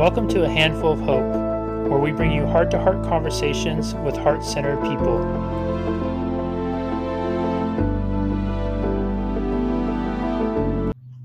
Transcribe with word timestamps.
Welcome 0.00 0.28
to 0.28 0.44
A 0.44 0.48
Handful 0.48 0.92
of 0.92 1.00
Hope, 1.00 1.30
where 1.90 1.98
we 1.98 2.10
bring 2.10 2.32
you 2.32 2.46
heart 2.46 2.70
to 2.70 2.78
heart 2.80 3.04
conversations 3.04 3.94
with 3.96 4.16
heart 4.16 4.42
centered 4.42 4.80
people. 4.80 5.18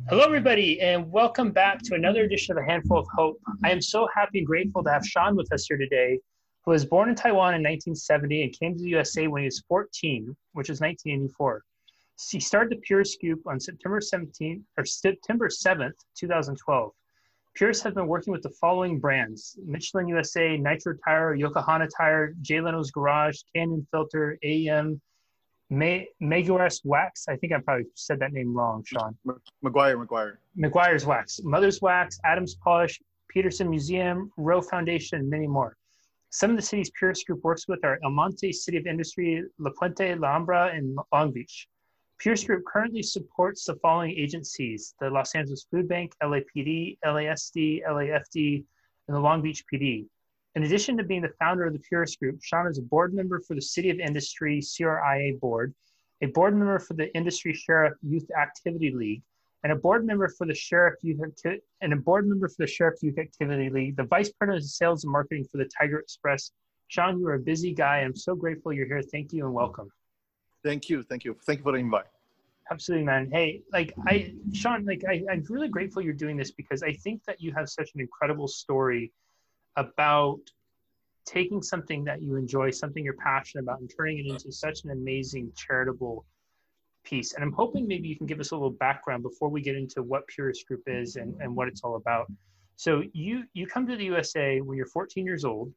Hello, 0.10 0.26
everybody, 0.26 0.82
and 0.82 1.10
welcome 1.10 1.54
back 1.54 1.84
to 1.84 1.96
another 1.96 2.24
edition 2.24 2.58
of 2.58 2.62
A 2.62 2.70
Handful 2.70 3.00
of 3.00 3.08
Hope. 3.16 3.40
I 3.64 3.72
am 3.72 3.82
so 3.82 4.10
happy 4.14 4.40
and 4.40 4.48
grateful 4.48 4.84
to 4.84 4.92
have 4.92 5.08
Sean 5.08 5.38
with 5.38 5.50
us 5.54 5.68
here 5.68 5.78
today, 5.78 6.20
who 6.66 6.72
was 6.72 6.86
born 6.86 7.08
in 7.08 7.16
Taiwan 7.16 7.54
in 7.54 7.64
1970 7.64 8.44
and 8.44 8.60
came 8.60 8.76
to 8.76 8.84
the 8.84 8.90
USA 8.90 9.28
when 9.28 9.44
he 9.44 9.48
was 9.48 9.64
14, 9.70 10.36
which 10.52 10.70
is 10.70 10.82
1984. 10.82 11.64
He 12.30 12.42
started 12.42 12.78
the 12.78 12.82
Purist 12.82 13.22
Group 13.22 13.40
on 13.48 13.58
September 13.58 14.02
17th 14.02 14.64
or 14.78 14.84
September 14.84 15.48
7th, 15.48 15.94
2012. 16.20 16.92
Purist 17.56 17.84
has 17.84 17.94
been 17.94 18.08
working 18.08 18.34
with 18.34 18.44
the 18.44 18.50
following 18.50 19.00
brands 19.00 19.58
Michelin 19.66 20.10
USA, 20.10 20.58
Nitro 20.58 20.94
Tire, 21.06 21.36
Yokohama 21.36 21.88
Tire, 21.88 22.36
Jay 22.42 22.60
Leno's 22.60 22.92
Garage, 22.92 23.38
K&N 23.54 23.88
Filter, 23.92 24.38
AEM, 24.44 25.00
May, 25.70 26.10
Meguiar's 26.22 26.82
Wax. 26.84 27.30
I 27.30 27.38
think 27.38 27.54
I 27.54 27.60
probably 27.60 27.86
said 27.96 28.20
that 28.20 28.34
name 28.34 28.54
wrong, 28.54 28.84
Sean. 28.86 29.18
McGuire, 29.64 30.06
McGuire. 30.06 30.36
McGuire's 30.58 31.06
Wax, 31.06 31.40
Mother's 31.46 31.82
Wax, 31.82 32.20
Adams 32.26 32.56
Polish, 32.56 33.02
Petersen 33.30 33.70
Museum, 33.70 34.30
Rowe 34.36 34.62
Foundation, 34.62 35.20
and 35.20 35.30
many 35.30 35.48
more. 35.48 35.78
Some 36.32 36.50
of 36.50 36.58
the 36.58 36.62
cities 36.62 36.92
Purist 37.00 37.26
Group 37.26 37.42
works 37.46 37.70
with 37.70 37.86
are 37.86 38.00
El 38.04 38.12
Monte, 38.12 38.52
City 38.52 38.76
of 38.76 38.86
Industry, 38.86 39.46
La 39.60 39.72
Puente, 39.72 40.20
La 40.20 40.38
Habra, 40.38 40.76
and 40.76 40.98
Long 41.14 41.32
Beach. 41.32 41.70
Purist 42.18 42.48
Group 42.48 42.64
currently 42.66 43.04
supports 43.04 43.66
the 43.66 43.76
following 43.76 44.12
agencies 44.12 44.96
the 45.00 45.10
Los 45.10 45.36
Angeles 45.36 45.68
Food 45.70 45.88
Bank, 45.88 46.14
LAPD, 46.24 46.98
LASD, 47.06 47.82
LAFD, 47.86 48.64
and 49.08 49.16
the 49.16 49.20
Long 49.20 49.42
Beach 49.42 49.64
PD. 49.72 50.06
In 50.56 50.64
addition 50.64 50.98
to 50.98 51.04
being 51.04 51.22
the 51.22 51.34
founder 51.40 51.66
of 51.66 51.74
the 51.74 51.80
Purist 51.80 52.20
Group, 52.20 52.42
Sean 52.42 52.68
is 52.68 52.78
a 52.78 52.84
board 52.84 53.14
member 53.14 53.42
for 53.42 53.56
the 53.56 53.62
City 53.62 53.90
of 53.90 54.00
Industry 54.00 54.62
CRIA 54.62 55.34
board, 55.42 55.76
a 56.22 56.28
board 56.28 56.56
member 56.56 56.80
for 56.80 56.94
the 56.94 57.14
Industry 57.14 57.54
Sheriff 57.54 57.94
Youth 58.02 58.28
Activity 58.40 58.92
League, 58.92 59.22
and 59.64 59.74
a 59.74 59.76
board 59.76 60.06
member 60.06 60.30
for 60.30 60.48
the 60.48 60.56
Sheriff 60.56 60.96
Youth 61.02 61.20
and 61.82 61.94
a 61.94 61.98
board 61.98 62.28
member 62.28 62.48
for 62.48 62.56
the 62.60 62.68
Sheriff 62.68 63.04
Youth 63.04 63.20
Activity 63.20 63.70
League, 63.70 63.98
the 63.98 64.04
vice 64.04 64.32
president 64.32 64.64
of 64.64 64.70
sales 64.70 65.04
and 65.04 65.12
marketing 65.12 65.46
for 65.52 65.58
the 65.58 65.70
Tiger 65.78 66.00
Express. 66.00 66.52
Sean, 66.88 67.20
you 67.20 67.28
are 67.28 67.34
a 67.34 67.40
busy 67.40 67.74
guy. 67.74 67.98
I'm 67.98 68.16
so 68.16 68.36
grateful 68.36 68.72
you're 68.72 68.88
here. 68.88 69.02
Thank 69.02 69.34
you 69.34 69.46
and 69.46 69.54
welcome. 69.54 69.90
Thank 70.66 70.90
you, 70.90 71.04
thank 71.04 71.24
you, 71.24 71.38
thank 71.46 71.60
you 71.60 71.64
for 71.64 71.74
the 71.74 71.78
invite. 71.78 72.06
Absolutely, 72.72 73.06
man. 73.06 73.30
Hey, 73.32 73.62
like 73.72 73.94
I, 74.08 74.34
Sean, 74.52 74.84
like 74.84 75.04
I, 75.08 75.22
I'm 75.32 75.46
really 75.48 75.70
grateful 75.70 76.02
you're 76.02 76.14
doing 76.14 76.36
this 76.36 76.50
because 76.50 76.82
I 76.82 76.94
think 76.94 77.24
that 77.26 77.40
you 77.40 77.54
have 77.54 77.70
such 77.70 77.92
an 77.94 78.02
incredible 78.02 78.48
story 78.48 79.12
about 79.76 80.40
taking 81.28 81.62
something 81.62 82.04
that 82.06 82.24
you 82.24 82.36
enjoy, 82.36 82.72
something 82.72 83.04
you're 83.04 83.14
passionate 83.14 83.62
about, 83.62 83.80
and 83.80 83.92
turning 83.96 84.18
it 84.18 84.26
into 84.26 84.52
such 84.52 84.84
an 84.86 84.90
amazing 84.90 85.52
charitable 85.56 86.26
piece. 87.04 87.34
And 87.34 87.44
I'm 87.44 87.52
hoping 87.52 87.88
maybe 87.88 88.08
you 88.08 88.16
can 88.16 88.26
give 88.26 88.40
us 88.40 88.50
a 88.50 88.56
little 88.56 88.72
background 88.72 89.22
before 89.22 89.50
we 89.50 89.62
get 89.62 89.76
into 89.76 90.02
what 90.02 90.26
Purist 90.26 90.68
Group 90.68 90.82
is 90.88 91.16
and, 91.16 91.40
and 91.42 91.56
what 91.56 91.68
it's 91.68 91.84
all 91.84 91.98
about. 91.98 92.26
So 92.76 93.04
you 93.14 93.44
you 93.54 93.68
come 93.68 93.86
to 93.86 93.96
the 93.96 94.06
USA 94.06 94.62
when 94.62 94.78
you're 94.78 94.88
14 94.88 95.26
years 95.26 95.46
old, 95.46 95.72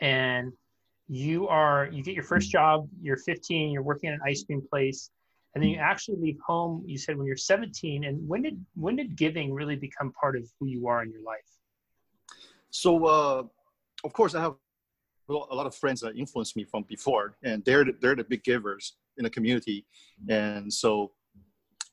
and 0.00 0.54
you 1.08 1.46
are 1.48 1.88
you 1.92 2.02
get 2.02 2.14
your 2.14 2.24
first 2.24 2.50
job. 2.50 2.88
You're 3.00 3.16
15. 3.16 3.70
You're 3.70 3.82
working 3.82 4.10
at 4.10 4.14
an 4.14 4.20
ice 4.26 4.44
cream 4.44 4.62
place, 4.68 5.10
and 5.54 5.62
then 5.62 5.70
you 5.70 5.78
actually 5.78 6.16
leave 6.18 6.38
home. 6.44 6.82
You 6.86 6.98
said 6.98 7.16
when 7.16 7.26
you're 7.26 7.36
17. 7.36 8.04
And 8.04 8.26
when 8.28 8.42
did 8.42 8.64
when 8.74 8.96
did 8.96 9.16
giving 9.16 9.52
really 9.52 9.76
become 9.76 10.12
part 10.12 10.36
of 10.36 10.50
who 10.58 10.66
you 10.66 10.88
are 10.88 11.02
in 11.02 11.10
your 11.10 11.22
life? 11.22 11.38
So, 12.70 13.06
uh, 13.06 13.42
of 14.04 14.12
course, 14.12 14.34
I 14.34 14.40
have 14.42 14.54
a 15.28 15.32
lot 15.32 15.66
of 15.66 15.74
friends 15.74 16.00
that 16.00 16.16
influenced 16.16 16.56
me 16.56 16.64
from 16.64 16.84
before, 16.88 17.36
and 17.42 17.64
they're 17.64 17.84
the, 17.84 17.94
they're 18.00 18.16
the 18.16 18.24
big 18.24 18.44
givers 18.44 18.96
in 19.16 19.24
the 19.24 19.30
community. 19.30 19.86
And 20.28 20.72
so, 20.72 21.12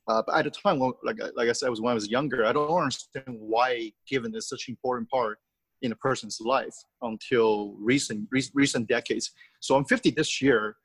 uh, 0.08 0.22
but 0.26 0.36
at 0.36 0.44
the 0.44 0.50
time, 0.50 0.80
like 1.02 1.20
like 1.36 1.48
I 1.48 1.52
said, 1.52 1.70
was 1.70 1.80
when 1.80 1.92
I 1.92 1.94
was 1.94 2.08
younger. 2.08 2.44
I 2.44 2.52
don't 2.52 2.68
understand 2.68 3.26
why 3.28 3.92
giving 4.08 4.34
is 4.34 4.48
such 4.48 4.68
an 4.68 4.72
important 4.72 5.08
part 5.08 5.38
in 5.84 5.92
a 5.92 5.96
person's 5.96 6.40
life 6.40 6.74
until 7.02 7.74
recent 7.78 8.26
re- 8.32 8.50
recent 8.54 8.88
decades. 8.88 9.30
So 9.60 9.76
I'm 9.76 9.84
50 9.84 10.10
this 10.10 10.40
year, 10.40 10.76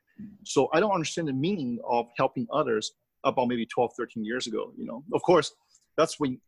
so 0.44 0.70
I 0.74 0.80
don't 0.82 0.92
understand 0.92 1.30
the 1.30 1.34
meaning 1.34 1.80
of 1.88 2.08
helping 2.18 2.46
others 2.52 2.92
about 3.24 3.48
maybe 3.48 3.66
12, 3.66 3.92
13 3.98 4.26
years 4.26 4.46
ago. 4.46 4.74
You 4.78 4.86
know, 4.86 5.04
of 5.14 5.22
course, 5.22 5.54
that's 5.98 6.20
when 6.20 6.40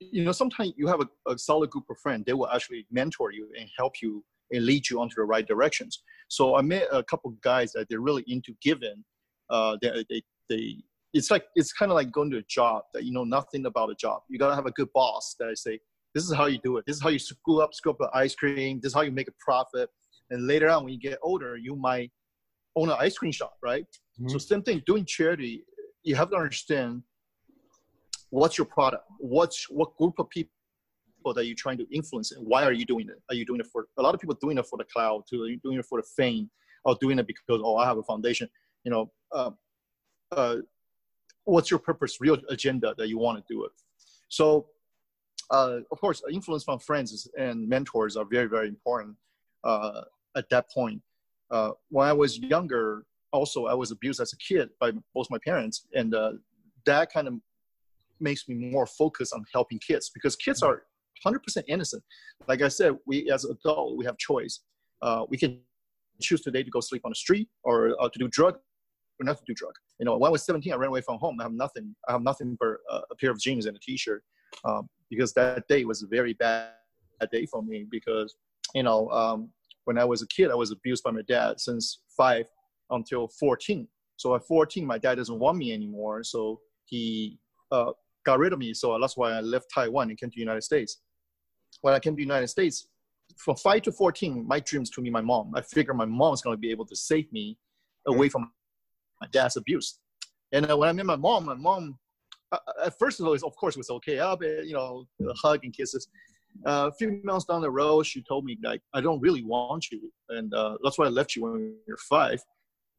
you 0.00 0.24
know 0.24 0.32
sometimes 0.32 0.72
you 0.76 0.86
have 0.86 1.00
a, 1.00 1.30
a 1.30 1.38
solid 1.38 1.68
group 1.70 1.84
of 1.90 1.98
friends. 1.98 2.24
They 2.26 2.32
will 2.32 2.48
actually 2.48 2.86
mentor 2.90 3.32
you 3.32 3.48
and 3.58 3.68
help 3.76 3.94
you 4.02 4.24
and 4.50 4.64
lead 4.64 4.88
you 4.88 4.98
onto 5.00 5.16
the 5.16 5.24
right 5.24 5.46
directions. 5.46 6.02
So 6.28 6.56
I 6.56 6.62
met 6.62 6.86
a 6.90 7.02
couple 7.02 7.30
guys 7.42 7.72
that 7.72 7.86
they're 7.90 8.00
really 8.00 8.24
into 8.26 8.54
giving. 8.62 9.04
Uh, 9.50 9.76
they, 9.82 10.04
they, 10.08 10.22
they 10.48 10.76
it's 11.14 11.30
like 11.30 11.44
it's 11.54 11.72
kind 11.72 11.90
of 11.90 11.96
like 11.96 12.10
going 12.12 12.30
to 12.30 12.38
a 12.38 12.42
job 12.48 12.82
that 12.94 13.04
you 13.04 13.12
know 13.12 13.24
nothing 13.24 13.66
about 13.66 13.90
a 13.90 13.94
job. 13.94 14.22
You 14.28 14.38
gotta 14.38 14.54
have 14.54 14.66
a 14.66 14.70
good 14.72 14.88
boss 14.94 15.36
that 15.38 15.48
I 15.48 15.54
say, 15.54 15.80
this 16.14 16.24
is 16.24 16.34
how 16.34 16.46
you 16.46 16.58
do 16.62 16.76
it. 16.78 16.84
This 16.86 16.96
is 16.96 17.02
how 17.02 17.10
you 17.10 17.18
screw 17.18 17.60
up, 17.60 17.74
scoop 17.74 18.00
up 18.00 18.10
ice 18.14 18.34
cream. 18.34 18.80
This 18.82 18.90
is 18.90 18.94
how 18.94 19.02
you 19.02 19.12
make 19.12 19.28
a 19.28 19.34
profit. 19.38 19.90
And 20.30 20.46
later 20.46 20.68
on, 20.68 20.84
when 20.84 20.92
you 20.92 21.00
get 21.00 21.18
older, 21.22 21.56
you 21.56 21.76
might 21.76 22.10
own 22.76 22.90
an 22.90 22.96
ice 22.98 23.16
cream 23.16 23.32
shop, 23.32 23.56
right? 23.62 23.84
Mm-hmm. 24.20 24.28
So 24.28 24.38
same 24.38 24.62
thing, 24.62 24.82
doing 24.86 25.04
charity, 25.04 25.64
you 26.02 26.14
have 26.16 26.30
to 26.30 26.36
understand 26.36 27.02
what's 28.30 28.58
your 28.58 28.66
product, 28.66 29.04
what's 29.18 29.68
what 29.70 29.96
group 29.96 30.18
of 30.18 30.28
people 30.30 30.50
that 31.34 31.46
you're 31.46 31.56
trying 31.56 31.78
to 31.78 31.86
influence, 31.92 32.32
and 32.32 32.46
why 32.46 32.64
are 32.64 32.72
you 32.72 32.84
doing 32.84 33.08
it? 33.08 33.20
Are 33.28 33.34
you 33.34 33.44
doing 33.44 33.60
it 33.60 33.66
for 33.66 33.86
a 33.98 34.02
lot 34.02 34.14
of 34.14 34.20
people 34.20 34.36
doing 34.40 34.58
it 34.58 34.66
for 34.66 34.78
the 34.78 34.84
cloud, 34.84 35.24
too? 35.28 35.42
Are 35.42 35.48
you 35.48 35.58
doing 35.62 35.78
it 35.78 35.84
for 35.84 36.00
the 36.00 36.06
fame, 36.16 36.50
or 36.84 36.96
doing 37.00 37.18
it 37.18 37.26
because 37.26 37.60
oh 37.62 37.76
I 37.76 37.86
have 37.86 37.98
a 37.98 38.02
foundation? 38.02 38.48
You 38.84 38.92
know, 38.92 39.12
uh, 39.32 39.50
uh, 40.32 40.56
what's 41.44 41.70
your 41.70 41.80
purpose, 41.80 42.18
real 42.20 42.38
agenda 42.48 42.94
that 42.96 43.08
you 43.08 43.18
want 43.18 43.38
to 43.38 43.44
do 43.52 43.64
it? 43.64 43.72
So, 44.28 44.68
uh, 45.50 45.78
of 45.90 46.00
course, 46.00 46.22
influence 46.30 46.64
from 46.64 46.78
friends 46.78 47.28
and 47.38 47.68
mentors 47.68 48.16
are 48.16 48.24
very 48.24 48.48
very 48.48 48.68
important 48.68 49.16
uh, 49.64 50.02
at 50.36 50.48
that 50.50 50.70
point. 50.70 51.00
Uh, 51.50 51.70
when 51.90 52.06
I 52.06 52.12
was 52.12 52.38
younger, 52.38 53.04
also 53.32 53.66
I 53.66 53.74
was 53.74 53.90
abused 53.90 54.20
as 54.20 54.32
a 54.32 54.36
kid 54.36 54.68
by 54.80 54.92
both 55.14 55.28
my 55.30 55.38
parents, 55.44 55.86
and 55.94 56.14
uh, 56.14 56.32
that 56.84 57.12
kind 57.12 57.28
of 57.28 57.34
makes 58.20 58.48
me 58.48 58.70
more 58.70 58.86
focused 58.86 59.32
on 59.32 59.44
helping 59.52 59.78
kids 59.78 60.10
because 60.12 60.34
kids 60.36 60.62
are 60.62 60.82
100% 61.24 61.62
innocent. 61.68 62.02
Like 62.46 62.62
I 62.62 62.68
said, 62.68 62.96
we 63.06 63.30
as 63.30 63.44
adult 63.44 63.96
we 63.96 64.04
have 64.04 64.18
choice. 64.18 64.60
Uh, 65.00 65.24
we 65.28 65.38
can 65.38 65.60
choose 66.20 66.42
today 66.42 66.62
to 66.62 66.70
go 66.70 66.80
sleep 66.80 67.02
on 67.04 67.12
the 67.12 67.14
street 67.14 67.48
or 67.62 67.96
uh, 68.00 68.08
to 68.08 68.18
do 68.18 68.28
drug 68.28 68.56
or 69.20 69.24
not 69.24 69.38
to 69.38 69.44
do 69.46 69.54
drug. 69.54 69.72
You 69.98 70.04
know, 70.04 70.18
when 70.18 70.28
I 70.28 70.32
was 70.32 70.44
17, 70.44 70.72
I 70.72 70.76
ran 70.76 70.88
away 70.88 71.00
from 71.00 71.18
home. 71.18 71.38
I 71.40 71.44
have 71.44 71.52
nothing. 71.52 71.94
I 72.08 72.12
have 72.12 72.22
nothing 72.22 72.56
but 72.60 72.76
a 73.10 73.14
pair 73.14 73.30
of 73.30 73.40
jeans 73.40 73.66
and 73.66 73.76
a 73.76 73.80
T-shirt 73.80 74.22
um, 74.64 74.88
because 75.10 75.32
that 75.34 75.66
day 75.68 75.84
was 75.84 76.02
a 76.02 76.06
very 76.06 76.34
bad 76.34 76.70
day 77.32 77.46
for 77.46 77.62
me 77.62 77.86
because 77.90 78.36
you 78.74 78.82
know 78.82 79.08
um, 79.10 79.50
when 79.88 79.96
I 79.96 80.04
was 80.04 80.20
a 80.20 80.26
kid, 80.26 80.50
I 80.50 80.54
was 80.54 80.70
abused 80.70 81.02
by 81.02 81.10
my 81.10 81.22
dad 81.22 81.58
since 81.58 82.00
five 82.14 82.44
until 82.90 83.26
14. 83.26 83.88
So 84.16 84.34
at 84.34 84.44
14, 84.44 84.84
my 84.84 84.98
dad 84.98 85.14
doesn't 85.14 85.38
want 85.38 85.56
me 85.56 85.72
anymore. 85.72 86.22
So 86.24 86.60
he 86.84 87.38
uh, 87.72 87.92
got 88.26 88.38
rid 88.38 88.52
of 88.52 88.58
me. 88.58 88.74
So 88.74 88.98
that's 89.00 89.16
why 89.16 89.32
I 89.32 89.40
left 89.40 89.72
Taiwan 89.74 90.10
and 90.10 90.18
came 90.18 90.28
to 90.28 90.34
the 90.34 90.40
United 90.40 90.62
States. 90.62 90.98
When 91.80 91.94
I 91.94 92.00
came 92.00 92.12
to 92.12 92.16
the 92.16 92.22
United 92.22 92.48
States, 92.48 92.88
from 93.38 93.56
five 93.56 93.80
to 93.82 93.92
14, 93.92 94.46
my 94.46 94.60
dreams 94.60 94.90
to 94.90 95.00
me, 95.00 95.08
my 95.08 95.22
mom. 95.22 95.52
I 95.54 95.62
figured 95.62 95.96
my 95.96 96.04
mom's 96.04 96.42
going 96.42 96.54
to 96.54 96.60
be 96.60 96.70
able 96.70 96.84
to 96.84 96.96
save 96.96 97.32
me 97.32 97.56
away 98.06 98.28
from 98.28 98.50
my 99.22 99.28
dad's 99.32 99.56
abuse. 99.56 100.00
And 100.52 100.70
uh, 100.70 100.76
when 100.76 100.90
I 100.90 100.92
met 100.92 101.06
my 101.06 101.16
mom, 101.16 101.46
my 101.46 101.54
mom, 101.54 101.98
uh, 102.52 102.90
first 102.98 103.20
of 103.20 103.26
all, 103.26 103.34
of 103.34 103.56
course, 103.56 103.76
it 103.76 103.78
was 103.78 103.90
okay. 103.90 104.16
Be, 104.40 104.66
you 104.66 104.74
know, 104.74 105.06
hug 105.42 105.64
and 105.64 105.74
kisses. 105.74 106.08
Uh, 106.66 106.90
a 106.90 106.92
few 106.92 107.20
months 107.22 107.44
down 107.44 107.60
the 107.60 107.70
road, 107.70 108.04
she 108.04 108.22
told 108.22 108.44
me 108.44 108.58
like, 108.64 108.80
I 108.92 109.00
don't 109.00 109.20
really 109.20 109.44
want 109.44 109.90
you, 109.90 110.10
and 110.30 110.52
uh, 110.54 110.76
that's 110.82 110.98
why 110.98 111.06
I 111.06 111.10
left 111.10 111.36
you 111.36 111.42
when 111.44 111.76
you're 111.86 111.96
five. 111.98 112.42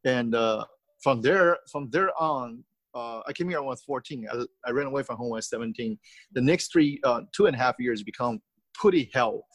And 0.06 0.33
uh, 0.33 0.65
from 1.03 1.21
there, 1.21 1.57
from 1.71 1.89
there 1.89 2.12
on, 2.21 2.63
uh, 2.95 3.21
I 3.27 3.33
came 3.33 3.50
here 3.50 3.59
when 3.59 3.68
I 3.68 3.71
was 3.71 3.83
14. 3.83 4.27
I, 4.31 4.45
I, 4.65 4.71
ran 4.71 4.88
away 4.88 5.03
from 5.03 5.18
home 5.18 5.29
when 5.29 5.38
I 5.38 5.39
was 5.39 5.50
17. 5.50 5.97
The 6.33 6.41
next 6.41 6.71
three, 6.71 7.00
uh, 7.03 7.21
two 7.35 7.45
and 7.47 7.56
a 7.56 7.59
half 7.59 7.75
years 7.79 8.01
become 8.01 8.39
pretty 8.74 9.09
hell, 9.13 9.45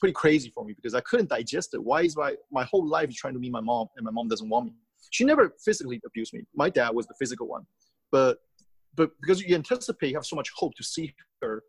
pretty 0.00 0.14
crazy 0.14 0.50
for 0.50 0.64
me 0.64 0.72
because 0.72 0.94
I 0.94 1.00
couldn't 1.00 1.28
digest 1.28 1.74
it. 1.74 1.82
Why 1.82 2.02
is 2.02 2.16
my, 2.16 2.34
my 2.50 2.64
whole 2.64 2.86
life 2.86 3.12
trying 3.14 3.34
to 3.34 3.40
meet 3.40 3.52
my 3.52 3.60
mom 3.60 3.88
and 3.96 4.04
my 4.04 4.10
mom 4.10 4.28
doesn't 4.28 4.48
want 4.48 4.66
me? 4.66 4.72
She 5.10 5.24
never 5.24 5.54
physically 5.64 6.00
abused 6.06 6.32
me. 6.32 6.42
My 6.54 6.70
dad 6.70 6.90
was 6.94 7.06
the 7.06 7.14
physical 7.18 7.46
one. 7.46 7.66
But, 8.10 8.38
but 8.94 9.10
because 9.20 9.42
you 9.42 9.54
anticipate, 9.54 10.08
you 10.10 10.16
have 10.16 10.26
so 10.26 10.36
much 10.36 10.50
hope 10.56 10.74
to 10.76 10.84
see 10.84 11.14
her, 11.42 11.62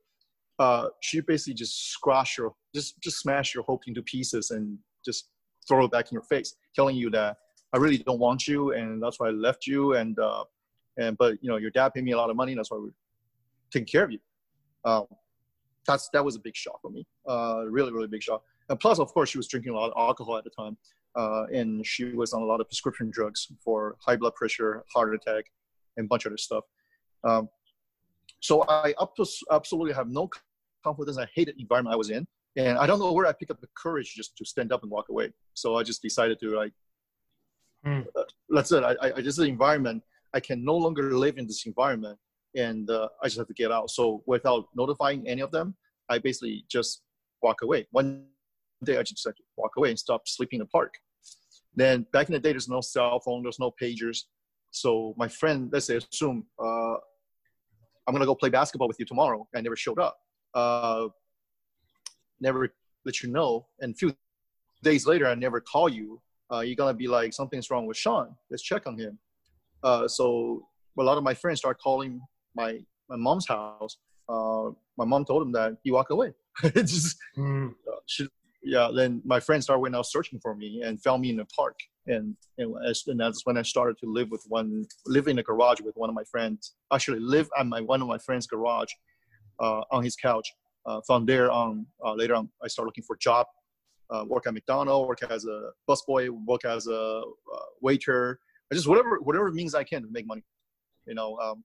uh, 0.60 0.88
she 1.02 1.22
basically 1.22 1.54
just 1.54 1.92
squash 1.92 2.38
your, 2.38 2.54
just, 2.76 3.00
just 3.02 3.20
smash 3.20 3.54
your 3.54 3.64
hope 3.64 3.84
into 3.88 4.02
pieces 4.02 4.52
and 4.52 4.78
just 5.06 5.30
throw 5.68 5.86
it 5.86 5.92
back 5.92 6.12
in 6.12 6.16
your 6.16 6.24
face, 6.24 6.56
telling 6.76 6.96
you 6.96 7.10
that 7.12 7.38
I 7.74 7.78
really 7.78 7.98
don't 7.98 8.20
want 8.20 8.48
you, 8.48 8.74
and 8.74 9.02
that's 9.02 9.20
why 9.20 9.28
I 9.28 9.32
left 9.32 9.68
you. 9.68 9.94
And 9.94 10.18
uh, 10.20 10.44
and 10.98 11.18
but 11.18 11.38
you 11.42 11.50
know, 11.50 11.58
your 11.58 11.72
dad 11.72 11.94
paid 11.94 12.04
me 12.04 12.12
a 12.12 12.18
lot 12.18 12.30
of 12.30 12.36
money. 12.36 12.56
That's 12.56 12.72
why 12.72 12.78
we're 12.78 12.90
taking 13.72 13.88
care 13.88 14.04
of 14.04 14.12
you. 14.12 14.20
Um, 14.86 15.06
that's 15.86 16.10
that 16.14 16.24
was 16.24 16.36
a 16.36 16.40
big 16.40 16.56
shock 16.56 16.82
for 16.82 16.90
me. 16.90 17.06
Uh, 17.28 17.64
really, 17.70 17.92
really 17.92 18.08
big 18.08 18.24
shock. 18.24 18.42
And 18.70 18.80
plus, 18.80 19.00
of 19.00 19.14
course, 19.14 19.30
she 19.30 19.38
was 19.38 19.48
drinking 19.48 19.74
a 19.74 19.76
lot 19.76 19.92
of 19.92 19.94
alcohol 19.98 20.38
at 20.38 20.44
the 20.44 20.52
time, 20.52 20.78
uh, 21.16 21.46
and 21.54 21.86
she 21.86 22.06
was 22.06 22.34
on 22.34 22.42
a 22.42 22.46
lot 22.46 22.60
of 22.60 22.68
prescription 22.68 23.10
drugs 23.12 23.48
for 23.64 23.96
high 24.00 24.16
blood 24.16 24.36
pressure, 24.36 24.84
heart 24.94 25.14
attack, 25.14 25.46
and 25.98 26.06
a 26.06 26.08
bunch 26.08 26.26
of 26.26 26.32
other 26.32 26.38
stuff. 26.38 26.64
Um, 27.24 27.50
so 28.40 28.64
I 28.68 28.94
absolutely 29.52 29.94
have 29.94 30.08
no 30.10 30.30
confidence. 30.84 31.18
I 31.18 31.28
hated 31.36 31.56
the 31.58 31.62
environment 31.62 31.94
I 31.94 31.98
was 31.98 32.10
in, 32.10 32.26
and 32.56 32.78
I 32.78 32.88
don't 32.88 33.00
know 33.00 33.12
where 33.12 33.28
I 33.28 33.34
picked 33.34 33.52
up 33.52 33.62
the 33.62 33.68
courage 33.76 34.14
just 34.16 34.38
to 34.38 34.46
stand 34.46 34.72
up 34.72 34.84
and 34.84 34.92
walk 34.92 35.10
away. 35.10 35.32
So 35.54 35.76
I 35.76 35.84
just 35.84 36.02
decided 36.02 36.40
to 36.40 36.56
like, 36.56 36.74
mm. 37.86 38.06
uh, 38.16 38.24
that's 38.50 38.72
it. 38.72 38.84
I, 38.84 38.96
I, 39.02 39.12
this 39.12 39.28
is 39.28 39.38
the 39.38 39.44
environment. 39.44 40.04
I 40.34 40.40
can 40.40 40.64
no 40.64 40.76
longer 40.76 41.12
live 41.14 41.38
in 41.38 41.48
this 41.48 41.66
environment, 41.66 42.18
and 42.56 42.90
uh, 42.90 43.10
I 43.22 43.28
just 43.28 43.38
have 43.38 43.48
to 43.48 43.54
get 43.54 43.72
out. 43.72 43.90
So 43.90 44.24
without 44.26 44.66
notifying 44.76 45.28
any 45.28 45.42
of 45.42 45.52
them, 45.52 45.76
I 46.10 46.20
basically 46.20 46.66
just 46.70 47.02
walk 47.42 47.62
away. 47.62 47.88
One 47.92 48.26
day 48.84 48.98
I 48.98 49.04
just 49.04 49.24
to 49.24 49.34
walk 49.58 49.74
away 49.78 49.90
and 49.90 50.00
stop 50.00 50.28
sleeping 50.28 50.58
in 50.58 50.62
the 50.62 50.68
park. 50.68 50.94
Then 51.76 52.06
back 52.12 52.28
in 52.28 52.34
the 52.34 52.40
day, 52.40 52.52
there's 52.52 52.70
no 52.70 52.82
cell 52.82 53.20
phone, 53.20 53.44
there's 53.44 53.60
no 53.60 53.74
pagers. 53.82 54.24
So 54.72 55.14
my 55.18 55.28
friend, 55.28 55.70
let's 55.72 55.88
say, 55.88 55.98
assume 55.98 56.46
uh, 56.64 56.96
I'm 58.10 58.14
gonna 58.16 58.26
go 58.26 58.34
play 58.34 58.50
basketball 58.50 58.88
with 58.88 58.98
you 59.00 59.06
tomorrow. 59.06 59.48
I 59.56 59.62
never 59.62 59.76
showed 59.76 60.00
up. 60.00 60.18
Uh, 60.56 61.10
never 62.42 62.74
let 63.06 63.22
you 63.22 63.30
know. 63.30 63.68
And 63.82 63.94
a 63.94 63.96
few 63.96 64.16
days 64.82 65.06
later, 65.06 65.28
I 65.28 65.36
never 65.36 65.62
call 65.62 65.88
you. 65.88 66.20
Uh, 66.52 66.62
you're 66.62 66.76
gonna 66.76 66.96
be 66.96 67.08
like, 67.08 67.34
something's 67.34 67.70
wrong 67.70 67.86
with 67.86 67.98
Sean. 67.98 68.36
Let's 68.50 68.64
check 68.64 68.88
on 68.88 68.98
him. 68.98 69.20
Uh, 69.84 70.08
so 70.08 70.66
a 70.98 71.04
lot 71.04 71.20
of 71.20 71.24
my 71.24 71.36
friends 71.36 71.60
start 71.60 71.80
calling 71.80 72.20
my 72.56 72.80
my 73.10 73.16
mom's 73.16 73.48
house. 73.48 73.98
Uh, 74.28 74.72
my 74.98 75.06
mom 75.06 75.24
told 75.24 75.44
him 75.44 75.52
that 75.52 75.78
he 75.84 75.92
walked 75.92 76.12
away. 76.12 76.34
just, 76.76 77.16
mm. 77.38 77.76
she, 78.08 78.28
yeah. 78.62 78.90
Then 78.94 79.22
my 79.26 79.40
friends 79.40 79.66
started 79.66 79.82
went 79.82 79.96
out 79.96 80.06
searching 80.06 80.40
for 80.42 80.56
me 80.56 80.82
and 80.86 81.02
found 81.02 81.22
me 81.22 81.30
in 81.30 81.38
the 81.38 81.46
park. 81.46 81.78
And 82.08 82.36
and, 82.58 82.74
and 83.08 83.20
that's 83.20 83.46
when 83.46 83.58
I 83.58 83.62
started 83.62 83.98
to 84.00 84.12
live 84.12 84.30
with 84.32 84.44
one, 84.48 84.86
live 85.06 85.28
in 85.28 85.40
a 85.40 85.44
garage 85.44 85.82
with 85.82 85.96
one 85.96 86.10
of 86.10 86.16
my 86.16 86.24
friends. 86.32 86.76
Actually, 86.92 87.20
live 87.20 87.50
at 87.58 87.66
my 87.68 87.82
one 87.82 88.02
of 88.02 88.08
my 88.08 88.18
friends' 88.18 88.48
garage 88.48 88.92
uh, 89.60 89.82
on 89.92 90.04
his 90.04 90.16
couch 90.16 90.48
uh, 90.86 91.02
from 91.06 91.26
there 91.26 91.52
on, 91.52 91.86
uh, 92.04 92.14
later 92.14 92.36
on, 92.36 92.50
I 92.64 92.68
started 92.68 92.88
looking 92.88 93.04
for 93.04 93.16
job, 93.18 93.46
uh, 94.10 94.26
work 94.28 94.48
at 94.48 94.54
McDonald's, 94.54 95.08
work 95.08 95.24
as 95.30 95.46
a 95.46 95.70
busboy, 95.88 96.30
work 96.46 96.66
as 96.66 96.88
a 96.88 97.22
uh, 97.22 97.66
waiter, 97.82 98.40
just 98.74 98.88
whatever 98.88 99.20
whatever 99.22 99.52
means 99.52 99.76
I 99.76 99.84
can 99.84 100.02
to 100.02 100.08
make 100.12 100.28
money. 100.28 100.44
You 101.06 101.16
know, 101.16 101.38
um, 101.38 101.64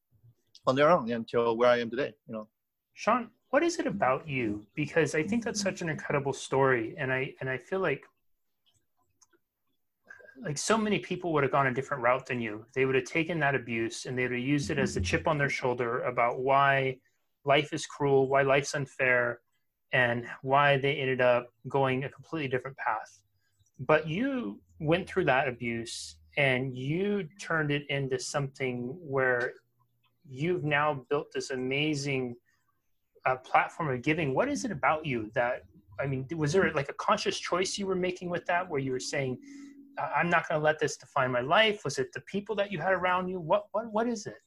from 0.65 0.77
there 0.77 0.91
on 0.91 1.11
until 1.11 1.57
where 1.57 1.69
I 1.69 1.79
am 1.79 1.91
today. 1.91 2.13
You 2.27 2.35
know, 2.35 2.49
Sean, 2.95 3.31
what 3.55 3.63
is 3.63 3.79
it 3.79 3.87
about 3.87 4.29
you? 4.29 4.67
Because 4.75 5.15
I 5.15 5.23
think 5.23 5.45
that's 5.45 5.61
such 5.61 5.81
an 5.81 5.89
incredible 5.89 6.33
story, 6.33 6.97
and 6.99 7.13
I 7.13 7.35
and 7.41 7.49
I 7.49 7.57
feel 7.57 7.79
like 7.79 8.05
like 10.43 10.59
so 10.59 10.77
many 10.77 10.99
people 10.99 11.33
would 11.33 11.45
have 11.45 11.53
gone 11.53 11.69
a 11.69 11.73
different 11.73 12.03
route 12.03 12.27
than 12.27 12.41
you. 12.41 12.67
They 12.75 12.85
would 12.85 12.97
have 12.97 13.05
taken 13.05 13.39
that 13.39 13.55
abuse 13.55 14.07
and 14.07 14.19
they 14.19 14.25
would 14.25 14.33
have 14.33 14.41
used 14.41 14.71
it 14.73 14.79
as 14.81 14.97
a 14.97 15.01
chip 15.01 15.29
on 15.29 15.39
their 15.39 15.49
shoulder 15.49 16.01
about 16.01 16.41
why 16.41 16.97
life 17.45 17.73
is 17.73 17.87
cruel, 17.87 18.27
why 18.29 18.43
life's 18.43 18.75
unfair, 18.75 19.39
and 19.93 20.27
why 20.43 20.77
they 20.77 20.97
ended 20.97 21.21
up 21.21 21.53
going 21.69 22.03
a 22.03 22.09
completely 22.09 22.49
different 22.49 22.77
path. 22.77 23.21
But 23.79 24.09
you 24.09 24.59
went 24.81 25.07
through 25.07 25.27
that 25.27 25.47
abuse 25.47 26.17
and 26.37 26.77
you 26.77 27.29
turned 27.41 27.71
it 27.71 27.89
into 27.89 28.19
something 28.19 28.97
where 29.01 29.53
you've 30.29 30.65
now 30.65 31.05
built 31.09 31.29
this 31.33 31.51
amazing 31.51 32.35
uh, 33.27 33.37
platform 33.37 33.91
of 33.91 34.03
giving. 34.03 34.35
What 34.35 34.49
is 34.49 34.65
it 34.65 34.71
about 34.71 35.07
you 35.07 35.31
that, 35.35 35.65
I 36.01 36.07
mean, 36.07 36.27
was 36.37 36.53
there 36.53 36.71
like 36.73 36.89
a 36.89 36.95
conscious 36.95 37.39
choice 37.39 37.79
you 37.79 37.87
were 37.87 37.95
making 37.95 38.31
with 38.31 38.45
that 38.47 38.69
where 38.69 38.81
you 38.81 38.93
were 38.93 39.01
saying, 39.01 39.39
I'm 39.99 40.29
not 40.29 40.49
going 40.49 40.61
to 40.61 40.65
let 40.65 40.79
this 40.79 40.97
define 40.97 41.31
my 41.31 41.41
life? 41.41 41.85
Was 41.85 41.99
it 41.99 42.13
the 42.13 42.21
people 42.23 42.57
that 42.57 42.73
you 42.73 42.79
had 42.79 42.93
around 42.93 43.29
you? 43.29 43.39
What, 43.41 43.67
what, 43.73 43.93
what 43.93 44.09
is 44.09 44.27
it? 44.27 44.39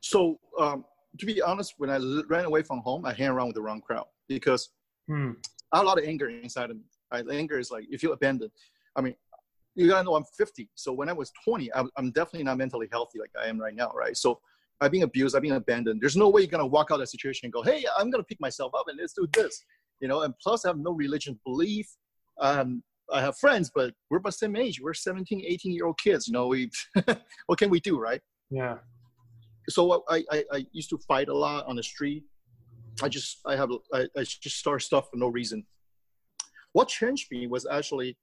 So, 0.00 0.38
um, 0.58 0.84
to 1.18 1.26
be 1.26 1.40
honest, 1.42 1.74
when 1.78 1.90
I 1.90 1.98
ran 2.28 2.44
away 2.44 2.62
from 2.62 2.80
home, 2.80 3.04
I 3.04 3.12
hang 3.12 3.28
around 3.28 3.48
with 3.48 3.56
the 3.56 3.62
wrong 3.62 3.80
crowd 3.80 4.06
because 4.28 4.70
hmm. 5.08 5.32
I 5.72 5.78
have 5.78 5.84
a 5.84 5.88
lot 5.88 5.98
of 5.98 6.04
anger 6.04 6.28
inside 6.28 6.70
of 6.70 6.76
me. 6.76 6.84
Right? 7.12 7.24
Anger 7.30 7.58
is 7.58 7.70
like 7.70 7.84
if 7.84 7.90
you 7.90 7.98
feel 7.98 8.12
abandoned. 8.12 8.50
I 8.96 9.00
mean, 9.00 9.14
you 9.74 9.88
gotta 9.88 10.04
know 10.04 10.14
I'm 10.14 10.24
50. 10.24 10.68
So 10.74 10.92
when 10.92 11.08
I 11.08 11.12
was 11.12 11.32
20, 11.44 11.72
I'm, 11.74 11.90
I'm 11.96 12.10
definitely 12.10 12.44
not 12.44 12.58
mentally 12.58 12.88
healthy 12.90 13.18
like 13.18 13.30
I 13.40 13.46
am 13.46 13.58
right 13.58 13.74
now, 13.74 13.92
right? 13.94 14.16
So 14.16 14.40
Uh, 14.80 14.84
I've 14.84 14.92
been 14.92 15.02
abused, 15.02 15.34
uh, 15.34 15.38
I've 15.38 15.42
been 15.42 15.52
abandoned. 15.52 16.00
There's 16.00 16.16
no 16.16 16.28
way 16.28 16.42
you're 16.42 16.50
gonna 16.50 16.66
walk 16.66 16.90
out 16.90 16.94
of 16.94 17.00
that 17.00 17.08
situation 17.08 17.46
and 17.46 17.52
go, 17.52 17.62
hey, 17.62 17.84
I'm 17.98 18.10
gonna 18.10 18.24
pick 18.24 18.40
myself 18.40 18.72
up 18.74 18.86
and 18.88 18.98
let's 18.98 19.14
do 19.14 19.26
this, 19.32 19.64
you 20.00 20.08
know. 20.08 20.22
And 20.22 20.34
plus, 20.42 20.64
I 20.64 20.68
have 20.68 20.78
no 20.78 20.92
religion 20.92 21.38
belief. 21.44 21.88
Um, 22.40 22.82
I 23.12 23.20
have 23.20 23.36
friends, 23.38 23.70
but 23.74 23.92
we're 24.08 24.18
about 24.18 24.30
the 24.30 24.38
same 24.38 24.56
age. 24.56 24.80
We're 24.80 24.94
17, 24.94 25.42
18 25.44 25.72
year 25.72 25.86
old 25.86 25.98
kids. 25.98 26.28
You 26.28 26.32
know, 26.32 26.46
we 26.46 26.70
what 27.46 27.58
can 27.58 27.70
we 27.70 27.80
do, 27.80 27.98
right? 27.98 28.20
Yeah 28.50 28.76
so 29.70 29.90
uh, 29.92 30.00
I, 30.08 30.24
I, 30.30 30.44
I 30.52 30.66
used 30.72 30.90
to 30.90 30.98
fight 30.98 31.28
a 31.28 31.36
lot 31.36 31.66
on 31.66 31.76
the 31.76 31.82
street. 31.82 32.24
I 33.02 33.08
just 33.08 33.40
I 33.46 33.56
have 33.56 33.70
I, 33.92 34.06
I 34.16 34.22
just 34.22 34.58
start 34.58 34.82
stuff 34.82 35.08
for 35.10 35.16
no 35.16 35.28
reason. 35.28 35.64
What 36.72 36.88
changed 36.88 37.30
me 37.30 37.46
was 37.46 37.66
actually 37.70 38.16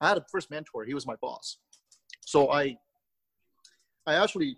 I 0.00 0.08
had 0.08 0.18
a 0.18 0.24
first 0.30 0.50
mentor. 0.50 0.84
He 0.84 0.94
was 0.94 1.06
my 1.06 1.16
boss. 1.20 1.58
So 2.20 2.50
I 2.50 2.76
I 4.06 4.14
actually 4.14 4.56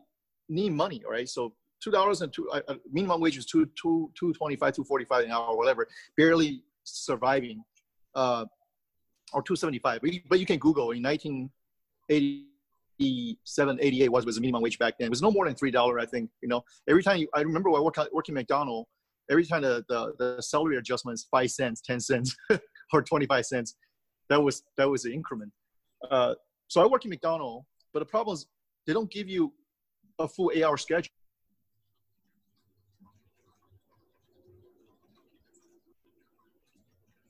need 0.49 0.73
money, 0.73 1.03
right? 1.09 1.29
So 1.29 1.53
two 1.83 1.91
dollars 1.91 2.23
and 2.23 2.33
two 2.33 2.49
uh, 2.51 2.75
minimum 2.91 3.21
wage 3.21 3.37
is 3.37 3.47
two 3.47 3.69
two 3.81 4.11
two 4.19 4.33
twenty 4.35 4.57
five, 4.57 4.75
two 4.75 4.85
forty 4.85 5.05
five 5.05 5.25
an 5.25 5.31
hour, 5.31 5.57
whatever. 5.57 5.87
Barely 6.17 6.63
surviving, 6.85 7.63
uh, 8.15 8.45
or 9.33 9.43
two 9.43 9.57
seventy 9.57 9.79
five. 9.79 10.01
But 10.29 10.39
you 10.39 10.47
can 10.47 10.59
Google 10.59 10.91
in 10.93 11.03
nineteen 11.03 11.51
eighty 12.09 12.47
87, 13.01 13.79
88 13.81 14.09
was 14.09 14.27
was 14.27 14.37
the 14.37 14.41
minimum 14.41 14.63
wage 14.63 14.79
back 14.79 14.95
then. 14.99 15.07
It 15.07 15.11
was 15.11 15.23
no 15.23 15.31
more 15.31 15.47
than 15.47 15.55
three 15.55 15.71
dollar, 15.71 15.99
I 15.99 16.07
think. 16.07 16.31
You 16.43 16.49
know, 16.49 16.65
every 16.89 17.03
time 17.03 17.19
you, 17.19 17.29
I 17.35 17.41
remember 17.41 17.71
I 17.71 17.81
work 17.81 17.97
working 18.13 18.35
McDonald, 18.35 18.87
every 19.31 19.45
time 19.45 19.63
the, 19.63 19.85
the, 19.89 20.15
the 20.19 20.43
salary 20.43 20.77
adjustment 20.77 21.15
is 21.15 21.27
five 21.31 21.51
cents, 21.51 21.81
ten 21.81 22.01
cents, 22.01 22.35
or 22.93 23.03
twenty 23.03 23.27
five 23.27 23.47
cents. 23.47 23.77
That 24.29 24.43
was 24.43 24.63
that 24.77 24.89
was 24.89 25.03
the 25.03 25.13
increment. 25.13 25.53
Uh, 26.11 26.35
so 26.69 26.83
I 26.83 26.87
work 26.87 27.05
in 27.05 27.11
McDonald, 27.11 27.65
but 27.93 28.01
the 28.01 28.07
problem 28.07 28.35
is 28.35 28.47
they 28.87 28.93
don't 28.93 29.11
give 29.11 29.29
you 29.29 29.53
a 30.19 30.29
full 30.29 30.51
eight 30.55 30.65
hour 30.65 30.77
schedule. 30.77 31.11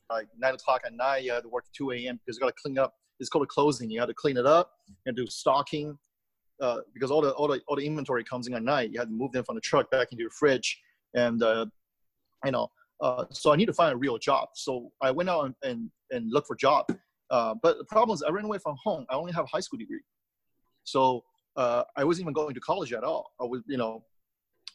Like 0.09 0.29
nine 0.39 0.55
o'clock 0.55 0.83
at 0.87 0.93
night, 0.93 1.25
you 1.25 1.33
have 1.33 1.43
to 1.43 1.49
work 1.49 1.65
2 1.77 1.91
a.m. 1.91 2.21
because 2.25 2.37
you 2.37 2.41
got 2.41 2.55
to 2.55 2.63
clean 2.63 2.79
up 2.79 2.95
it's 3.21 3.29
called 3.29 3.45
a 3.45 3.47
closing. 3.47 3.91
You 3.91 4.01
have 4.01 4.09
to 4.09 4.15
clean 4.15 4.37
it 4.37 4.47
up 4.47 4.73
and 5.07 5.17
do 5.17 5.27
stocking 5.27 5.99
uh, 6.61 6.79
because 6.95 7.11
all 7.11 7.21
the 7.21 7.31
all 7.33 7.49
the 7.49 7.61
all 7.69 7.77
the 7.77 7.87
inventory 7.87 8.25
comes 8.25 8.47
in 8.47 8.55
at 8.55 8.63
night. 8.63 8.91
You 8.93 8.99
have 8.99 9.09
to 9.09 9.15
move 9.15 9.33
them 9.33 9.45
from 9.45 9.55
the 9.55 9.61
truck 9.61 9.91
back 9.91 10.09
into 10.13 10.23
your 10.23 10.31
fridge, 10.31 10.81
and 11.15 11.43
uh, 11.43 11.67
you 12.45 12.53
know. 12.53 12.69
Uh, 13.03 13.27
so 13.31 13.53
I 13.53 13.57
need 13.57 13.67
to 13.67 13.75
find 13.75 13.93
a 13.93 13.97
real 13.97 14.17
job. 14.17 14.49
So 14.55 14.91
I 15.03 15.11
went 15.11 15.29
out 15.29 15.45
and 15.45 15.55
and, 15.63 15.91
and 16.11 16.33
looked 16.33 16.47
for 16.47 16.57
job. 16.57 16.87
Uh, 17.31 17.55
but 17.63 17.79
the 17.79 17.85
problem 17.85 18.15
is 18.15 18.23
I 18.23 18.31
ran 18.31 18.45
away 18.45 18.59
from 18.59 18.77
home. 18.83 19.05
I 19.11 19.15
only 19.15 19.33
have 19.33 19.45
a 19.45 19.49
high 19.49 19.61
school 19.61 19.79
degree, 19.79 20.01
so 20.85 21.25
uh, 21.57 21.85
I 21.97 22.05
wasn't 22.05 22.25
even 22.25 22.35
going 22.35 22.55
to 22.55 22.61
college 22.61 22.93
at 22.93 23.05
all. 23.05 23.33
I 23.41 23.45
was, 23.45 23.63
you 23.67 23.77
know, 23.77 24.05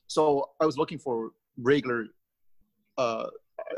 so 0.08 0.50
I 0.60 0.66
was 0.66 0.78
looking 0.78 1.00
for 1.00 1.32
regular. 1.58 2.06
Uh, 2.98 3.28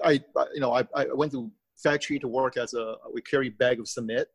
I, 0.04 0.22
I 0.38 0.46
you 0.54 0.62
know 0.62 0.74
I, 0.74 0.84
I 0.96 1.06
went 1.14 1.32
to 1.34 1.52
factory 1.82 2.20
to 2.20 2.28
work 2.28 2.58
as 2.58 2.74
a 2.74 2.96
we 3.14 3.22
carry 3.22 3.50
bag 3.50 3.80
of 3.80 3.88
cement 3.88 4.28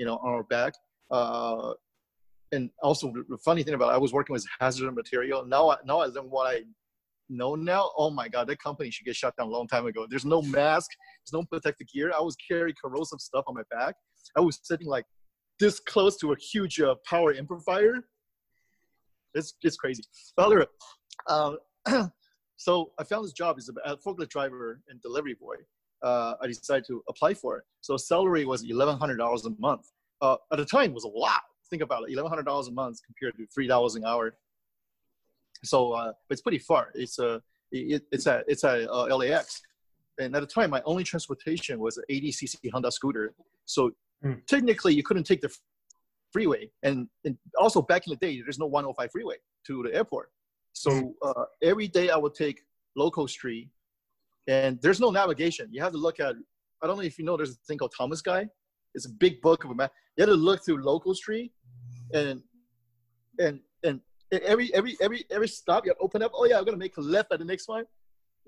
you 0.00 0.06
know, 0.06 0.16
on 0.16 0.30
our 0.32 0.42
back. 0.42 0.72
Uh, 1.10 1.74
and 2.52 2.70
also 2.82 3.12
the 3.28 3.36
funny 3.44 3.62
thing 3.62 3.74
about 3.74 3.90
it, 3.90 3.94
I 3.94 3.98
was 3.98 4.14
working 4.14 4.32
with 4.32 4.44
hazardous 4.58 4.94
material. 4.94 5.44
Now, 5.44 5.76
now 5.84 6.00
I 6.00 6.06
learn 6.06 6.30
what 6.30 6.56
I 6.56 6.62
know 7.28 7.54
now. 7.54 7.90
Oh 7.96 8.10
my 8.10 8.26
God, 8.26 8.48
that 8.48 8.60
company 8.60 8.90
should 8.90 9.04
get 9.04 9.14
shut 9.14 9.36
down 9.36 9.48
a 9.48 9.50
long 9.50 9.68
time 9.68 9.86
ago. 9.86 10.06
There's 10.08 10.24
no 10.24 10.40
mask, 10.40 10.90
there's 11.20 11.38
no 11.38 11.44
protective 11.44 11.86
gear. 11.92 12.12
I 12.18 12.22
was 12.22 12.34
carrying 12.48 12.74
corrosive 12.82 13.20
stuff 13.20 13.44
on 13.46 13.54
my 13.54 13.62
back. 13.70 13.94
I 14.36 14.40
was 14.40 14.58
sitting 14.62 14.86
like 14.86 15.04
this 15.60 15.78
close 15.80 16.16
to 16.18 16.32
a 16.32 16.36
huge 16.50 16.80
uh, 16.80 16.94
power 17.06 17.34
amplifier. 17.34 17.96
It's 19.34 19.54
it's 19.62 19.76
crazy. 19.76 20.02
But 20.36 20.68
um, 21.28 21.58
so 22.56 22.92
I 22.98 23.04
found 23.04 23.24
this 23.24 23.32
job 23.32 23.56
as 23.58 23.70
a 23.84 23.96
forklift 23.96 24.28
driver 24.28 24.80
and 24.88 25.00
delivery 25.00 25.34
boy 25.34 25.56
uh, 26.02 26.34
I 26.40 26.46
decided 26.46 26.86
to 26.86 27.02
apply 27.08 27.34
for 27.34 27.58
it. 27.58 27.64
So 27.80 27.96
salary 27.96 28.44
was 28.44 28.64
eleven 28.68 28.98
hundred 28.98 29.18
dollars 29.18 29.44
a 29.46 29.50
month. 29.58 29.90
Uh, 30.20 30.36
at 30.52 30.58
the 30.58 30.64
time, 30.64 30.92
was 30.92 31.04
a 31.04 31.08
lot. 31.08 31.42
Think 31.68 31.82
about 31.82 32.04
it, 32.04 32.12
eleven 32.12 32.30
hundred 32.30 32.46
dollars 32.46 32.68
a 32.68 32.72
month 32.72 32.98
compared 33.04 33.36
to 33.36 33.46
three 33.54 33.66
dollars 33.66 33.94
an 33.94 34.04
hour. 34.04 34.34
So, 35.62 35.92
uh, 35.92 36.12
it's 36.30 36.40
pretty 36.40 36.58
far. 36.58 36.90
It's 36.94 37.18
a 37.18 37.34
uh, 37.34 37.38
it, 37.72 38.02
it's 38.10 38.26
a 38.26 38.42
it's 38.48 38.64
a 38.64 38.90
uh, 38.90 39.14
LAX, 39.16 39.60
and 40.18 40.34
at 40.34 40.40
the 40.40 40.46
time, 40.46 40.70
my 40.70 40.82
only 40.84 41.04
transportation 41.04 41.78
was 41.78 41.98
an 41.98 42.04
80cc 42.10 42.70
Honda 42.72 42.90
scooter. 42.90 43.34
So 43.66 43.92
mm. 44.24 44.44
technically, 44.46 44.94
you 44.94 45.02
couldn't 45.02 45.24
take 45.24 45.40
the 45.40 45.54
freeway, 46.32 46.70
and, 46.82 47.08
and 47.24 47.36
also 47.58 47.82
back 47.82 48.06
in 48.06 48.10
the 48.10 48.16
day, 48.16 48.40
there's 48.42 48.58
no 48.58 48.66
105 48.66 49.10
freeway 49.10 49.36
to 49.66 49.82
the 49.82 49.94
airport. 49.94 50.30
So 50.72 51.14
uh, 51.22 51.44
every 51.62 51.88
day, 51.88 52.10
I 52.10 52.16
would 52.16 52.34
take 52.34 52.60
local 52.96 53.26
street 53.28 53.68
and 54.46 54.80
there's 54.82 55.00
no 55.00 55.10
navigation. 55.10 55.68
You 55.70 55.82
have 55.82 55.92
to 55.92 55.98
look 55.98 56.20
at. 56.20 56.34
I 56.82 56.86
don't 56.86 56.96
know 56.96 57.02
if 57.02 57.18
you 57.18 57.24
know. 57.24 57.36
There's 57.36 57.52
a 57.52 57.58
thing 57.66 57.78
called 57.78 57.92
Thomas 57.96 58.22
Guide. 58.22 58.48
It's 58.94 59.06
a 59.06 59.10
big 59.10 59.40
book 59.40 59.64
of 59.64 59.70
a 59.70 59.74
map. 59.74 59.92
You 60.16 60.22
have 60.22 60.30
to 60.30 60.34
look 60.34 60.64
through 60.64 60.82
local 60.82 61.14
street, 61.14 61.52
and 62.12 62.42
and 63.38 63.60
and 63.84 64.00
every 64.32 64.74
every 64.74 64.96
every 65.00 65.24
every 65.30 65.48
stop 65.48 65.86
you 65.86 65.94
open 66.00 66.22
up. 66.22 66.32
Oh 66.34 66.46
yeah, 66.46 66.58
I'm 66.58 66.64
gonna 66.64 66.76
make 66.76 66.96
a 66.96 67.00
left 67.00 67.32
at 67.32 67.38
the 67.38 67.44
next 67.44 67.68
one. 67.68 67.84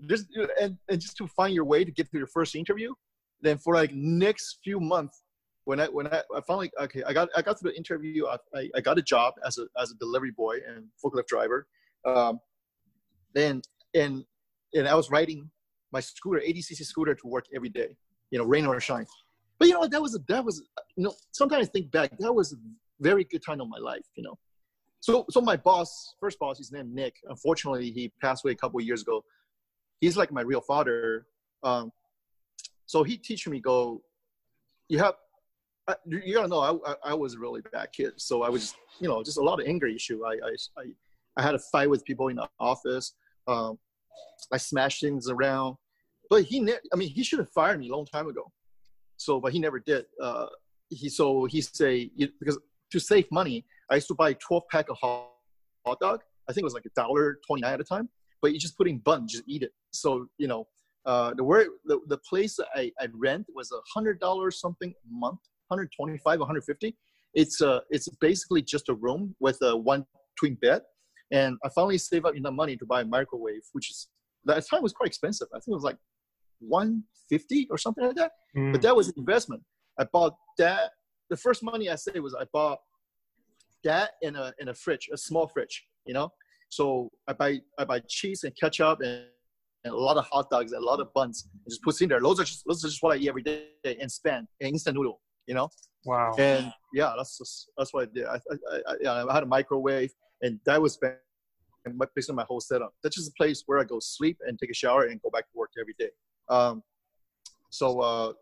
Just 0.08 0.26
and 0.60 0.76
and 0.88 1.00
just 1.00 1.16
to 1.18 1.26
find 1.28 1.54
your 1.54 1.64
way 1.64 1.84
to 1.84 1.90
get 1.90 2.10
to 2.10 2.18
your 2.18 2.26
first 2.26 2.56
interview. 2.56 2.92
Then 3.40 3.58
for 3.58 3.74
like 3.74 3.92
next 3.92 4.58
few 4.64 4.80
months, 4.80 5.22
when 5.64 5.80
I 5.80 5.86
when 5.86 6.06
I, 6.08 6.22
I 6.34 6.40
finally 6.46 6.70
okay, 6.80 7.02
I 7.04 7.12
got 7.12 7.28
I 7.36 7.42
got 7.42 7.60
the 7.60 7.76
interview. 7.76 8.26
I, 8.26 8.36
I, 8.54 8.68
I 8.76 8.80
got 8.80 8.98
a 8.98 9.02
job 9.02 9.34
as 9.46 9.58
a 9.58 9.66
as 9.80 9.90
a 9.90 9.94
delivery 9.94 10.32
boy 10.32 10.56
and 10.66 10.86
forklift 11.02 11.26
driver. 11.26 11.66
Um, 12.04 12.40
then 13.34 13.62
and 13.94 14.24
and 14.74 14.88
I 14.88 14.94
was 14.94 15.10
riding 15.10 15.50
my 15.92 16.00
scooter, 16.00 16.40
80cc 16.40 16.84
scooter, 16.84 17.14
to 17.14 17.26
work 17.26 17.44
every 17.54 17.68
day. 17.68 17.96
You 18.30 18.38
know, 18.38 18.44
rain 18.44 18.66
or 18.66 18.80
shine. 18.80 19.06
But 19.58 19.68
you 19.68 19.74
know, 19.74 19.86
that 19.86 20.00
was 20.02 20.14
a, 20.14 20.18
that 20.28 20.44
was 20.44 20.62
you 20.96 21.04
know. 21.04 21.14
Sometimes 21.32 21.68
I 21.68 21.70
think 21.70 21.92
back, 21.92 22.16
that 22.18 22.32
was 22.32 22.52
a 22.52 22.56
very 23.00 23.24
good 23.24 23.42
time 23.44 23.60
of 23.60 23.68
my 23.68 23.78
life. 23.78 24.04
You 24.16 24.24
know, 24.24 24.38
so 25.00 25.26
so 25.30 25.40
my 25.40 25.56
boss, 25.56 26.14
first 26.18 26.38
boss, 26.38 26.58
his 26.58 26.72
name 26.72 26.94
Nick. 26.94 27.16
Unfortunately, 27.28 27.90
he 27.90 28.12
passed 28.20 28.44
away 28.44 28.52
a 28.52 28.56
couple 28.56 28.80
years 28.80 29.02
ago. 29.02 29.22
He's 30.00 30.16
like 30.16 30.32
my 30.32 30.42
real 30.42 30.60
father. 30.60 31.26
Um, 31.62 31.92
so 32.86 33.04
he 33.04 33.16
teach 33.16 33.46
me 33.46 33.60
go. 33.60 34.02
You 34.88 34.98
have 34.98 35.14
I, 35.88 35.96
you 36.06 36.34
gotta 36.34 36.48
know 36.48 36.80
I, 36.86 36.94
I, 37.10 37.14
was 37.14 37.34
a 37.34 37.38
really 37.40 37.60
bad 37.72 37.88
kid 37.92 38.12
so 38.16 38.42
i 38.42 38.48
was 38.48 38.74
you 39.00 39.08
know 39.08 39.20
just 39.22 39.36
a 39.36 39.42
lot 39.42 39.60
of 39.60 39.66
anger 39.66 39.88
issue. 39.88 40.24
I 40.24 40.34
i 40.34 40.54
i, 40.78 40.84
I 41.36 41.42
had 41.42 41.54
a 41.54 41.58
fight 41.58 41.90
with 41.90 42.04
people 42.04 42.28
in 42.28 42.36
the 42.36 42.48
office. 42.60 43.14
Um, 43.48 43.78
i 44.52 44.56
smashed 44.56 45.00
things 45.00 45.28
around 45.28 45.76
but 46.30 46.44
he 46.44 46.60
ne- 46.60 46.78
i 46.92 46.96
mean 46.96 47.08
he 47.08 47.24
should 47.24 47.40
have 47.40 47.50
fired 47.50 47.80
me 47.80 47.88
a 47.88 47.92
long 47.92 48.06
time 48.06 48.28
ago. 48.28 48.50
So 49.16 49.40
but 49.40 49.52
he 49.52 49.58
never 49.58 49.80
did. 49.80 50.04
Uh, 50.20 50.46
he 50.88 51.08
so 51.08 51.46
he 51.46 51.60
say 51.60 52.10
because 52.38 52.58
to 52.92 53.00
save 53.00 53.26
money 53.32 53.64
i 53.90 53.96
used 53.96 54.08
to 54.08 54.14
buy 54.14 54.34
12 54.34 54.62
pack 54.70 54.88
of 54.88 54.96
hot, 55.00 55.30
hot 55.86 55.98
dog. 56.00 56.20
I 56.48 56.52
think 56.52 56.62
it 56.62 56.64
was 56.64 56.74
like 56.74 56.86
a 56.86 56.94
dollar 56.94 57.38
29 57.46 57.72
at 57.72 57.80
a 57.80 57.84
time 57.84 58.08
but 58.42 58.52
you 58.52 58.58
just 58.58 58.76
put 58.76 58.88
in 58.88 58.98
bun 58.98 59.26
just 59.26 59.44
eat 59.46 59.62
it. 59.62 59.72
So 59.92 60.26
you 60.36 60.48
know 60.48 60.66
uh, 61.06 61.34
the 61.34 61.42
where 61.42 61.66
the, 61.86 62.00
the 62.08 62.18
place 62.18 62.58
I, 62.76 62.92
I 63.00 63.08
rent 63.14 63.46
was 63.52 63.72
a 63.72 63.80
hundred 63.92 64.20
dollars 64.20 64.60
something 64.60 64.90
a 64.90 65.12
month 65.12 65.40
125, 65.68 66.40
150. 66.40 66.96
It's 67.34 67.62
uh, 67.62 67.80
it's 67.90 68.08
basically 68.20 68.62
just 68.62 68.88
a 68.88 68.94
room 68.94 69.34
with 69.40 69.58
a 69.62 69.76
one 69.76 70.04
twin 70.38 70.56
bed. 70.60 70.82
And 71.30 71.56
I 71.64 71.70
finally 71.74 71.96
saved 71.96 72.26
up 72.26 72.36
enough 72.36 72.52
money 72.52 72.76
to 72.76 72.84
buy 72.84 73.00
a 73.00 73.04
microwave, 73.04 73.62
which 73.72 73.90
is 73.90 74.08
that 74.44 74.62
time 74.68 74.82
was 74.82 74.92
quite 74.92 75.06
expensive. 75.06 75.48
I 75.54 75.58
think 75.58 75.68
it 75.68 75.74
was 75.74 75.84
like 75.84 75.96
150 76.60 77.68
or 77.70 77.78
something 77.78 78.04
like 78.04 78.16
that. 78.16 78.32
Mm. 78.56 78.72
But 78.72 78.82
that 78.82 78.94
was 78.94 79.08
an 79.08 79.14
investment. 79.16 79.62
I 79.98 80.04
bought 80.04 80.36
that. 80.58 80.90
The 81.30 81.36
first 81.36 81.62
money 81.62 81.88
I 81.88 81.94
saved 81.94 82.18
was 82.18 82.34
I 82.34 82.44
bought 82.52 82.80
that 83.84 84.10
in 84.20 84.36
a 84.36 84.52
in 84.58 84.68
a 84.68 84.74
fridge, 84.74 85.08
a 85.12 85.16
small 85.16 85.48
fridge, 85.48 85.84
you 86.04 86.12
know. 86.12 86.30
So 86.68 87.10
I 87.26 87.32
buy 87.32 87.60
I 87.78 87.84
buy 87.84 88.00
cheese 88.08 88.44
and 88.44 88.54
ketchup 88.58 89.00
and, 89.00 89.24
and 89.84 89.94
a 89.94 89.96
lot 89.96 90.16
of 90.16 90.26
hot 90.26 90.50
dogs 90.50 90.72
and 90.72 90.82
a 90.82 90.86
lot 90.86 91.00
of 91.00 91.12
buns 91.14 91.48
and 91.52 91.60
just 91.68 91.82
put 91.82 92.00
in 92.02 92.08
there. 92.08 92.20
Those 92.20 92.40
are 92.40 92.44
just 92.44 92.64
those 92.66 92.84
are 92.84 92.88
just 92.88 93.02
what 93.02 93.16
I 93.16 93.20
eat 93.20 93.28
every 93.28 93.42
day 93.42 93.68
and 93.84 94.10
spend 94.10 94.46
an 94.60 94.68
instant 94.68 94.96
noodle 94.96 95.20
you 95.46 95.54
know. 95.54 95.68
Wow. 96.04 96.32
And 96.38 96.72
yeah, 96.92 97.12
that's 97.16 97.38
just, 97.38 97.70
that's 97.76 97.94
what 97.94 98.08
I 98.08 98.12
did. 98.12 98.26
I, 98.26 98.38
I, 98.72 99.08
I, 99.08 99.24
I 99.28 99.34
had 99.34 99.42
a 99.44 99.46
microwave, 99.46 100.12
and 100.42 100.58
that 100.66 100.80
was 100.80 100.98
basically 102.14 102.34
my 102.34 102.44
whole 102.44 102.60
setup. 102.60 102.92
That's 103.02 103.16
just 103.16 103.30
a 103.30 103.34
place 103.36 103.62
where 103.66 103.78
I 103.78 103.84
go 103.84 103.98
sleep 104.00 104.38
and 104.46 104.58
take 104.58 104.70
a 104.70 104.74
shower 104.74 105.04
and 105.04 105.20
go 105.22 105.30
back 105.30 105.44
to 105.44 105.56
work 105.56 105.70
every 105.80 105.94
day. 105.98 106.10
Um, 106.48 106.82
so 107.70 108.00
uh, 108.00 108.32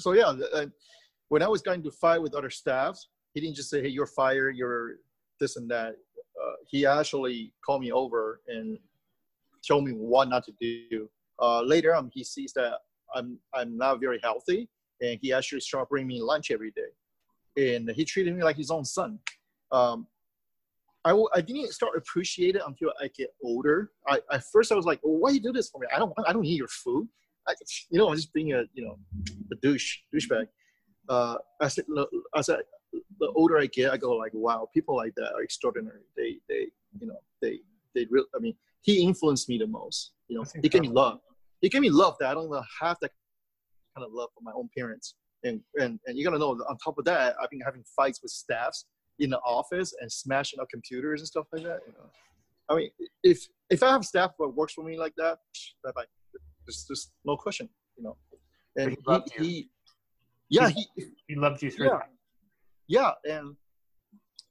so 0.00 0.12
yeah, 0.12 0.32
when 1.28 1.42
I 1.42 1.48
was 1.48 1.62
going 1.62 1.82
to 1.82 1.90
fight 1.90 2.22
with 2.22 2.34
other 2.34 2.50
staffs, 2.50 3.08
he 3.34 3.40
didn't 3.40 3.56
just 3.56 3.70
say, 3.70 3.82
"Hey, 3.82 3.88
you're 3.88 4.06
fired. 4.06 4.56
You're 4.56 4.96
this 5.40 5.56
and 5.56 5.70
that." 5.70 5.96
Uh, 6.40 6.52
he 6.68 6.86
actually 6.86 7.52
called 7.64 7.80
me 7.80 7.90
over 7.90 8.40
and 8.46 8.78
told 9.66 9.84
me 9.84 9.92
what 9.92 10.28
not 10.28 10.44
to 10.44 10.52
do. 10.60 11.10
Uh, 11.40 11.62
later 11.62 11.94
on, 11.94 12.10
he 12.14 12.22
sees 12.22 12.52
that 12.54 12.74
I'm 13.14 13.38
I'm 13.54 13.76
not 13.76 14.00
very 14.00 14.20
healthy, 14.22 14.68
and 15.00 15.18
he 15.22 15.32
actually 15.32 15.60
started 15.60 15.88
bringing 15.88 16.08
me 16.08 16.22
lunch 16.22 16.50
every 16.50 16.72
day, 16.72 17.72
and 17.74 17.90
he 17.90 18.04
treated 18.04 18.34
me 18.34 18.42
like 18.42 18.56
his 18.56 18.70
own 18.70 18.84
son. 18.84 19.18
Um, 19.72 20.06
I 21.04 21.10
w- 21.10 21.28
I 21.34 21.40
didn't 21.40 21.72
start 21.72 21.96
appreciate 21.96 22.56
it 22.56 22.62
until 22.66 22.92
I 23.00 23.08
get 23.16 23.30
older. 23.42 23.92
I 24.06 24.20
at 24.32 24.44
first 24.52 24.72
I 24.72 24.74
was 24.74 24.84
like, 24.84 25.00
well, 25.02 25.18
why 25.18 25.30
you 25.30 25.40
do 25.40 25.52
this 25.52 25.70
for 25.70 25.80
me? 25.80 25.86
I 25.94 25.98
don't 25.98 26.12
I 26.26 26.32
don't 26.32 26.42
need 26.42 26.58
your 26.58 26.68
food. 26.68 27.08
I, 27.46 27.54
you 27.90 27.98
know, 27.98 28.08
I'm 28.08 28.16
just 28.16 28.32
being 28.32 28.52
a 28.52 28.64
you 28.74 28.84
know 28.84 28.98
a 29.52 29.56
douche 29.56 29.98
douchebag. 30.14 30.46
Uh, 31.08 31.36
I 31.60 31.68
said 31.68 31.84
I 32.34 32.40
said 32.40 32.60
the 33.20 33.28
older 33.34 33.58
I 33.58 33.66
get, 33.66 33.92
I 33.92 33.96
go 33.96 34.16
like, 34.16 34.32
wow, 34.34 34.68
people 34.74 34.96
like 34.96 35.14
that 35.16 35.32
are 35.34 35.42
extraordinary. 35.42 36.00
They 36.16 36.38
they 36.48 36.66
you 37.00 37.06
know 37.06 37.18
they 37.40 37.60
they 37.94 38.06
real. 38.10 38.24
I 38.34 38.38
mean, 38.38 38.54
he 38.82 39.02
influenced 39.02 39.48
me 39.48 39.58
the 39.58 39.66
most. 39.66 40.12
You 40.28 40.38
know, 40.38 40.44
he 40.62 40.68
gave 40.68 40.82
me 40.82 40.88
love. 40.88 41.20
He 41.60 41.68
gave 41.68 41.80
me 41.80 41.90
love 41.90 42.16
that 42.20 42.28
I 42.28 42.34
don't 42.34 42.46
even 42.46 42.62
have 42.80 42.98
that 43.00 43.12
kind 43.98 44.08
of 44.08 44.14
love 44.14 44.28
for 44.34 44.42
my 44.42 44.52
own 44.54 44.68
parents. 44.76 45.14
And, 45.44 45.60
and, 45.76 45.98
and 46.06 46.16
you 46.16 46.24
gotta 46.24 46.38
know, 46.38 46.50
on 46.68 46.76
top 46.78 46.98
of 46.98 47.04
that, 47.04 47.36
I've 47.40 47.50
been 47.50 47.60
having 47.60 47.84
fights 47.96 48.20
with 48.22 48.32
staffs 48.32 48.86
in 49.18 49.30
the 49.30 49.38
office 49.38 49.94
and 50.00 50.10
smashing 50.10 50.60
up 50.60 50.68
computers 50.70 51.20
and 51.20 51.28
stuff 51.28 51.46
like 51.52 51.62
that. 51.64 51.80
You 51.86 51.92
know, 51.92 52.10
I 52.68 52.76
mean, 52.76 52.90
if 53.22 53.46
if 53.70 53.82
I 53.82 53.90
have 53.90 54.04
staff 54.04 54.32
that 54.38 54.48
works 54.48 54.74
for 54.74 54.84
me 54.84 54.98
like 54.98 55.14
that, 55.16 55.38
bye 55.84 55.90
bye. 55.94 56.04
There's 56.66 56.84
just 56.88 57.12
no 57.24 57.36
question, 57.36 57.68
you 57.96 58.04
know. 58.04 58.16
And 58.76 58.96
he, 59.38 59.44
he, 59.44 59.70
yeah, 60.50 60.68
he, 60.68 60.86
he 61.26 61.34
loved 61.34 61.62
you 61.62 61.70
through 61.70 61.86
yeah, 62.88 63.12
yeah, 63.24 63.34
and 63.36 63.56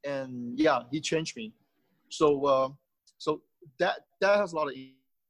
and 0.06 0.60
yeah, 0.60 0.82
he 0.92 1.00
changed 1.00 1.36
me. 1.38 1.54
So 2.10 2.46
uh, 2.46 2.70
so 3.18 3.42
that 3.80 4.00
that 4.22 4.38
has 4.38 4.54
a 4.54 4.56
lot 4.56 4.68
of 4.68 4.74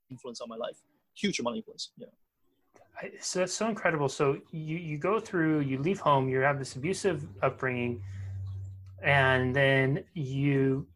influence 0.10 0.42
on 0.42 0.50
my 0.50 0.56
life, 0.56 0.78
huge 1.16 1.40
amount 1.40 1.56
of 1.56 1.58
influence. 1.58 1.92
Yeah 1.98 2.08
so 3.20 3.40
that's 3.40 3.54
so 3.54 3.68
incredible. 3.68 4.10
So 4.10 4.38
you 4.52 4.78
you 4.78 4.98
go 4.98 5.20
through, 5.20 5.62
you 5.62 5.78
leave 5.80 6.00
home, 6.00 6.30
you 6.30 6.40
have 6.40 6.60
this 6.60 6.76
abusive 6.76 7.22
mm-hmm. 7.22 7.46
upbringing, 7.46 8.02
and 9.04 9.56
then 9.56 10.04
you 10.14 10.88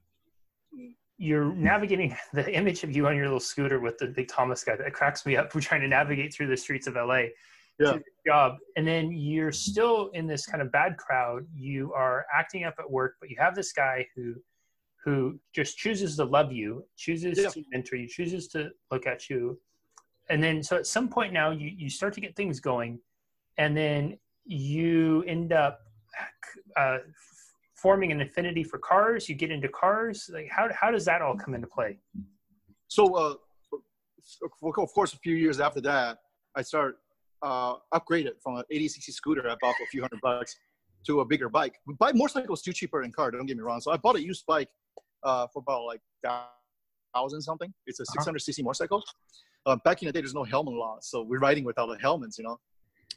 you're 1.18 1.54
navigating 1.54 2.16
the 2.34 2.52
image 2.54 2.84
of 2.84 2.96
you 2.96 3.08
on 3.08 3.16
your 3.16 3.26
little 3.26 3.40
scooter 3.40 3.80
with 3.80 3.98
the 3.98 4.08
big 4.08 4.28
Thomas 4.28 4.64
Guide 4.64 4.80
that 4.80 4.94
cracks 4.94 5.26
me 5.26 5.36
up. 5.36 5.54
We're 5.54 5.62
trying 5.62 5.82
to 5.82 5.88
navigate 5.88 6.34
through 6.34 6.48
the 6.48 6.58
streets 6.58 6.88
of 6.88 6.96
LA. 6.96 7.26
Yeah. 7.80 7.98
job, 8.28 8.58
and 8.76 8.88
then 8.88 9.12
you're 9.12 9.52
still 9.52 10.12
in 10.14 10.28
this 10.28 10.46
kind 10.46 10.62
of 10.62 10.72
bad 10.72 10.98
crowd. 10.98 11.48
You 11.56 11.94
are 11.94 12.28
acting 12.32 12.64
up 12.64 12.76
at 12.78 12.88
work, 12.90 13.16
but 13.20 13.32
you 13.32 13.38
have 13.40 13.56
this 13.56 13.74
guy 13.74 14.06
who 14.16 14.36
who 15.04 15.40
just 15.56 15.78
chooses 15.78 16.16
to 16.18 16.26
love 16.26 16.52
you, 16.52 16.86
chooses 16.96 17.40
yeah. 17.40 17.50
to 17.50 17.64
mentor 17.72 17.96
you, 17.96 18.08
chooses 18.08 18.48
to 18.50 18.70
look 18.92 19.08
at 19.08 19.32
you 19.32 19.60
and 20.32 20.42
then 20.42 20.64
so 20.64 20.78
at 20.78 20.88
some 20.88 21.08
point 21.08 21.34
now 21.34 21.52
you, 21.52 21.72
you 21.76 21.90
start 21.90 22.14
to 22.14 22.22
get 22.22 22.36
things 22.36 22.60
going 22.60 23.00
and 23.58 23.76
then 23.76 24.18
you 24.46 25.24
end 25.28 25.54
up 25.54 25.82
uh, 26.78 26.98
forming 27.76 28.12
an 28.12 28.22
affinity 28.22 28.64
for 28.64 28.80
cars. 28.80 29.28
You 29.28 29.36
get 29.36 29.52
into 29.52 29.68
cars. 29.68 30.30
Like 30.34 30.50
how, 30.50 30.70
how 30.74 30.90
does 30.90 31.06
that 31.06 31.22
all 31.22 31.36
come 31.36 31.54
into 31.54 31.68
play? 31.68 32.00
So 32.88 33.16
uh, 33.16 33.36
of 34.44 34.94
course 34.94 35.14
a 35.14 35.18
few 35.18 35.36
years 35.36 35.60
after 35.60 35.82
that 35.82 36.20
i 36.56 36.62
start 36.62 37.00
uh, 37.42 37.74
upgraded 37.94 38.34
from 38.42 38.58
an 38.58 38.64
80cc 38.72 39.12
scooter 39.12 39.50
i 39.50 39.56
bought 39.60 39.76
for 39.76 39.84
a 39.84 39.88
few 39.88 40.02
hundred 40.02 40.22
bucks 40.22 40.56
to 41.08 41.22
a 41.22 41.26
bigger 41.26 41.50
bike. 41.50 41.80
Buy 42.00 42.12
motorcycles 42.14 42.62
too 42.62 42.74
cheaper 42.74 43.02
than 43.02 43.12
car 43.12 43.32
don't 43.32 43.48
get 43.48 43.58
me 43.58 43.64
wrong. 43.64 43.82
So 43.82 43.92
i 43.92 43.98
bought 43.98 44.16
a 44.16 44.24
used 44.24 44.46
bike 44.46 44.70
uh, 45.24 45.48
for 45.52 45.60
about 45.60 45.86
like 45.86 46.02
thousand 47.14 47.42
something. 47.42 47.74
It's 47.88 48.00
a 48.00 48.04
600cc 48.04 48.50
uh-huh. 48.50 48.64
motorcycle 48.64 49.04
uh, 49.66 49.76
back 49.84 50.02
in 50.02 50.08
the 50.08 50.12
day, 50.12 50.22
there's 50.22 50.34
no 50.34 50.44
helmet 50.44 50.74
law, 50.74 50.98
so 51.02 51.22
we're 51.22 51.40
riding 51.40 51.64
without 51.64 51.88
the 51.88 51.98
helmets. 52.00 52.38
You 52.38 52.46
know, 52.46 52.60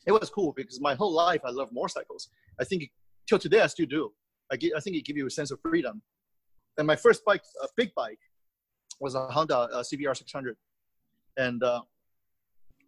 it 0.06 0.12
was 0.12 0.30
cool 0.30 0.52
because 0.52 0.80
my 0.80 0.94
whole 0.94 1.12
life 1.12 1.40
I 1.44 1.50
love 1.50 1.70
motorcycles. 1.72 2.28
I 2.60 2.64
think 2.64 2.90
till 3.28 3.38
today 3.38 3.60
I 3.60 3.66
still 3.66 3.86
do. 3.86 4.12
I, 4.52 4.56
get, 4.56 4.72
I 4.76 4.80
think 4.80 4.96
it 4.96 5.04
gives 5.04 5.16
you 5.16 5.26
a 5.26 5.30
sense 5.30 5.50
of 5.50 5.60
freedom. 5.60 6.02
And 6.76 6.86
my 6.86 6.96
first 6.96 7.24
bike, 7.24 7.42
a 7.62 7.68
big 7.76 7.94
bike, 7.94 8.18
was 9.00 9.14
a 9.14 9.26
Honda 9.28 9.56
uh, 9.56 9.82
CBR 9.82 10.16
600, 10.16 10.56
and 11.36 11.62
uh, 11.62 11.80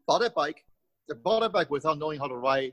bought 0.06 0.20
that 0.20 0.34
bike. 0.34 0.64
I 1.10 1.14
bought 1.14 1.40
that 1.40 1.52
bike 1.52 1.70
without 1.70 1.98
knowing 1.98 2.18
how 2.18 2.26
to 2.26 2.36
ride 2.36 2.72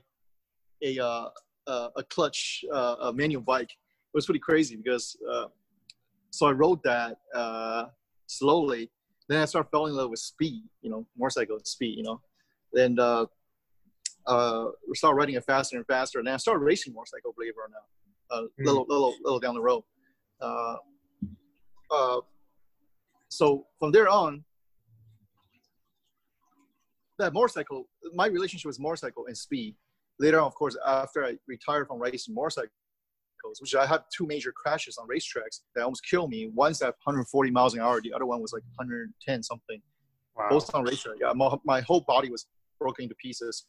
a 0.82 0.98
uh, 1.02 1.28
a 1.66 2.02
clutch 2.10 2.64
uh, 2.72 2.96
a 3.02 3.12
manual 3.12 3.42
bike. 3.42 3.70
It 3.70 4.16
was 4.16 4.26
pretty 4.26 4.40
crazy 4.40 4.76
because 4.76 5.16
uh, 5.30 5.46
so 6.30 6.46
I 6.46 6.52
rode 6.52 6.80
that 6.84 7.18
uh, 7.34 7.86
slowly 8.26 8.90
then 9.28 9.40
I 9.40 9.44
started 9.46 9.68
falling 9.70 9.92
in 9.92 9.96
love 9.96 10.10
with 10.10 10.20
speed, 10.20 10.64
you 10.82 10.90
know, 10.90 11.06
motorcycle 11.16 11.58
speed, 11.64 11.96
you 11.96 12.04
know. 12.04 12.20
And 12.74 12.98
uh, 13.00 13.26
uh, 14.26 14.66
we 14.88 14.96
started 14.96 15.16
riding 15.16 15.34
it 15.34 15.44
faster 15.44 15.76
and 15.76 15.86
faster. 15.86 16.18
And 16.18 16.26
then 16.26 16.34
I 16.34 16.38
started 16.38 16.60
racing 16.60 16.92
motorcycle, 16.92 17.32
believe 17.36 17.52
it 17.52 17.56
or 17.56 17.70
not, 17.70 18.38
a 18.38 18.44
uh, 18.44 18.46
mm. 18.46 18.66
little, 18.66 18.86
little, 18.88 19.14
little 19.22 19.40
down 19.40 19.54
the 19.54 19.62
road. 19.62 19.84
Uh, 20.40 20.76
uh, 21.90 22.20
so 23.28 23.66
from 23.78 23.92
there 23.92 24.08
on, 24.08 24.44
that 27.18 27.32
motorcycle, 27.32 27.88
my 28.12 28.26
relationship 28.26 28.66
with 28.66 28.80
motorcycle 28.80 29.26
and 29.26 29.36
speed. 29.36 29.76
Later 30.18 30.40
on, 30.40 30.46
of 30.46 30.54
course, 30.54 30.76
after 30.86 31.24
I 31.24 31.36
retired 31.46 31.88
from 31.88 32.00
racing 32.00 32.34
which 33.60 33.74
I 33.74 33.86
had 33.86 34.02
two 34.14 34.26
major 34.26 34.52
crashes 34.52 34.98
on 34.98 35.06
racetracks 35.08 35.60
that 35.74 35.82
almost 35.84 36.04
killed 36.08 36.30
me. 36.30 36.50
One's 36.54 36.82
at 36.82 36.94
140 37.04 37.50
miles 37.50 37.74
an 37.74 37.80
hour, 37.80 38.00
the 38.00 38.12
other 38.12 38.26
one 38.26 38.40
was 38.40 38.52
like 38.52 38.62
110 38.76 39.42
something. 39.42 39.80
Wow. 40.36 40.48
Both 40.50 40.74
on 40.74 40.84
racetrack. 40.84 41.16
Yeah, 41.20 41.32
my, 41.34 41.54
my 41.64 41.80
whole 41.80 42.00
body 42.00 42.30
was 42.30 42.46
broken 42.78 43.04
into 43.04 43.14
pieces. 43.16 43.66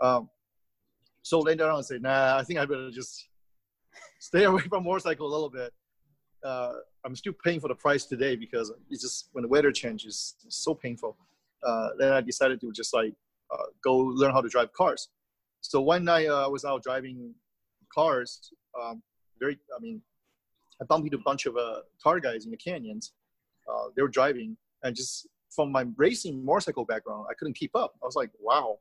Um, 0.00 0.28
so 1.22 1.40
later 1.40 1.68
on, 1.68 1.78
I 1.78 1.80
said, 1.82 2.02
nah, 2.02 2.36
I 2.36 2.42
think 2.42 2.58
I 2.58 2.64
better 2.64 2.90
just 2.90 3.28
stay 4.20 4.44
away 4.44 4.62
from 4.62 4.84
motorcycle 4.84 5.26
a 5.26 5.32
little 5.32 5.50
bit. 5.50 5.72
Uh, 6.42 6.72
I'm 7.04 7.14
still 7.14 7.34
paying 7.44 7.60
for 7.60 7.68
the 7.68 7.74
price 7.74 8.06
today 8.06 8.34
because 8.34 8.72
it's 8.88 9.02
just 9.02 9.28
when 9.32 9.42
the 9.42 9.48
weather 9.48 9.72
changes, 9.72 10.36
it's 10.44 10.64
so 10.64 10.74
painful. 10.74 11.16
Uh, 11.62 11.90
then 11.98 12.12
I 12.12 12.20
decided 12.20 12.60
to 12.62 12.72
just 12.72 12.94
like 12.94 13.14
uh, 13.52 13.64
go 13.84 13.96
learn 13.96 14.32
how 14.32 14.40
to 14.40 14.48
drive 14.48 14.72
cars. 14.72 15.08
So 15.60 15.80
one 15.80 16.04
night 16.04 16.28
uh, 16.28 16.46
I 16.46 16.48
was 16.48 16.64
out 16.64 16.82
driving 16.82 17.34
cars. 17.92 18.52
Um, 18.80 19.02
very, 19.40 19.58
I 19.76 19.80
mean, 19.80 20.00
I 20.80 20.84
bumped 20.84 21.06
into 21.06 21.18
a 21.18 21.22
bunch 21.22 21.46
of 21.46 21.56
uh, 21.56 21.80
car 22.02 22.20
guys 22.20 22.44
in 22.44 22.50
the 22.50 22.56
canyons. 22.56 23.12
Uh, 23.70 23.88
they 23.94 24.02
were 24.02 24.08
driving, 24.08 24.56
and 24.82 24.94
just 24.94 25.28
from 25.50 25.72
my 25.72 25.84
racing 25.96 26.44
motorcycle 26.44 26.84
background, 26.84 27.26
I 27.30 27.34
couldn't 27.34 27.54
keep 27.54 27.74
up. 27.74 27.94
I 28.02 28.06
was 28.06 28.16
like, 28.16 28.30
wow, 28.40 28.78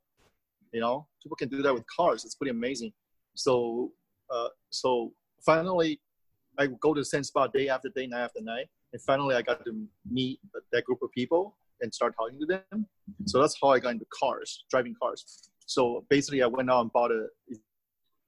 you 0.72 0.80
know, 0.80 1.08
people 1.22 1.36
can 1.36 1.50
do 1.50 1.62
that 1.62 1.74
with 1.74 1.84
cars. 1.88 2.25
It's 2.25 2.36
pretty 2.36 2.51
amazing. 2.51 2.94
So, 3.36 3.92
uh, 4.30 4.50
so 4.70 5.13
finally, 5.46 6.00
I 6.58 6.68
go 6.68 6.94
to 6.94 7.01
the 7.01 7.06
same 7.06 7.24
spot 7.24 7.54
day 7.54 7.70
after 7.70 7.89
day, 7.89 8.08
night 8.08 8.24
after 8.24 8.42
night, 8.42 8.68
and 8.94 9.01
finally 9.01 9.36
I 9.36 9.42
got 9.42 9.63
to 9.66 9.88
meet 10.10 10.39
that 10.72 10.84
group 10.86 11.01
of 11.01 11.12
people 11.12 11.58
and 11.82 11.94
start 11.94 12.13
talking 12.16 12.39
to 12.39 12.46
them. 12.46 12.86
So 13.25 13.39
that's 13.39 13.56
how 13.62 13.70
I 13.70 13.80
got 13.80 13.92
into 13.94 14.06
cars, 14.13 14.66
driving 14.70 14.96
cars. 15.01 15.50
So 15.66 16.06
basically, 16.10 16.44
I 16.44 16.48
went 16.48 16.70
out 16.70 16.82
and 16.82 16.92
bought 16.92 17.12
a 17.12 17.28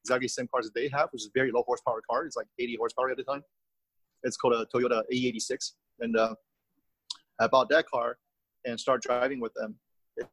exactly 0.03 0.25
the 0.25 0.29
same 0.29 0.47
cars 0.47 0.65
that 0.65 0.73
they 0.73 0.89
have, 0.89 1.09
which 1.11 1.23
is 1.23 1.27
a 1.27 1.31
very 1.33 1.51
low 1.51 1.63
horsepower 1.65 2.01
car. 2.09 2.25
It's 2.25 2.35
like 2.35 2.47
80 2.59 2.77
horsepower 2.77 3.11
at 3.11 3.17
the 3.17 3.23
time. 3.23 3.43
It's 4.23 4.37
called 4.37 4.53
a 4.53 4.65
Toyota 4.73 5.03
AE86, 5.11 5.73
and 5.99 6.15
uh, 6.17 6.35
I 7.39 7.47
bought 7.47 7.69
that 7.69 7.87
car 7.87 8.17
and 8.65 8.79
start 8.79 9.01
driving 9.01 9.39
with 9.39 9.53
them. 9.55 9.75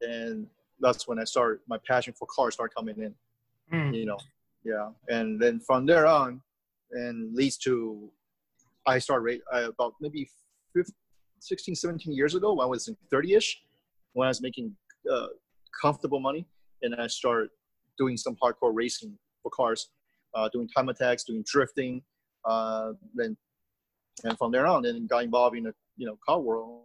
And 0.03 0.47
that's 0.81 1.09
when 1.09 1.19
I 1.19 1.25
started 1.25 1.61
my 1.69 1.79
passion 1.87 2.13
for 2.19 2.27
cars 2.35 2.55
start 2.55 2.75
coming 2.75 2.97
in. 2.99 3.15
Mm. 3.73 3.95
You 3.95 4.07
know, 4.07 4.19
yeah. 4.65 4.91
And 5.09 5.41
then 5.41 5.61
from 5.61 5.87
there 5.87 6.07
on, 6.07 6.43
and 6.93 7.35
leads 7.35 7.57
to 7.59 8.11
I 8.87 8.99
started 8.99 9.41
about 9.53 9.95
maybe 10.01 10.29
15, 10.75 10.95
16, 11.41 11.75
17 11.75 12.15
years 12.15 12.35
ago 12.35 12.55
when 12.55 12.65
I 12.65 12.69
was 12.69 12.89
in 12.89 12.97
30ish, 13.13 13.57
when 14.15 14.27
I 14.27 14.31
was 14.31 14.41
making 14.41 14.75
uh, 15.13 15.27
comfortable 15.81 16.21
money, 16.21 16.47
and 16.83 16.95
I 16.95 17.07
started 17.07 17.51
doing 17.99 18.17
some 18.17 18.37
hardcore 18.43 18.73
racing 18.73 19.19
for 19.43 19.51
cars, 19.51 19.91
uh, 20.35 20.49
doing 20.53 20.69
time 20.69 20.89
attacks, 20.89 21.25
doing 21.25 21.45
drifting, 21.47 22.03
uh, 22.45 22.93
then 23.15 23.37
and 24.25 24.37
from 24.37 24.51
there 24.51 24.67
on, 24.67 24.83
then 24.83 25.07
got 25.07 25.25
involved 25.25 25.57
in 25.57 25.65
the 25.65 25.75
you 25.97 26.07
know 26.07 26.19
car 26.27 26.41
world, 26.41 26.83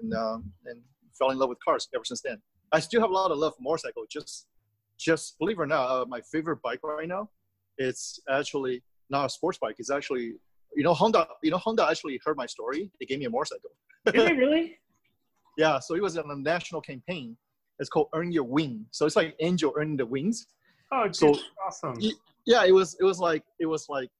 and 0.00 0.14
um, 0.14 0.52
and 0.66 0.80
fell 1.18 1.30
in 1.30 1.38
love 1.38 1.48
with 1.48 1.58
cars 1.64 1.88
ever 1.94 2.04
since 2.04 2.20
then. 2.20 2.40
I 2.72 2.80
still 2.80 3.00
have 3.00 3.10
a 3.10 3.12
lot 3.12 3.30
of 3.30 3.38
love 3.38 3.54
for 3.56 3.62
motorcycle. 3.62 4.04
Just 4.10 4.46
just 4.98 5.38
believe 5.38 5.58
it 5.58 5.62
or 5.62 5.66
not, 5.66 5.90
uh, 5.90 6.04
my 6.06 6.20
favorite 6.32 6.60
bike 6.62 6.80
right 6.82 7.08
now, 7.08 7.28
it's 7.78 8.20
actually 8.30 8.82
not 9.10 9.26
a 9.26 9.28
sports 9.28 9.58
bike. 9.58 9.76
It's 9.78 9.90
actually 9.90 10.34
you 10.74 10.82
know 10.82 10.94
Honda. 10.94 11.26
You 11.42 11.50
know 11.50 11.58
Honda 11.58 11.86
actually 11.88 12.20
heard 12.24 12.36
my 12.36 12.46
story. 12.46 12.90
They 13.00 13.06
gave 13.06 13.18
me 13.18 13.26
a 13.26 13.30
motorcycle. 13.30 13.70
Really, 14.12 14.32
really? 14.36 14.78
yeah. 15.56 15.78
So 15.78 15.94
it 15.94 16.02
was 16.02 16.16
on 16.16 16.30
a 16.30 16.36
national 16.36 16.80
campaign. 16.80 17.36
It's 17.78 17.90
called 17.90 18.08
Earn 18.14 18.32
Your 18.32 18.44
Wing. 18.44 18.86
So 18.90 19.04
it's 19.04 19.16
like 19.16 19.34
angel 19.40 19.74
earning 19.76 19.96
the 19.98 20.06
wings. 20.06 20.46
Oh, 20.92 21.10
so 21.10 21.34
awesome. 21.66 21.94
Yeah, 22.46 22.64
it 22.64 22.72
was. 22.72 22.96
It 23.00 23.04
was 23.04 23.18
like 23.18 23.42
it 23.58 23.66
was 23.66 23.86
like 23.88 24.10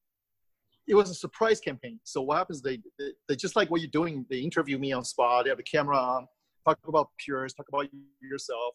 it 0.89 0.95
was 0.95 1.11
a 1.11 1.15
surprise 1.15 1.61
campaign. 1.61 1.99
So 2.05 2.23
what 2.23 2.39
happens? 2.39 2.63
They, 2.63 2.79
they, 2.99 3.11
they 3.29 3.37
just 3.37 3.57
like 3.57 3.71
what 3.71 3.81
you're 3.81 3.91
doing. 3.91 4.25
They 4.31 4.39
interview 4.39 4.79
me 4.79 4.93
on 4.93 5.05
spot. 5.05 5.45
They 5.45 5.51
have 5.51 5.59
the 5.59 5.65
camera 5.65 5.97
on, 5.97 6.27
talk 6.65 6.79
about 6.87 7.09
Pures, 7.19 7.55
talk 7.55 7.67
about 7.69 7.87
yourself, 8.23 8.75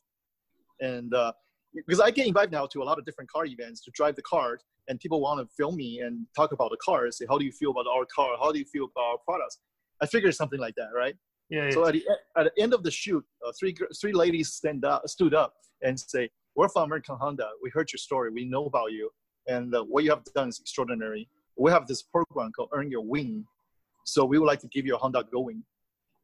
and 0.80 1.14
uh, 1.14 1.32
because 1.74 2.00
I 2.00 2.12
get 2.12 2.28
invited 2.28 2.52
now 2.52 2.66
to 2.66 2.82
a 2.82 2.86
lot 2.86 3.00
of 3.00 3.06
different 3.06 3.30
car 3.30 3.46
events 3.46 3.82
to 3.84 3.92
drive 3.92 4.16
the 4.16 4.22
car, 4.24 4.60
and 4.88 5.00
people 5.00 5.22
want 5.22 5.40
to 5.40 5.54
film 5.56 5.76
me 5.76 6.00
and 6.00 6.26
talk 6.36 6.52
about 6.52 6.72
the 6.72 6.78
car. 6.84 7.10
Say, 7.12 7.26
how 7.30 7.38
do 7.38 7.46
you 7.46 7.52
feel 7.52 7.72
about 7.72 7.88
our 7.88 8.06
car? 8.14 8.36
How 8.40 8.52
do 8.52 8.60
you 8.60 8.66
feel 8.66 8.86
about 8.86 9.04
our 9.04 9.18
products? 9.26 9.60
I 10.02 10.06
figured 10.06 10.36
something 10.36 10.60
like 10.60 10.76
that, 10.76 10.90
right? 10.96 11.16
Yeah. 11.50 11.66
yeah. 11.66 11.72
So 11.72 11.86
at 11.86 11.94
the, 11.94 12.04
at 12.38 12.44
the 12.56 12.62
end 12.62 12.74
of 12.74 12.84
the 12.84 12.92
shoot, 12.92 13.24
uh, 13.46 13.52
three 13.60 13.76
three 14.00 14.14
ladies 14.14 14.54
stand 14.54 14.84
up, 14.84 15.08
stood 15.08 15.34
up, 15.34 15.54
and 15.82 16.00
say, 16.00 16.30
"We're 16.56 16.70
from 16.70 16.84
American 16.84 17.16
Honda. 17.16 17.50
We 17.62 17.70
heard 17.70 17.92
your 17.92 17.98
story. 17.98 18.30
We 18.32 18.46
know 18.46 18.66
about 18.66 18.92
you, 18.92 19.10
and 19.48 19.74
uh, 19.74 19.84
what 19.84 20.04
you 20.04 20.10
have 20.12 20.24
done 20.36 20.50
is 20.50 20.60
extraordinary. 20.60 21.28
We 21.58 21.72
have 21.72 21.88
this 21.88 22.02
program 22.02 22.52
called 22.52 22.70
Earn 22.74 22.90
Your 22.90 23.02
Wing, 23.02 23.46
so 24.06 24.26
we 24.26 24.40
would 24.40 24.46
like 24.46 24.60
to 24.62 24.68
give 24.68 24.86
you 24.86 24.96
a 24.96 24.98
Honda 24.98 25.24
Gold 25.32 25.48
Wing. 25.48 25.64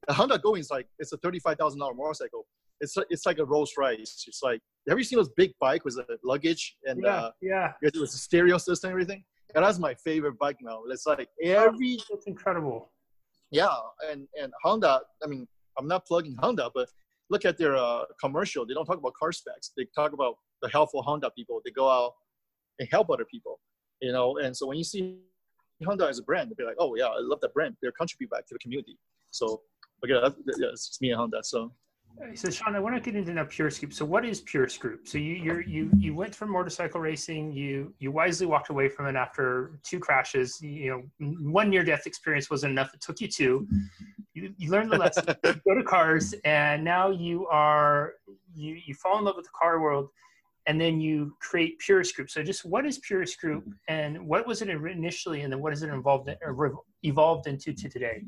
A 0.07 0.13
Honda 0.13 0.39
Gold 0.39 0.53
Wing 0.53 0.61
is 0.61 0.71
like 0.71 0.87
it's 0.99 1.11
a 1.13 1.17
thirty-five 1.17 1.57
thousand 1.57 1.79
dollar 1.79 1.93
motorcycle. 1.93 2.45
It's 2.79 2.95
it's 3.09 3.25
like 3.25 3.39
a 3.39 3.45
Rolls 3.45 3.73
Royce. 3.77 4.25
It's 4.27 4.41
like 4.43 4.61
have 4.87 4.97
you 4.97 5.03
seen 5.03 5.17
those 5.17 5.29
big 5.35 5.53
bike 5.59 5.83
with 5.83 5.95
the 5.95 6.17
luggage 6.23 6.77
and 6.85 7.01
yeah, 7.03 7.09
uh, 7.09 7.31
yeah, 7.41 7.73
with 7.81 7.95
a 7.95 8.07
stereo 8.07 8.57
system 8.57 8.89
and 8.89 8.93
everything? 8.93 9.23
And 9.55 9.63
that's 9.63 9.79
my 9.79 9.93
favorite 9.95 10.37
bike 10.37 10.57
now. 10.61 10.83
It's 10.89 11.05
like 11.05 11.29
every. 11.43 11.97
It's 12.09 12.27
incredible. 12.27 12.91
Yeah, 13.51 13.75
and 14.09 14.27
and 14.41 14.53
Honda. 14.63 15.01
I 15.23 15.27
mean, 15.27 15.47
I'm 15.77 15.87
not 15.87 16.05
plugging 16.05 16.35
Honda, 16.39 16.69
but 16.73 16.89
look 17.29 17.45
at 17.45 17.57
their 17.57 17.75
uh, 17.75 18.03
commercial. 18.19 18.65
They 18.65 18.73
don't 18.73 18.85
talk 18.85 18.97
about 18.97 19.13
car 19.13 19.31
specs. 19.31 19.71
They 19.75 19.85
talk 19.95 20.13
about 20.13 20.35
the 20.61 20.69
helpful 20.69 21.01
Honda 21.01 21.31
people. 21.31 21.61
They 21.63 21.71
go 21.71 21.89
out 21.89 22.13
and 22.79 22.87
help 22.91 23.09
other 23.09 23.25
people. 23.25 23.59
You 24.01 24.11
know, 24.11 24.37
and 24.37 24.55
so 24.55 24.67
when 24.67 24.77
you 24.77 24.83
see 24.83 25.17
Honda 25.85 26.07
as 26.07 26.19
a 26.19 26.23
brand, 26.23 26.49
they'll 26.49 26.55
be 26.55 26.63
like, 26.63 26.75
"Oh 26.79 26.95
yeah, 26.95 27.05
I 27.05 27.19
love 27.19 27.41
that 27.41 27.53
brand. 27.53 27.75
They're 27.81 27.91
contribute 27.91 28.29
back 28.29 28.45
to 28.47 28.53
the 28.53 28.59
community." 28.59 28.97
So, 29.31 29.61
yeah, 30.05 30.29
yeah 30.57 30.67
it's 30.71 30.99
me 31.01 31.11
and 31.11 31.19
Honda. 31.19 31.39
So 31.43 31.71
so 32.35 32.49
Sean, 32.49 32.75
I 32.75 32.79
want 32.79 32.95
to 32.95 33.01
get 33.01 33.17
into 33.17 33.33
now 33.33 33.45
Purist 33.45 33.79
Group. 33.79 33.93
So 33.93 34.05
what 34.05 34.25
is 34.25 34.41
Purist 34.41 34.79
Group? 34.79 35.07
So 35.07 35.17
you 35.17 35.35
you 35.35 35.63
you 35.67 35.91
you 35.97 36.15
went 36.15 36.33
from 36.33 36.51
motorcycle 36.51 36.99
racing. 36.99 37.51
You 37.51 37.93
you 37.99 38.11
wisely 38.11 38.47
walked 38.47 38.69
away 38.69 38.89
from 38.89 39.07
it 39.07 39.15
after 39.15 39.79
two 39.83 39.99
crashes. 39.99 40.61
You 40.61 41.09
know, 41.19 41.29
one 41.51 41.69
near 41.69 41.83
death 41.83 42.05
experience 42.05 42.49
wasn't 42.49 42.71
enough. 42.71 42.93
It 42.93 43.01
took 43.01 43.21
you 43.21 43.27
two. 43.27 43.67
You, 44.33 44.53
you 44.57 44.71
learned 44.71 44.91
the 44.91 44.97
lesson. 44.97 45.25
you 45.43 45.53
go 45.67 45.75
to 45.75 45.83
cars, 45.83 46.33
and 46.43 46.83
now 46.83 47.09
you 47.09 47.47
are 47.47 48.13
you 48.55 48.79
you 48.85 48.93
fall 48.95 49.19
in 49.19 49.25
love 49.25 49.35
with 49.35 49.45
the 49.45 49.51
car 49.59 49.79
world, 49.79 50.09
and 50.65 50.79
then 50.79 50.99
you 50.99 51.35
create 51.39 51.79
Purist 51.79 52.15
Group. 52.15 52.29
So 52.29 52.43
just 52.43 52.65
what 52.65 52.85
is 52.85 52.97
Purist 52.99 53.39
Group, 53.39 53.65
and 53.87 54.27
what 54.27 54.47
was 54.47 54.61
it 54.61 54.69
initially, 54.69 55.41
and 55.41 55.51
then 55.51 55.61
what 55.61 55.71
has 55.71 55.83
it 55.83 55.89
evolved 55.89 56.29
uh, 56.29 56.69
evolved 57.03 57.47
into 57.47 57.73
to 57.73 57.89
today? 57.89 58.23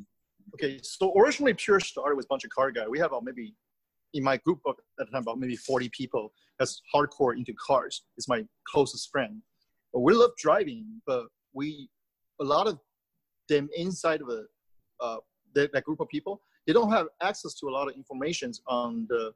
Okay, 0.56 0.80
so 0.82 1.13
originally 1.15 1.54
Pure 1.54 1.80
started 1.82 2.15
with 2.15 2.25
a 2.25 2.28
bunch 2.28 2.43
of 2.43 2.49
car 2.49 2.71
guys. 2.71 2.88
We 2.89 2.97
have 2.99 3.12
about 3.12 3.23
maybe 3.23 3.54
in 4.13 4.24
my 4.24 4.38
group 4.38 4.60
of 4.65 4.76
at 5.00 5.06
the 5.08 5.12
time 5.12 5.22
about 5.22 5.39
maybe 5.39 5.56
40 5.56 5.89
people 5.89 6.34
that's 6.58 6.82
hardcore 6.93 7.38
into 7.38 7.54
cars. 7.65 8.04
is 8.17 8.28
my 8.28 8.43
closest 8.67 9.10
friend. 9.12 9.41
But 9.93 10.02
we 10.02 10.13
love 10.13 10.32
driving, 10.38 10.86
but 11.06 11.28
we 11.54 11.89
a 12.41 12.43
lot 12.43 12.67
of 12.67 12.80
them 13.48 13.69
inside 13.76 14.22
of 14.22 14.30
a 14.30 14.43
uh, 15.02 15.17
that, 15.56 15.72
that 15.74 15.84
group 15.84 16.00
of 16.00 16.08
people 16.10 16.41
they 16.69 16.74
don't 16.74 16.91
have 16.91 17.08
access 17.24 17.56
to 17.56 17.67
a 17.67 17.72
lot 17.72 17.88
of 17.88 17.95
information 17.95 18.52
on 18.67 19.08
the 19.10 19.32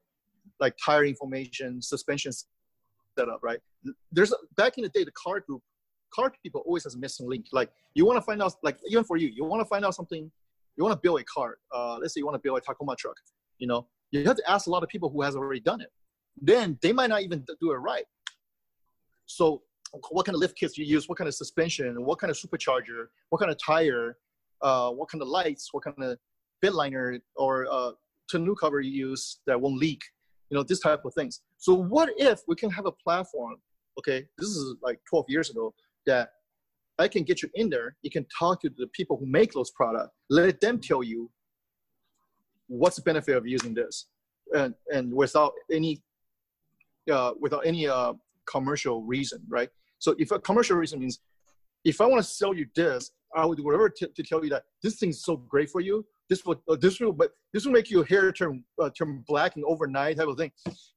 like 0.59 0.75
tire 0.83 1.03
information, 1.03 1.81
suspension 1.81 2.31
setup, 3.17 3.39
right? 3.41 3.59
There's 4.11 4.31
back 4.55 4.77
in 4.77 4.83
the 4.83 4.89
day 4.89 5.03
the 5.03 5.11
car 5.11 5.39
group, 5.39 5.63
car 6.13 6.31
people 6.43 6.61
always 6.65 6.83
has 6.83 6.93
a 6.93 6.99
missing 6.99 7.27
link. 7.27 7.47
Like 7.51 7.71
you 7.95 8.05
want 8.05 8.17
to 8.17 8.21
find 8.21 8.39
out, 8.39 8.53
like 8.61 8.77
even 8.87 9.03
for 9.03 9.17
you, 9.17 9.29
you 9.29 9.45
want 9.45 9.61
to 9.61 9.65
find 9.65 9.83
out 9.83 9.95
something. 9.95 10.31
You 10.75 10.83
want 10.83 10.93
to 10.95 10.99
build 11.01 11.21
a 11.21 11.23
car. 11.23 11.57
Uh, 11.73 11.97
let's 11.99 12.13
say 12.13 12.19
you 12.19 12.25
want 12.25 12.35
to 12.35 12.39
build 12.39 12.59
a 12.59 12.61
Tacoma 12.61 12.95
truck. 12.95 13.17
You 13.57 13.65
know, 13.65 13.87
you 14.13 14.25
have 14.25 14.37
to 14.37 14.49
ask 14.49 14.67
a 14.67 14.69
lot 14.69 14.83
of 14.83 14.89
people 14.89 15.09
who 15.09 15.21
has 15.21 15.35
already 15.35 15.59
done 15.59 15.81
it. 15.81 15.91
Then 16.39 16.77
they 16.81 16.93
might 16.93 17.09
not 17.09 17.21
even 17.23 17.43
do 17.61 17.71
it 17.71 17.77
right. 17.77 18.05
So 19.25 19.63
what 20.09 20.25
kind 20.25 20.35
of 20.35 20.39
lift 20.39 20.57
kits 20.57 20.77
you 20.77 20.85
use, 20.85 21.09
what 21.09 21.17
kind 21.17 21.27
of 21.27 21.33
suspension, 21.33 22.03
what 22.05 22.19
kind 22.19 22.29
of 22.31 22.37
supercharger, 22.37 23.07
what 23.29 23.39
kind 23.39 23.51
of 23.51 23.57
tire, 23.63 24.17
uh, 24.61 24.89
what 24.91 25.09
kind 25.09 25.21
of 25.21 25.27
lights, 25.27 25.69
what 25.71 25.83
kind 25.83 26.01
of 26.03 26.17
bed 26.61 26.73
liner 26.73 27.19
or 27.35 27.67
uh, 27.71 27.91
tonneau 28.31 28.55
cover 28.55 28.81
you 28.81 28.91
use 29.09 29.39
that 29.47 29.59
won't 29.59 29.77
leak, 29.77 30.01
you 30.49 30.57
know, 30.57 30.63
this 30.63 30.79
type 30.79 31.05
of 31.05 31.13
things. 31.13 31.41
So 31.57 31.73
what 31.73 32.09
if 32.17 32.41
we 32.47 32.55
can 32.55 32.69
have 32.69 32.85
a 32.85 32.91
platform, 32.91 33.55
okay, 33.97 34.25
this 34.37 34.49
is 34.49 34.75
like 34.81 34.99
12 35.09 35.25
years 35.27 35.49
ago, 35.49 35.73
that 36.05 36.29
I 36.99 37.07
can 37.07 37.23
get 37.23 37.41
you 37.41 37.49
in 37.55 37.69
there, 37.69 37.95
you 38.03 38.11
can 38.11 38.25
talk 38.37 38.61
to 38.61 38.69
the 38.77 38.87
people 38.93 39.17
who 39.17 39.25
make 39.25 39.53
those 39.53 39.71
products, 39.71 40.11
let 40.29 40.61
them 40.61 40.79
tell 40.79 41.01
you 41.03 41.29
what's 42.67 42.95
the 42.95 43.01
benefit 43.01 43.35
of 43.35 43.47
using 43.47 43.73
this? 43.73 44.07
And 44.55 44.73
and 44.91 45.13
without 45.13 45.53
any 45.71 46.01
uh, 47.11 47.33
without 47.39 47.65
any 47.65 47.87
uh, 47.87 48.13
commercial 48.45 49.03
reason 49.03 49.41
right? 49.47 49.69
So 49.99 50.15
if 50.19 50.31
a 50.31 50.39
commercial 50.39 50.75
reason 50.77 50.99
means 50.99 51.19
if 51.85 51.99
i 52.01 52.05
want 52.05 52.21
to 52.23 52.29
sell 52.29 52.53
you 52.53 52.65
this 52.75 53.11
i 53.35 53.45
would 53.45 53.57
do 53.57 53.63
whatever 53.63 53.89
to, 53.89 54.07
to 54.07 54.23
tell 54.23 54.43
you 54.43 54.49
that 54.49 54.63
this 54.81 54.95
thing 54.95 55.09
is 55.09 55.23
so 55.23 55.37
great 55.37 55.69
for 55.69 55.81
you 55.81 56.05
this 56.29 56.45
will 56.45 56.61
uh, 56.69 56.75
this 56.79 56.99
will 56.99 57.11
but 57.11 57.31
this 57.53 57.65
will 57.65 57.73
make 57.73 57.89
your 57.91 58.05
hair 58.05 58.31
turn 58.31 58.63
uh, 58.81 58.89
turn 58.97 59.23
black 59.27 59.55
and 59.55 59.65
overnight 59.65 60.17
type 60.17 60.27
of 60.27 60.37
thing. 60.37 60.51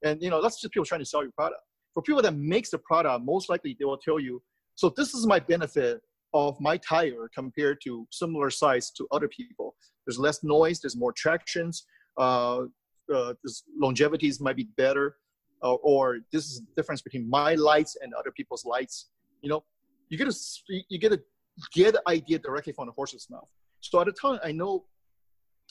And 0.04 0.22
you 0.22 0.30
know 0.30 0.40
that's 0.40 0.60
just 0.60 0.72
people 0.72 0.84
trying 0.84 1.00
to 1.00 1.06
sell 1.06 1.22
your 1.22 1.32
product. 1.32 1.60
For 1.94 2.02
people 2.02 2.22
that 2.22 2.34
makes 2.34 2.70
the 2.70 2.78
product 2.78 3.24
most 3.24 3.48
likely 3.48 3.76
they 3.78 3.84
will 3.84 3.98
tell 3.98 4.20
you 4.20 4.42
so 4.74 4.92
this 4.96 5.14
is 5.14 5.26
my 5.26 5.38
benefit 5.38 6.00
of 6.36 6.60
my 6.60 6.76
tire 6.78 7.30
compared 7.34 7.78
to 7.82 8.06
similar 8.10 8.50
size 8.50 8.90
to 8.90 9.06
other 9.12 9.28
people 9.28 9.74
there's 10.06 10.18
less 10.18 10.42
noise 10.42 10.80
there's 10.80 10.96
more 10.96 11.12
tractions 11.12 11.86
uh, 12.18 12.62
uh, 13.14 13.34
longevities 13.82 14.40
might 14.40 14.56
be 14.56 14.68
better 14.76 15.16
uh, 15.62 15.74
or 15.74 16.18
this 16.32 16.44
is 16.46 16.60
the 16.60 16.66
difference 16.76 17.02
between 17.02 17.28
my 17.28 17.54
lights 17.54 17.96
and 18.02 18.12
other 18.14 18.32
people's 18.36 18.64
lights 18.64 19.08
you 19.42 19.48
know 19.48 19.62
you 20.08 20.18
get 20.18 20.28
a 20.28 20.34
you 20.88 20.98
get 20.98 21.12
a 21.12 21.20
get 21.72 21.94
the 21.94 22.02
idea 22.08 22.38
directly 22.38 22.72
from 22.72 22.86
the 22.86 22.92
horse's 22.92 23.28
mouth 23.30 23.48
so 23.80 24.00
at 24.00 24.06
the 24.06 24.12
time 24.12 24.38
i 24.44 24.52
know 24.52 24.84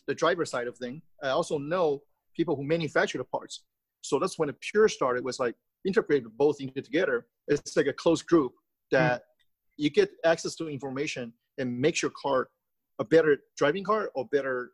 the 0.07 0.15
driver 0.15 0.45
side 0.45 0.67
of 0.67 0.77
thing. 0.77 1.01
I 1.23 1.29
also 1.29 1.57
know 1.57 2.01
people 2.35 2.55
who 2.55 2.63
manufacture 2.63 3.17
the 3.17 3.23
parts. 3.23 3.63
So 4.01 4.19
that's 4.19 4.37
when 4.37 4.47
the 4.47 4.55
Pure 4.71 4.89
started 4.89 5.23
was 5.23 5.39
like 5.39 5.55
integrated 5.85 6.25
both 6.37 6.61
into 6.61 6.81
together. 6.81 7.25
It's 7.47 7.75
like 7.75 7.87
a 7.87 7.93
closed 7.93 8.25
group 8.27 8.53
that 8.91 9.21
mm. 9.21 9.25
You 9.77 9.89
get 9.89 10.09
access 10.23 10.55
to 10.55 10.67
information 10.67 11.33
and 11.57 11.79
makes 11.79 12.01
your 12.01 12.11
car 12.11 12.49
a 12.99 13.03
better 13.03 13.37
driving 13.57 13.83
car 13.83 14.09
or 14.15 14.25
better 14.27 14.71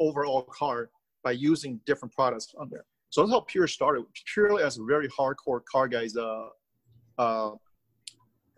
overall 0.00 0.42
car 0.42 0.90
by 1.22 1.32
using 1.32 1.80
different 1.86 2.14
products 2.14 2.54
on 2.58 2.68
there. 2.70 2.84
So 3.10 3.22
that's 3.22 3.32
how 3.32 3.40
Pure 3.40 3.68
started. 3.68 4.04
Purely 4.32 4.62
as 4.62 4.78
a 4.78 4.84
very 4.84 5.08
hardcore 5.08 5.60
car 5.70 5.88
guys, 5.88 6.16
uh, 6.16 6.48
uh, 7.18 7.52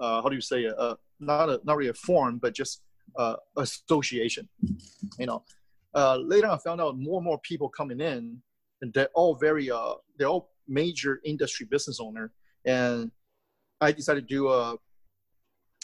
uh, 0.01 0.23
how 0.23 0.29
do 0.29 0.35
you 0.35 0.41
say? 0.41 0.67
Uh, 0.67 0.95
not 1.21 1.49
a, 1.49 1.61
not 1.65 1.77
really 1.77 1.91
a 1.91 1.95
form, 1.95 2.39
but 2.39 2.55
just 2.55 2.83
uh, 3.17 3.37
association. 3.57 4.49
You 5.19 5.27
know, 5.27 5.45
uh, 5.95 6.17
later 6.17 6.49
I 6.49 6.59
found 6.59 6.81
out 6.81 6.99
more 6.99 7.19
and 7.19 7.25
more 7.25 7.39
people 7.41 7.69
coming 7.69 8.01
in, 8.01 8.41
and 8.83 8.93
they're 8.93 9.11
all 9.15 9.35
very 9.35 9.71
uh, 9.71 9.95
they're 10.19 10.29
all 10.29 10.51
major 10.67 11.21
industry 11.25 11.67
business 11.71 12.01
owner, 12.01 12.33
and 12.65 13.11
I 13.81 13.93
decided 13.93 14.29
to 14.29 14.35
do 14.35 14.49
uh, 14.49 14.77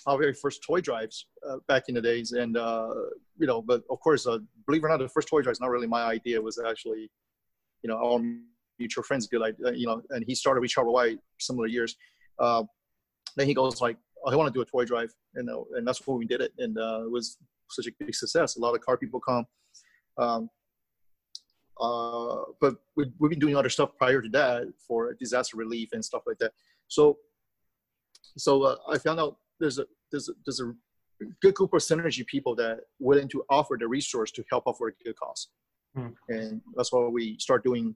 our 0.06 0.18
very 0.18 0.32
first 0.32 0.62
toy 0.62 0.80
drives 0.80 1.26
uh, 1.48 1.56
back 1.68 1.84
in 1.88 1.94
the 1.94 2.00
days, 2.00 2.32
and 2.32 2.56
uh, 2.56 2.94
you 3.38 3.46
know, 3.46 3.60
but 3.60 3.82
of 3.90 4.00
course, 4.00 4.26
uh, 4.26 4.38
believe 4.66 4.82
it 4.82 4.86
or 4.86 4.88
not, 4.88 4.98
the 4.98 5.08
first 5.08 5.28
toy 5.28 5.42
drive 5.42 5.52
is 5.52 5.60
not 5.60 5.70
really 5.70 5.86
my 5.86 6.02
idea. 6.02 6.36
It 6.36 6.44
was 6.44 6.60
actually, 6.64 7.10
you 7.82 7.88
know, 7.88 7.96
our 7.96 8.20
mutual 8.78 9.02
friends 9.02 9.26
good 9.26 9.42
idea, 9.42 9.72
you 9.74 9.86
know, 9.86 10.02
and 10.10 10.24
he 10.26 10.34
started 10.34 10.60
with 10.60 10.70
Charlie 10.70 10.92
White 10.92 11.18
similar 11.38 11.66
years. 11.66 11.96
Uh, 12.38 12.64
then 13.36 13.46
he 13.46 13.54
goes 13.54 13.80
like, 13.80 13.96
oh, 14.24 14.30
I 14.30 14.36
want 14.36 14.52
to 14.52 14.56
do 14.56 14.62
a 14.62 14.64
toy 14.64 14.84
drive, 14.84 15.12
and 15.34 15.50
uh, 15.50 15.62
and 15.74 15.86
that's 15.86 16.06
when 16.06 16.18
we 16.18 16.26
did 16.26 16.40
it, 16.40 16.52
and 16.58 16.78
uh, 16.78 17.02
it 17.04 17.10
was 17.10 17.38
such 17.70 17.86
a 17.86 17.90
big 17.98 18.14
success. 18.14 18.56
A 18.56 18.60
lot 18.60 18.74
of 18.74 18.80
car 18.80 18.96
people 18.96 19.20
come. 19.20 19.44
Um, 20.18 20.48
uh, 21.80 22.42
but 22.60 22.76
we, 22.96 23.04
we've 23.18 23.30
been 23.30 23.38
doing 23.38 23.56
other 23.56 23.68
stuff 23.68 23.90
prior 23.98 24.22
to 24.22 24.28
that 24.30 24.64
for 24.86 25.12
disaster 25.14 25.56
relief 25.56 25.90
and 25.92 26.02
stuff 26.02 26.22
like 26.26 26.38
that. 26.38 26.52
So, 26.88 27.18
so 28.38 28.62
uh, 28.62 28.76
I 28.88 28.96
found 28.98 29.20
out 29.20 29.36
there's 29.60 29.78
a 29.78 29.84
there's 30.10 30.28
a, 30.28 30.32
there's 30.44 30.60
a 30.60 30.72
good 31.40 31.54
group 31.54 31.72
of 31.72 31.80
synergy 31.80 32.26
people 32.26 32.54
that 32.56 32.80
willing 32.98 33.28
to 33.28 33.44
offer 33.48 33.76
the 33.78 33.88
resource 33.88 34.30
to 34.32 34.44
help 34.50 34.64
out 34.68 34.78
for 34.78 34.88
a 34.88 34.92
good 35.04 35.16
cause, 35.16 35.48
mm. 35.96 36.12
and 36.28 36.60
that's 36.74 36.92
why 36.92 37.06
we 37.06 37.38
start 37.38 37.64
doing 37.64 37.94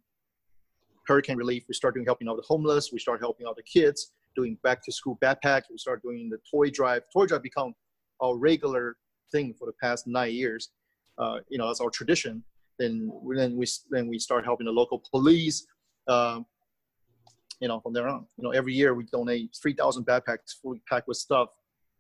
hurricane 1.07 1.37
relief. 1.37 1.65
We 1.69 1.75
start 1.75 1.95
doing 1.95 2.07
helping 2.07 2.29
out 2.29 2.37
the 2.37 2.43
homeless. 2.43 2.91
We 2.93 2.99
start 2.99 3.21
helping 3.21 3.47
out 3.47 3.57
the 3.57 3.63
kids, 3.63 4.13
doing 4.37 4.59
back 4.63 4.85
to 4.85 4.93
school 4.93 5.19
backpack. 5.23 5.63
We 5.71 5.79
start 5.79 6.03
doing 6.03 6.31
the 6.31 6.39
toy 6.51 6.71
drive. 6.71 7.03
Toy 7.13 7.27
drive 7.27 7.43
become 7.43 7.75
our 8.21 8.37
regular 8.37 8.97
thing 9.33 9.55
for 9.59 9.67
the 9.67 9.75
past 9.81 10.07
nine 10.07 10.33
years 10.33 10.71
uh, 11.21 11.41
you 11.49 11.59
know, 11.59 11.71
as 11.71 11.81
our 11.81 11.91
tradition, 11.91 12.43
then 12.79 13.13
then 13.35 13.57
we 13.57 13.67
then 13.91 14.09
we 14.09 14.19
start 14.19 14.45
helping 14.45 14.65
the 14.65 14.73
local 14.73 15.03
police. 15.11 15.67
Um, 16.09 16.47
you 17.61 17.69
know, 17.69 17.79
from 17.81 17.93
there 17.93 18.09
on, 18.09 18.27
you 18.39 18.45
know, 18.45 18.51
every 18.51 18.73
year 18.73 18.95
we 18.95 19.05
donate 19.05 19.55
3,000 19.63 20.07
backpacks 20.07 20.55
fully 20.63 20.81
packed 20.89 21.07
with 21.07 21.19
stuff, 21.19 21.51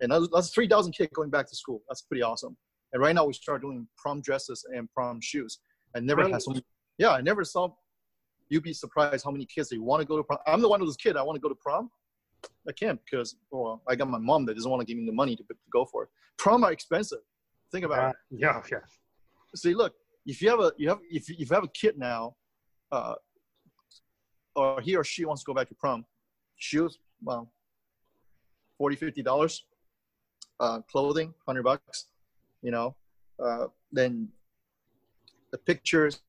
and 0.00 0.12
that's, 0.12 0.28
that's 0.32 0.50
3,000 0.50 0.92
kids 0.92 1.10
going 1.14 1.30
back 1.30 1.46
to 1.48 1.56
school. 1.56 1.82
That's 1.88 2.02
pretty 2.02 2.22
awesome. 2.22 2.56
And 2.92 3.02
right 3.02 3.14
now 3.14 3.24
we 3.24 3.32
start 3.32 3.62
doing 3.62 3.86
prom 3.96 4.20
dresses 4.20 4.64
and 4.74 4.90
prom 4.92 5.20
shoes. 5.20 5.60
I 5.94 6.00
never 6.00 6.22
really? 6.22 6.32
had 6.32 6.42
so 6.42 6.52
many. 6.52 6.64
Yeah, 6.98 7.10
I 7.10 7.20
never 7.20 7.44
saw. 7.44 7.68
You'd 8.48 8.64
be 8.64 8.72
surprised 8.72 9.24
how 9.24 9.30
many 9.30 9.46
kids 9.46 9.68
they 9.68 9.78
want 9.78 10.00
to 10.00 10.06
go 10.06 10.16
to 10.16 10.24
prom. 10.24 10.38
I'm 10.46 10.60
the 10.60 10.68
one 10.68 10.80
of 10.80 10.86
those 10.86 10.96
kids. 10.96 11.16
I 11.16 11.22
want 11.22 11.36
to 11.36 11.40
go 11.40 11.48
to 11.48 11.54
prom. 11.54 11.90
I 12.68 12.72
can't 12.72 12.98
because 13.04 13.36
well, 13.50 13.82
I 13.88 13.94
got 13.94 14.08
my 14.08 14.18
mom 14.18 14.46
that 14.46 14.54
doesn't 14.54 14.70
want 14.70 14.80
to 14.80 14.86
give 14.86 14.96
me 14.96 15.06
the 15.06 15.12
money 15.12 15.36
to, 15.36 15.42
to 15.42 15.54
go 15.72 15.84
for 15.84 16.04
it. 16.04 16.08
Prom 16.38 16.64
are 16.64 16.72
expensive. 16.72 17.18
Think 17.70 17.84
about 17.84 17.98
uh, 17.98 18.08
it. 18.08 18.16
Yeah, 18.30 18.62
yeah 18.70 18.78
see, 19.54 19.74
look, 19.74 19.94
if 20.26 20.40
you 20.42 20.50
have 20.50 20.60
a 20.60 20.72
you 20.76 20.88
have 20.88 20.98
if 21.10 21.28
you 21.28 21.46
have 21.50 21.64
a 21.64 21.68
kid 21.68 21.98
now, 21.98 22.34
uh, 22.92 23.14
or 24.56 24.80
he 24.80 24.96
or 24.96 25.04
she 25.04 25.24
wants 25.24 25.42
to 25.42 25.46
go 25.46 25.54
back 25.54 25.68
to 25.68 25.74
prom, 25.74 26.04
shoes, 26.56 26.98
well, 27.22 27.52
40 28.78 28.96
50 28.96 29.22
dollars, 29.22 29.64
uh, 30.60 30.80
clothing, 30.90 31.34
hundred 31.46 31.64
bucks, 31.64 32.06
you 32.62 32.70
know, 32.70 32.94
uh, 33.42 33.66
then 33.90 34.28
the 35.50 35.58
pictures, 35.58 36.20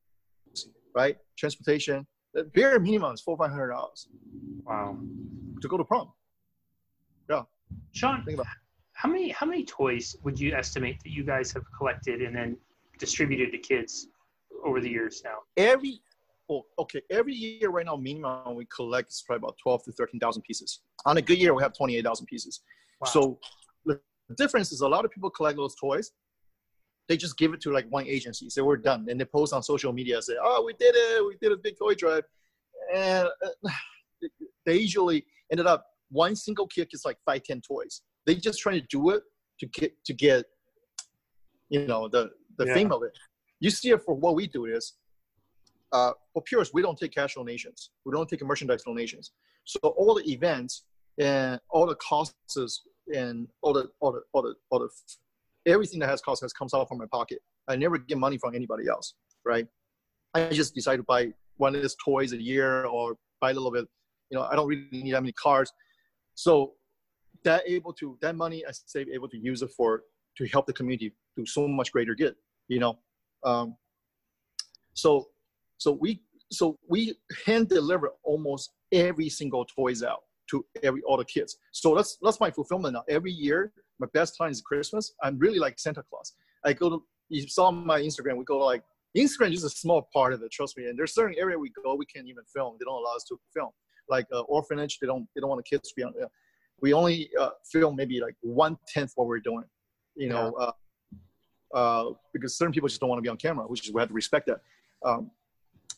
right, 0.95 1.17
transportation, 1.37 2.07
the 2.33 2.45
bare 2.45 2.79
minimum 2.79 3.13
is 3.13 3.21
four 3.21 3.37
five 3.37 3.51
hundred 3.51 3.71
dollars. 3.71 4.07
Wow, 4.65 4.97
to 5.61 5.67
go 5.67 5.77
to 5.77 5.83
prom. 5.83 6.11
Yeah, 7.29 7.43
Sean, 7.91 8.23
think 8.25 8.39
about. 8.39 8.47
How 8.93 9.09
many 9.09 9.29
how 9.29 9.45
many 9.45 9.65
toys 9.65 10.15
would 10.23 10.39
you 10.39 10.53
estimate 10.53 11.01
that 11.03 11.11
you 11.11 11.23
guys 11.23 11.51
have 11.51 11.63
collected 11.77 12.21
and 12.21 12.35
then 12.35 12.57
distributed 12.99 13.51
to 13.51 13.57
kids 13.57 14.07
over 14.65 14.79
the 14.79 14.89
years 14.89 15.21
now? 15.23 15.37
Every 15.57 15.99
well, 16.47 16.65
okay, 16.79 17.01
every 17.09 17.33
year 17.33 17.69
right 17.69 17.85
now, 17.85 17.95
minimum 17.95 18.55
we 18.55 18.65
collect 18.65 19.09
is 19.09 19.23
probably 19.25 19.39
about 19.39 19.57
twelve 19.61 19.83
to 19.83 19.91
thirteen 19.91 20.19
thousand 20.19 20.43
pieces. 20.43 20.81
On 21.05 21.17
a 21.17 21.21
good 21.21 21.39
year, 21.39 21.53
we 21.53 21.63
have 21.63 21.73
twenty 21.73 21.97
eight 21.97 22.05
thousand 22.05 22.27
pieces. 22.27 22.61
Wow. 23.01 23.09
So 23.09 23.39
the 24.31 24.43
difference 24.43 24.71
is 24.71 24.81
a 24.81 24.87
lot 24.87 25.05
of 25.05 25.11
people 25.11 25.29
collect 25.29 25.57
those 25.57 25.75
toys. 25.75 26.11
They 27.07 27.17
just 27.17 27.37
give 27.37 27.53
it 27.53 27.61
to 27.61 27.71
like 27.71 27.87
one 27.89 28.07
agency, 28.07 28.49
say 28.49 28.61
we're 28.61 28.77
done, 28.77 29.07
and 29.09 29.19
they 29.19 29.25
post 29.25 29.53
on 29.53 29.61
social 29.61 29.91
media, 29.91 30.21
say, 30.21 30.35
"Oh, 30.41 30.63
we 30.65 30.73
did 30.73 30.95
it! 30.95 31.25
We 31.25 31.35
did 31.41 31.51
a 31.51 31.57
big 31.57 31.77
toy 31.77 31.95
drive," 31.95 32.23
and 32.93 33.27
uh, 33.27 33.69
they 34.65 34.77
usually 34.77 35.25
ended 35.51 35.67
up 35.67 35.85
one 36.09 36.35
single 36.35 36.67
kid 36.67 36.89
gets 36.89 37.05
like 37.05 37.17
five, 37.25 37.43
ten 37.43 37.61
toys. 37.61 38.01
They 38.25 38.35
just 38.35 38.59
trying 38.59 38.79
to 38.79 38.87
do 38.89 39.09
it 39.09 39.23
to 39.59 39.65
get 39.67 39.91
to 40.05 40.13
get, 40.13 40.45
you 41.69 41.85
know, 41.85 42.07
the 42.07 42.29
the 42.57 42.67
yeah. 42.67 42.73
theme 42.75 42.91
of 42.91 43.03
it. 43.03 43.11
You 43.59 43.69
see 43.69 43.89
it 43.89 44.01
for 44.05 44.13
what 44.13 44.35
we 44.35 44.47
do 44.47 44.65
is, 44.65 44.93
uh, 45.91 46.11
for 46.33 46.41
Purist, 46.43 46.73
we 46.73 46.81
don't 46.81 46.97
take 46.97 47.13
cash 47.13 47.35
donations. 47.35 47.89
We 48.05 48.13
don't 48.13 48.29
take 48.29 48.41
merchandise 48.43 48.83
donations. 48.83 49.31
So 49.65 49.79
all 49.83 50.15
the 50.15 50.31
events 50.31 50.83
and 51.19 51.59
all 51.69 51.85
the 51.85 51.95
costs 51.95 52.81
and 53.13 53.47
all 53.61 53.73
the 53.73 53.89
all 53.99 54.11
the 54.11 54.21
all 54.33 54.41
the 54.41 54.55
all 54.69 54.79
the 54.79 54.89
everything 55.65 55.99
that 55.99 56.09
has 56.09 56.21
cost 56.21 56.41
has 56.41 56.53
comes 56.53 56.73
out 56.73 56.87
from 56.87 56.97
my 56.97 57.05
pocket. 57.11 57.39
I 57.67 57.75
never 57.75 57.97
get 57.97 58.17
money 58.17 58.37
from 58.37 58.55
anybody 58.55 58.87
else, 58.87 59.13
right? 59.45 59.67
I 60.33 60.49
just 60.49 60.73
decide 60.73 60.97
to 60.97 61.03
buy 61.03 61.33
one 61.57 61.75
of 61.75 61.81
these 61.81 61.95
toys 62.03 62.33
a 62.33 62.41
year 62.41 62.85
or 62.85 63.15
buy 63.39 63.51
a 63.51 63.53
little 63.53 63.71
bit. 63.71 63.85
You 64.29 64.37
know, 64.37 64.45
I 64.45 64.55
don't 64.55 64.67
really 64.67 64.87
need 64.91 65.13
that 65.13 65.21
many 65.21 65.33
cars. 65.33 65.71
So 66.35 66.73
that 67.43 67.63
able 67.67 67.93
to 67.93 68.17
that 68.21 68.35
money 68.35 68.63
I 68.65 68.71
save 68.71 69.09
able 69.09 69.29
to 69.29 69.37
use 69.37 69.61
it 69.61 69.71
for 69.75 70.03
to 70.37 70.47
help 70.47 70.67
the 70.67 70.73
community 70.73 71.13
do 71.35 71.45
so 71.45 71.67
much 71.67 71.91
greater 71.91 72.15
good 72.15 72.35
you 72.67 72.79
know 72.79 72.97
um, 73.43 73.75
so 74.93 75.29
so 75.77 75.91
we 75.91 76.21
so 76.51 76.77
we 76.87 77.15
hand 77.45 77.69
deliver 77.69 78.11
almost 78.23 78.71
every 78.91 79.29
single 79.29 79.65
toys 79.65 80.03
out 80.03 80.23
to 80.51 80.65
every 80.83 81.01
all 81.03 81.17
the 81.17 81.25
kids 81.25 81.57
so 81.71 81.95
that's 81.95 82.17
that's 82.21 82.39
my 82.39 82.51
fulfillment 82.51 82.93
now 82.93 83.03
every 83.09 83.31
year 83.31 83.71
my 83.99 84.07
best 84.13 84.35
time 84.37 84.51
is 84.51 84.61
christmas 84.61 85.13
i'm 85.23 85.37
really 85.39 85.59
like 85.59 85.79
santa 85.79 86.03
claus 86.09 86.33
i 86.65 86.73
go 86.73 86.89
to 86.89 87.03
you 87.29 87.47
saw 87.47 87.71
my 87.71 87.99
instagram 87.99 88.37
we 88.37 88.45
go 88.45 88.59
like 88.59 88.83
instagram 89.17 89.53
is 89.53 89.61
just 89.61 89.75
a 89.75 89.79
small 89.79 90.07
part 90.13 90.33
of 90.33 90.41
it 90.41 90.51
trust 90.51 90.77
me 90.77 90.85
and 90.85 90.97
there's 90.97 91.13
certain 91.13 91.35
area 91.39 91.57
we 91.57 91.71
go 91.83 91.95
we 91.95 92.05
can't 92.05 92.27
even 92.27 92.43
film 92.53 92.75
they 92.79 92.85
don't 92.85 93.01
allow 93.01 93.15
us 93.15 93.23
to 93.23 93.37
film 93.53 93.71
like 94.09 94.25
uh, 94.33 94.41
orphanage 94.41 94.99
they 94.99 95.07
don't 95.07 95.27
they 95.35 95.41
don't 95.41 95.49
want 95.49 95.63
the 95.63 95.75
kids 95.75 95.89
to 95.89 95.93
be 95.95 96.03
on 96.03 96.13
uh, 96.21 96.27
we 96.81 96.93
only 96.93 97.29
uh, 97.39 97.49
film 97.71 97.95
maybe 97.95 98.19
like 98.19 98.35
one 98.41 98.77
tenth 98.87 99.11
what 99.15 99.27
we're 99.27 99.39
doing 99.39 99.65
you 100.15 100.29
know 100.29 100.53
yeah. 100.59 100.65
uh, 100.65 100.71
uh, 101.73 102.11
because 102.33 102.57
certain 102.57 102.73
people 102.73 102.89
just 102.89 102.99
don't 102.99 103.09
want 103.09 103.17
to 103.17 103.23
be 103.23 103.29
on 103.29 103.37
camera, 103.37 103.65
which 103.65 103.85
is 103.85 103.93
we 103.93 104.01
have 104.01 104.09
to 104.09 104.13
respect 104.13 104.47
that. 104.47 104.59
Um, 105.05 105.31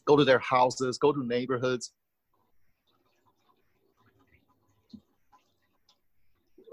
go 0.06 0.16
to 0.16 0.24
their 0.24 0.40
houses, 0.40 0.98
go 0.98 1.12
to 1.12 1.26
neighborhoods. 1.26 1.92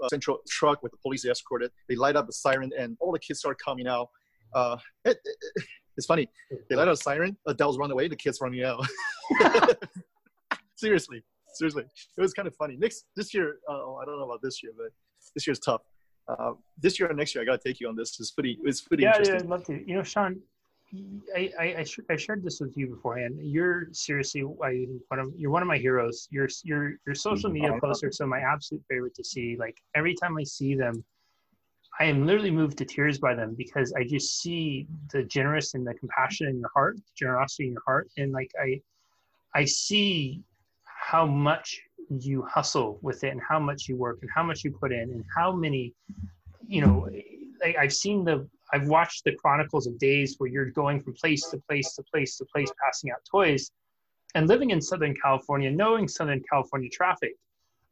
Uh, 0.01 0.07
central 0.09 0.39
truck 0.49 0.81
with 0.83 0.91
the 0.91 0.97
police 0.97 1.25
escorted. 1.25 1.71
They 1.89 1.95
light 1.95 2.15
up 2.15 2.27
the 2.27 2.33
siren, 2.33 2.71
and 2.77 2.97
all 2.99 3.11
the 3.11 3.19
kids 3.19 3.39
start 3.39 3.57
coming 3.63 3.87
out. 3.87 4.09
Uh, 4.53 4.77
it, 5.05 5.17
it, 5.23 5.63
it's 5.97 6.07
funny. 6.07 6.27
They 6.69 6.75
light 6.75 6.87
up 6.87 6.93
a 6.93 6.97
siren, 6.97 7.37
adults 7.47 7.77
run 7.77 7.91
away, 7.91 8.07
the 8.07 8.15
kids 8.15 8.39
running 8.41 8.63
out. 8.63 8.85
seriously, 10.75 11.23
seriously, 11.53 11.83
it 12.17 12.21
was 12.21 12.33
kind 12.33 12.47
of 12.47 12.55
funny. 12.55 12.77
Next 12.77 13.05
this 13.15 13.33
year, 13.33 13.57
uh, 13.69 13.95
I 13.95 14.05
don't 14.05 14.17
know 14.17 14.25
about 14.25 14.41
this 14.41 14.63
year, 14.63 14.71
but 14.75 14.87
this 15.35 15.45
year's 15.45 15.59
tough 15.59 15.81
uh, 16.27 16.53
this 16.77 16.99
year 16.99 17.09
or 17.09 17.13
next 17.13 17.35
year, 17.35 17.41
I 17.41 17.45
got 17.45 17.61
to 17.61 17.67
take 17.67 17.79
you 17.79 17.87
on 17.87 17.95
this. 17.95 18.19
It's 18.19 18.31
pretty, 18.31 18.57
it's 18.63 18.81
pretty 18.81 19.03
yeah, 19.03 19.09
interesting. 19.09 19.35
Yeah, 19.35 19.41
I'd 19.41 19.49
love 19.49 19.63
to. 19.65 19.83
You 19.87 19.95
know, 19.95 20.03
Sean, 20.03 20.39
I, 21.35 21.51
I, 21.59 21.75
I, 21.79 21.83
sh- 21.83 21.99
I, 22.09 22.17
shared 22.17 22.43
this 22.43 22.59
with 22.59 22.75
you 22.75 22.87
beforehand. 22.87 23.37
You're 23.41 23.87
seriously 23.93 24.41
I, 24.41 24.85
one 25.07 25.19
of 25.19 25.33
you're 25.37 25.51
one 25.51 25.61
of 25.61 25.67
my 25.67 25.77
heroes. 25.77 26.27
Your 26.31 26.47
your 26.63 26.93
your 27.05 27.15
social 27.15 27.49
mm-hmm. 27.49 27.61
media 27.61 27.79
posts 27.81 28.03
are 28.03 28.11
some 28.11 28.25
of 28.25 28.29
my 28.29 28.39
absolute 28.39 28.83
favorite 28.89 29.15
to 29.15 29.23
see. 29.23 29.55
Like 29.57 29.77
every 29.95 30.15
time 30.15 30.37
I 30.37 30.43
see 30.43 30.75
them, 30.75 31.03
I 31.99 32.05
am 32.05 32.25
literally 32.25 32.51
moved 32.51 32.77
to 32.79 32.85
tears 32.85 33.19
by 33.19 33.33
them 33.35 33.55
because 33.57 33.93
I 33.93 34.03
just 34.03 34.41
see 34.41 34.87
the 35.13 35.23
generous 35.23 35.75
and 35.75 35.87
the 35.87 35.93
compassion 35.93 36.47
in 36.47 36.59
your 36.59 36.71
heart, 36.73 36.97
the 36.97 37.03
generosity 37.15 37.67
in 37.67 37.73
your 37.73 37.83
heart, 37.85 38.09
and 38.17 38.33
like 38.33 38.51
I 38.61 38.81
I 39.55 39.65
see 39.65 40.41
how 40.83 41.25
much 41.25 41.81
you 42.09 42.43
hustle 42.43 42.99
with 43.01 43.23
it 43.23 43.29
and 43.29 43.41
how 43.47 43.59
much 43.59 43.87
you 43.87 43.95
work 43.95 44.19
and 44.21 44.29
how 44.33 44.43
much 44.43 44.65
you 44.65 44.71
put 44.71 44.91
in 44.91 45.11
and 45.11 45.23
how 45.33 45.53
many 45.53 45.93
you 46.67 46.81
know 46.81 47.07
I, 47.63 47.75
I've 47.79 47.93
seen 47.93 48.25
the 48.25 48.47
I've 48.73 48.87
watched 48.87 49.23
the 49.23 49.35
chronicles 49.35 49.87
of 49.87 49.97
days 49.99 50.35
where 50.37 50.49
you're 50.49 50.71
going 50.71 51.01
from 51.01 51.13
place 51.13 51.49
to 51.49 51.57
place 51.69 51.93
to 51.95 52.03
place 52.03 52.37
to 52.37 52.45
place, 52.45 52.71
passing 52.83 53.11
out 53.11 53.19
toys. 53.29 53.71
And 54.33 54.47
living 54.47 54.69
in 54.69 54.81
Southern 54.81 55.13
California, 55.15 55.69
knowing 55.69 56.07
Southern 56.07 56.41
California 56.49 56.89
traffic, 56.89 57.35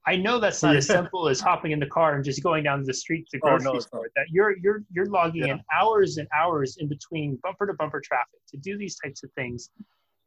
I 0.07 0.15
know 0.15 0.39
that's 0.39 0.63
not 0.63 0.75
as 0.75 0.87
simple 0.87 1.27
as 1.27 1.41
hopping 1.41 1.71
in 1.71 1.79
the 1.79 1.85
car 1.85 2.15
and 2.15 2.23
just 2.23 2.41
going 2.41 2.63
down 2.63 2.83
the 2.83 2.93
street 2.93 3.27
to 3.31 3.39
grocery 3.39 3.67
oh, 3.67 3.73
no, 3.73 3.79
store. 3.79 4.09
That 4.15 4.27
you're 4.31 4.57
you're 4.57 4.83
you're 4.91 5.07
logging 5.07 5.47
yeah. 5.47 5.53
in 5.53 5.61
hours 5.77 6.17
and 6.17 6.27
hours 6.35 6.77
in 6.79 6.87
between 6.87 7.37
bumper 7.43 7.67
to 7.67 7.73
bumper 7.73 8.01
traffic 8.01 8.39
to 8.47 8.57
do 8.57 8.77
these 8.77 8.97
types 8.97 9.23
of 9.23 9.31
things, 9.33 9.69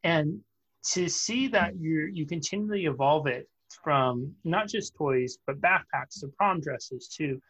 and 0.03 0.39
to 0.91 1.09
see 1.09 1.47
that 1.47 1.75
you 1.77 2.09
you 2.13 2.25
continually 2.25 2.85
evolve 2.85 3.27
it 3.27 3.49
from 3.83 4.31
not 4.43 4.67
just 4.67 4.95
toys 4.95 5.39
but 5.47 5.59
backpacks 5.59 6.19
to 6.19 6.27
prom 6.37 6.61
dresses 6.61 7.07
to 7.07 7.41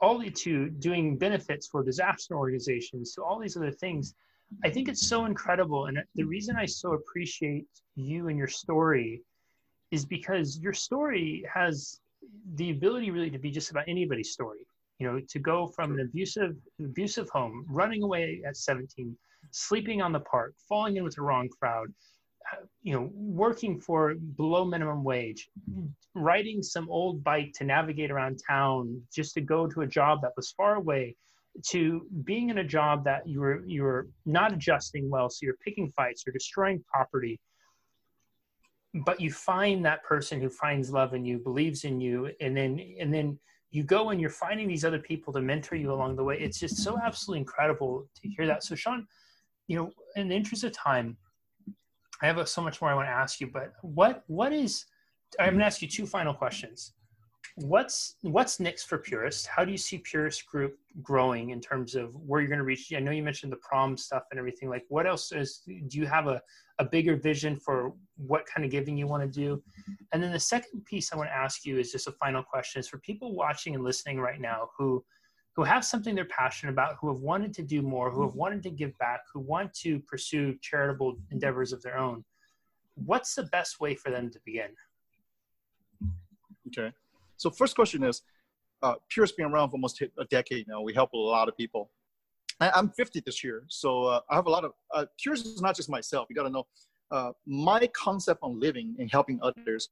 all 0.00 0.18
the 0.18 0.30
to 0.30 0.68
doing 0.70 1.16
benefits 1.16 1.66
for 1.66 1.82
disaster 1.82 2.36
organizations 2.36 3.14
to 3.14 3.22
all 3.22 3.38
these 3.38 3.56
other 3.56 3.70
things 3.70 4.14
i 4.64 4.70
think 4.70 4.88
it's 4.88 5.06
so 5.06 5.26
incredible. 5.26 5.86
And 5.86 5.98
the 6.14 6.24
reason 6.24 6.56
i 6.56 6.66
so 6.66 6.94
appreciate 6.94 7.66
you 7.96 8.28
and 8.28 8.38
your 8.38 8.48
story 8.48 9.22
is 9.90 10.04
because 10.04 10.58
your 10.58 10.72
story 10.72 11.44
has 11.52 12.00
the 12.56 12.70
ability 12.70 13.10
really 13.10 13.30
to 13.30 13.38
be 13.38 13.50
just 13.50 13.70
about 13.70 13.84
anybody's 13.88 14.32
story. 14.32 14.66
You 14.98 15.06
know 15.06 15.20
to 15.20 15.38
go 15.38 15.68
from 15.68 15.92
an 15.92 16.00
abusive 16.00 16.56
abusive 16.80 17.28
home 17.30 17.64
running 17.68 18.02
away 18.02 18.42
at 18.46 18.56
17 18.56 19.16
sleeping 19.52 20.02
on 20.02 20.12
the 20.12 20.20
park 20.20 20.54
falling 20.68 20.96
in 20.96 21.04
with 21.04 21.14
the 21.14 21.22
wrong 21.22 21.48
crowd 21.48 21.86
you 22.82 22.92
know, 22.94 23.10
working 23.14 23.80
for 23.80 24.14
below 24.14 24.64
minimum 24.64 25.04
wage, 25.04 25.50
riding 26.14 26.62
some 26.62 26.88
old 26.90 27.22
bike 27.22 27.52
to 27.54 27.64
navigate 27.64 28.10
around 28.10 28.40
town 28.46 29.00
just 29.14 29.34
to 29.34 29.40
go 29.40 29.66
to 29.66 29.82
a 29.82 29.86
job 29.86 30.20
that 30.22 30.32
was 30.36 30.50
far 30.52 30.76
away, 30.76 31.16
to 31.66 32.06
being 32.24 32.50
in 32.50 32.58
a 32.58 32.64
job 32.64 33.04
that 33.04 33.26
you 33.26 33.40
were 33.40 33.64
you 33.66 33.82
were 33.82 34.08
not 34.26 34.52
adjusting 34.52 35.10
well, 35.10 35.28
so 35.28 35.40
you're 35.42 35.56
picking 35.64 35.90
fights, 35.90 36.24
you're 36.24 36.32
destroying 36.32 36.82
property. 36.92 37.40
But 39.04 39.20
you 39.20 39.30
find 39.30 39.84
that 39.84 40.02
person 40.02 40.40
who 40.40 40.48
finds 40.48 40.90
love 40.90 41.14
in 41.14 41.24
you, 41.24 41.38
believes 41.38 41.84
in 41.84 42.00
you, 42.00 42.30
and 42.40 42.56
then 42.56 42.80
and 43.00 43.12
then 43.12 43.38
you 43.70 43.82
go 43.82 44.10
and 44.10 44.20
you're 44.20 44.30
finding 44.30 44.66
these 44.66 44.84
other 44.84 44.98
people 44.98 45.32
to 45.34 45.42
mentor 45.42 45.76
you 45.76 45.92
along 45.92 46.16
the 46.16 46.24
way. 46.24 46.38
It's 46.38 46.58
just 46.58 46.78
so 46.78 46.98
absolutely 47.04 47.40
incredible 47.40 48.08
to 48.22 48.28
hear 48.28 48.46
that. 48.46 48.64
So 48.64 48.74
Sean, 48.74 49.06
you 49.66 49.76
know, 49.76 49.90
in 50.16 50.28
the 50.28 50.34
interest 50.34 50.64
of 50.64 50.72
time, 50.72 51.18
I 52.22 52.26
have 52.26 52.48
so 52.48 52.62
much 52.62 52.80
more 52.80 52.90
I 52.90 52.94
want 52.94 53.06
to 53.06 53.12
ask 53.12 53.40
you, 53.40 53.46
but 53.46 53.72
what 53.82 54.24
what 54.26 54.52
is 54.52 54.86
I'm 55.38 55.50
going 55.50 55.60
to 55.60 55.66
ask 55.66 55.82
you 55.82 55.88
two 55.88 56.06
final 56.06 56.34
questions. 56.34 56.92
What's 57.56 58.16
what's 58.22 58.60
next 58.60 58.84
for 58.84 58.98
Purist? 58.98 59.46
How 59.46 59.64
do 59.64 59.72
you 59.72 59.78
see 59.78 59.98
Purist 59.98 60.46
Group 60.46 60.78
growing 61.02 61.50
in 61.50 61.60
terms 61.60 61.96
of 61.96 62.14
where 62.14 62.40
you're 62.40 62.48
going 62.48 62.58
to 62.58 62.64
reach? 62.64 62.92
I 62.94 63.00
know 63.00 63.10
you 63.10 63.22
mentioned 63.22 63.50
the 63.50 63.56
prom 63.56 63.96
stuff 63.96 64.24
and 64.30 64.38
everything. 64.38 64.68
Like, 64.68 64.84
what 64.88 65.06
else 65.06 65.32
is? 65.32 65.62
Do 65.66 65.98
you 65.98 66.06
have 66.06 66.28
a 66.28 66.40
a 66.78 66.84
bigger 66.84 67.16
vision 67.16 67.56
for 67.56 67.92
what 68.16 68.46
kind 68.46 68.64
of 68.64 68.70
giving 68.70 68.96
you 68.96 69.08
want 69.08 69.24
to 69.24 69.28
do? 69.28 69.60
And 70.12 70.22
then 70.22 70.30
the 70.30 70.38
second 70.38 70.84
piece 70.84 71.12
I 71.12 71.16
want 71.16 71.30
to 71.30 71.34
ask 71.34 71.64
you 71.64 71.78
is 71.78 71.90
just 71.90 72.06
a 72.06 72.12
final 72.12 72.44
question: 72.44 72.78
is 72.78 72.88
for 72.88 72.98
people 72.98 73.34
watching 73.34 73.74
and 73.74 73.82
listening 73.82 74.20
right 74.20 74.40
now 74.40 74.70
who 74.78 75.04
who 75.56 75.64
have 75.64 75.84
something 75.84 76.14
they're 76.14 76.24
passionate 76.26 76.72
about, 76.72 76.96
who 77.00 77.12
have 77.12 77.20
wanted 77.20 77.52
to 77.54 77.62
do 77.62 77.82
more, 77.82 78.10
who 78.10 78.22
have 78.22 78.34
wanted 78.34 78.62
to 78.62 78.70
give 78.70 78.96
back, 78.98 79.22
who 79.32 79.40
want 79.40 79.74
to 79.74 79.98
pursue 80.00 80.56
charitable 80.62 81.16
endeavors 81.30 81.72
of 81.72 81.82
their 81.82 81.98
own, 81.98 82.24
what's 83.06 83.34
the 83.34 83.44
best 83.44 83.80
way 83.80 83.94
for 83.94 84.10
them 84.10 84.30
to 84.30 84.40
begin? 84.44 84.70
Okay. 86.68 86.92
So 87.36 87.50
first 87.50 87.74
question 87.74 88.02
is, 88.04 88.22
uh, 88.82 88.94
Pure's 89.08 89.32
been 89.32 89.46
around 89.46 89.70
for 89.70 89.76
almost 89.76 90.00
a 90.00 90.24
decade 90.26 90.68
now. 90.68 90.80
We 90.80 90.94
help 90.94 91.12
a 91.12 91.16
lot 91.16 91.48
of 91.48 91.56
people. 91.56 91.90
I, 92.60 92.76
am 92.78 92.90
50 92.90 93.20
this 93.24 93.42
year, 93.44 93.64
so 93.68 94.04
uh, 94.04 94.20
I 94.30 94.34
have 94.34 94.46
a 94.46 94.50
lot 94.50 94.64
of, 94.64 94.72
uh, 94.92 95.06
Pure's 95.20 95.42
is 95.42 95.62
not 95.62 95.76
just 95.76 95.88
myself. 95.88 96.26
You 96.28 96.36
got 96.36 96.44
to 96.44 96.50
know, 96.50 96.66
uh, 97.10 97.32
my 97.46 97.86
concept 97.88 98.40
on 98.42 98.58
living 98.58 98.94
and 98.98 99.10
helping 99.10 99.38
others 99.42 99.88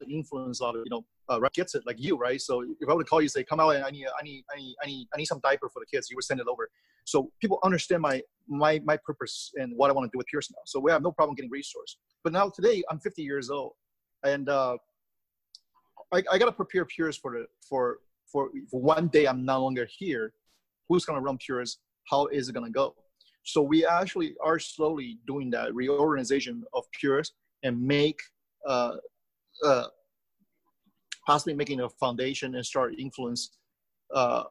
the 0.00 0.06
influence 0.06 0.60
of 0.60 0.74
you 0.76 0.90
know 0.90 1.04
uh, 1.28 1.40
gets 1.54 1.74
it 1.74 1.82
like 1.86 1.96
you 1.98 2.16
right? 2.16 2.40
So 2.40 2.62
if 2.80 2.88
i 2.88 2.96
to 2.96 3.04
call 3.04 3.20
you 3.20 3.28
say 3.28 3.44
come 3.44 3.60
out 3.60 3.70
and 3.70 3.84
i 3.84 3.90
need 3.90 4.06
i 4.18 4.22
need 4.22 4.44
i 4.52 4.56
need 4.56 4.76
i 4.82 4.86
need, 4.86 5.08
I 5.14 5.16
need 5.18 5.26
some 5.26 5.40
diaper 5.40 5.68
for 5.68 5.80
the 5.80 5.86
kids 5.86 6.08
you 6.10 6.16
would 6.16 6.24
send 6.24 6.40
it 6.40 6.46
over. 6.48 6.68
So 7.04 7.30
people 7.40 7.58
understand 7.64 8.02
my 8.02 8.22
my 8.48 8.80
my 8.84 8.96
purpose 9.04 9.50
and 9.56 9.72
what 9.76 9.90
i 9.90 9.92
want 9.92 10.04
to 10.10 10.14
do 10.14 10.18
with 10.18 10.26
Purist 10.26 10.52
now. 10.52 10.62
So 10.66 10.80
we 10.80 10.90
have 10.90 11.02
no 11.02 11.12
problem 11.12 11.34
getting 11.34 11.50
resource 11.50 11.98
but 12.24 12.32
now 12.32 12.50
today 12.50 12.82
i'm 12.90 12.98
50 12.98 13.22
years 13.22 13.50
old 13.50 13.72
and 14.24 14.48
uh 14.48 14.76
i, 16.12 16.22
I 16.30 16.38
got 16.38 16.46
to 16.46 16.52
prepare 16.52 16.84
Purist 16.84 17.20
for 17.20 17.32
the 17.32 17.46
for 17.68 17.98
for 18.30 18.50
for 18.70 18.80
one 18.80 19.08
day 19.08 19.26
i'm 19.26 19.44
no 19.44 19.62
longer 19.62 19.88
here. 19.98 20.32
Who's 20.88 21.04
going 21.04 21.18
to 21.18 21.22
run 21.22 21.38
Purist? 21.38 21.80
How 22.10 22.26
is 22.26 22.48
it 22.48 22.52
going 22.52 22.66
to 22.66 22.72
go? 22.72 22.94
So 23.44 23.62
we 23.62 23.86
actually 23.86 24.34
are 24.42 24.58
slowly 24.58 25.18
doing 25.26 25.50
that 25.50 25.74
reorganization 25.74 26.64
of 26.74 26.84
Purist 26.98 27.34
and 27.62 27.80
make 27.80 28.20
uh, 28.66 28.96
uh, 29.64 29.86
possibly 31.26 31.54
making 31.54 31.80
a 31.80 31.88
foundation 31.88 32.54
and 32.54 32.64
start 32.64 32.94
influence 32.98 33.58
uh, 34.14 34.44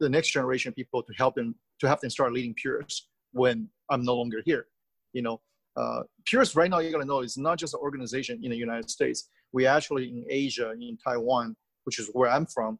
the 0.00 0.08
next 0.08 0.30
generation 0.30 0.68
of 0.70 0.76
people 0.76 1.02
to 1.02 1.12
help 1.16 1.34
them 1.34 1.54
to 1.80 1.88
have 1.88 2.00
them 2.00 2.10
start 2.10 2.32
leading 2.32 2.54
Purist 2.60 3.08
when 3.32 3.68
I'm 3.90 4.04
no 4.04 4.14
longer 4.14 4.42
here. 4.44 4.66
You 5.12 5.22
know, 5.22 5.40
uh, 5.76 6.02
Purist 6.26 6.56
right 6.56 6.70
now 6.70 6.80
you 6.80 6.90
gotta 6.90 7.04
know 7.04 7.20
is 7.20 7.38
not 7.38 7.58
just 7.58 7.74
an 7.74 7.80
organization 7.80 8.40
in 8.42 8.50
the 8.50 8.56
United 8.56 8.90
States. 8.90 9.28
We 9.52 9.66
actually 9.66 10.08
in 10.08 10.24
Asia, 10.28 10.72
in 10.72 10.98
Taiwan, 11.02 11.56
which 11.84 11.98
is 11.98 12.10
where 12.12 12.28
I'm 12.28 12.46
from, 12.46 12.78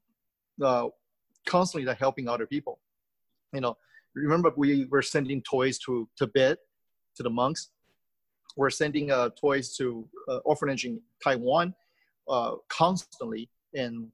uh, 0.62 0.88
constantly 1.46 1.86
like 1.86 1.98
helping 1.98 2.28
other 2.28 2.46
people. 2.46 2.80
You 3.52 3.60
know, 3.60 3.76
remember 4.14 4.52
we 4.56 4.84
were 4.86 5.02
sending 5.02 5.42
toys 5.42 5.78
to 5.86 6.08
Tibet 6.18 6.58
to 7.16 7.22
the 7.22 7.30
monks 7.30 7.70
we're 8.58 8.70
sending 8.70 9.10
uh, 9.12 9.30
toys 9.40 9.76
to 9.76 10.06
uh, 10.28 10.38
orphanage 10.38 10.84
in 10.84 11.00
Taiwan 11.22 11.72
uh, 12.28 12.56
constantly 12.68 13.48
and 13.74 14.08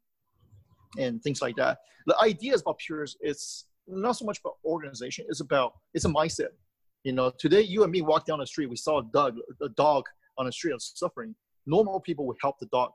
and 0.99 1.21
things 1.23 1.43
like 1.43 1.57
that. 1.57 1.79
The 2.07 2.17
idea 2.21 2.55
about 2.55 2.79
Pures 2.79 3.17
is 3.23 3.65
not 3.89 4.13
so 4.13 4.25
much 4.27 4.39
about 4.39 4.57
organization. 4.65 5.25
It's 5.29 5.41
about 5.41 5.73
it's 5.95 6.05
a 6.05 6.09
mindset. 6.09 6.53
You 7.05 7.13
know, 7.13 7.33
today 7.39 7.63
you 7.63 7.83
and 7.83 7.91
me 7.91 8.03
walk 8.03 8.27
down 8.27 8.39
the 8.39 8.47
street. 8.47 8.69
We 8.69 8.77
saw 8.77 9.01
a 9.01 9.05
dog, 9.13 9.37
a 9.63 9.71
dog 9.71 10.05
on 10.39 10.47
the 10.47 10.53
street 10.53 10.73
of 10.73 10.83
suffering. 10.83 11.35
Normal 11.67 11.99
people 12.01 12.27
would 12.27 12.37
help 12.41 12.59
the 12.61 12.67
dog 12.67 12.91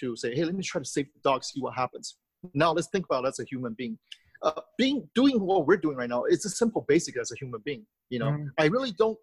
to 0.00 0.16
say, 0.16 0.34
"Hey, 0.34 0.44
let 0.44 0.54
me 0.54 0.62
try 0.62 0.80
to 0.80 0.88
save 0.96 1.06
the 1.12 1.20
dog, 1.22 1.44
see 1.44 1.60
what 1.60 1.74
happens." 1.74 2.16
Now 2.54 2.72
let's 2.72 2.88
think 2.88 3.04
about 3.04 3.24
it 3.26 3.28
as 3.28 3.40
a 3.40 3.44
human 3.44 3.74
being. 3.74 3.98
Uh, 4.44 4.60
being 4.76 5.08
doing 5.14 5.40
what 5.40 5.66
we're 5.66 5.82
doing 5.84 5.96
right 5.96 6.10
now 6.10 6.24
it's 6.24 6.44
a 6.44 6.50
simple 6.50 6.84
basic 6.86 7.16
as 7.18 7.32
a 7.32 7.36
human 7.36 7.62
being 7.64 7.82
you 8.10 8.18
know 8.18 8.26
mm. 8.26 8.46
i 8.58 8.66
really 8.66 8.92
don't 8.92 9.18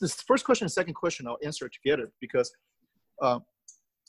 this 0.00 0.14
first 0.22 0.44
question 0.44 0.64
and 0.64 0.72
second 0.72 0.94
question 0.94 1.26
I'll 1.26 1.38
answer 1.44 1.68
together 1.68 2.10
because 2.20 2.52
uh, 3.22 3.40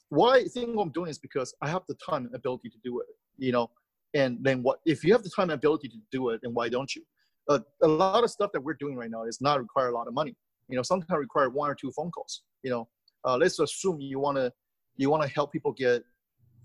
why 0.10 0.38
I 0.38 0.44
think 0.46 0.76
what 0.76 0.84
I'm 0.84 0.92
doing 0.92 1.10
is 1.10 1.20
because 1.20 1.54
I 1.62 1.70
have 1.70 1.84
the 1.88 1.96
time 1.96 2.26
and 2.26 2.36
ability 2.36 2.70
to 2.70 2.78
do 2.84 3.00
it, 3.00 3.08
you 3.38 3.52
know. 3.52 3.70
And 4.16 4.38
then 4.42 4.64
what 4.64 4.80
if 4.86 5.04
you 5.04 5.14
have 5.14 5.24
the 5.24 5.30
time 5.30 5.50
and 5.50 5.54
ability 5.54 5.88
to 5.90 5.98
do 6.12 6.30
it, 6.30 6.42
then 6.44 6.54
why 6.54 6.70
don't 6.70 6.94
you? 6.96 7.04
Uh, 7.48 7.60
a 7.84 7.88
lot 7.88 8.24
of 8.24 8.30
stuff 8.30 8.52
that 8.54 8.62
we're 8.62 8.76
doing 8.80 8.96
right 8.96 9.10
now 9.10 9.24
is 9.24 9.40
not 9.42 9.60
require 9.60 9.90
a 9.90 9.94
lot 9.94 10.08
of 10.08 10.14
money. 10.14 10.36
You 10.68 10.76
know, 10.76 10.84
sometimes 10.84 11.20
require 11.20 11.50
one 11.50 11.70
or 11.70 11.76
two 11.76 11.92
phone 11.92 12.12
calls. 12.12 12.44
You 12.64 12.72
know, 12.72 12.88
uh, 13.26 13.38
let's 13.38 13.60
assume 13.60 14.00
you 14.00 14.20
want 14.20 14.38
to 14.38 14.52
you 14.98 15.10
want 15.10 15.24
to 15.24 15.30
help 15.30 15.52
people 15.52 15.74
get 15.74 16.04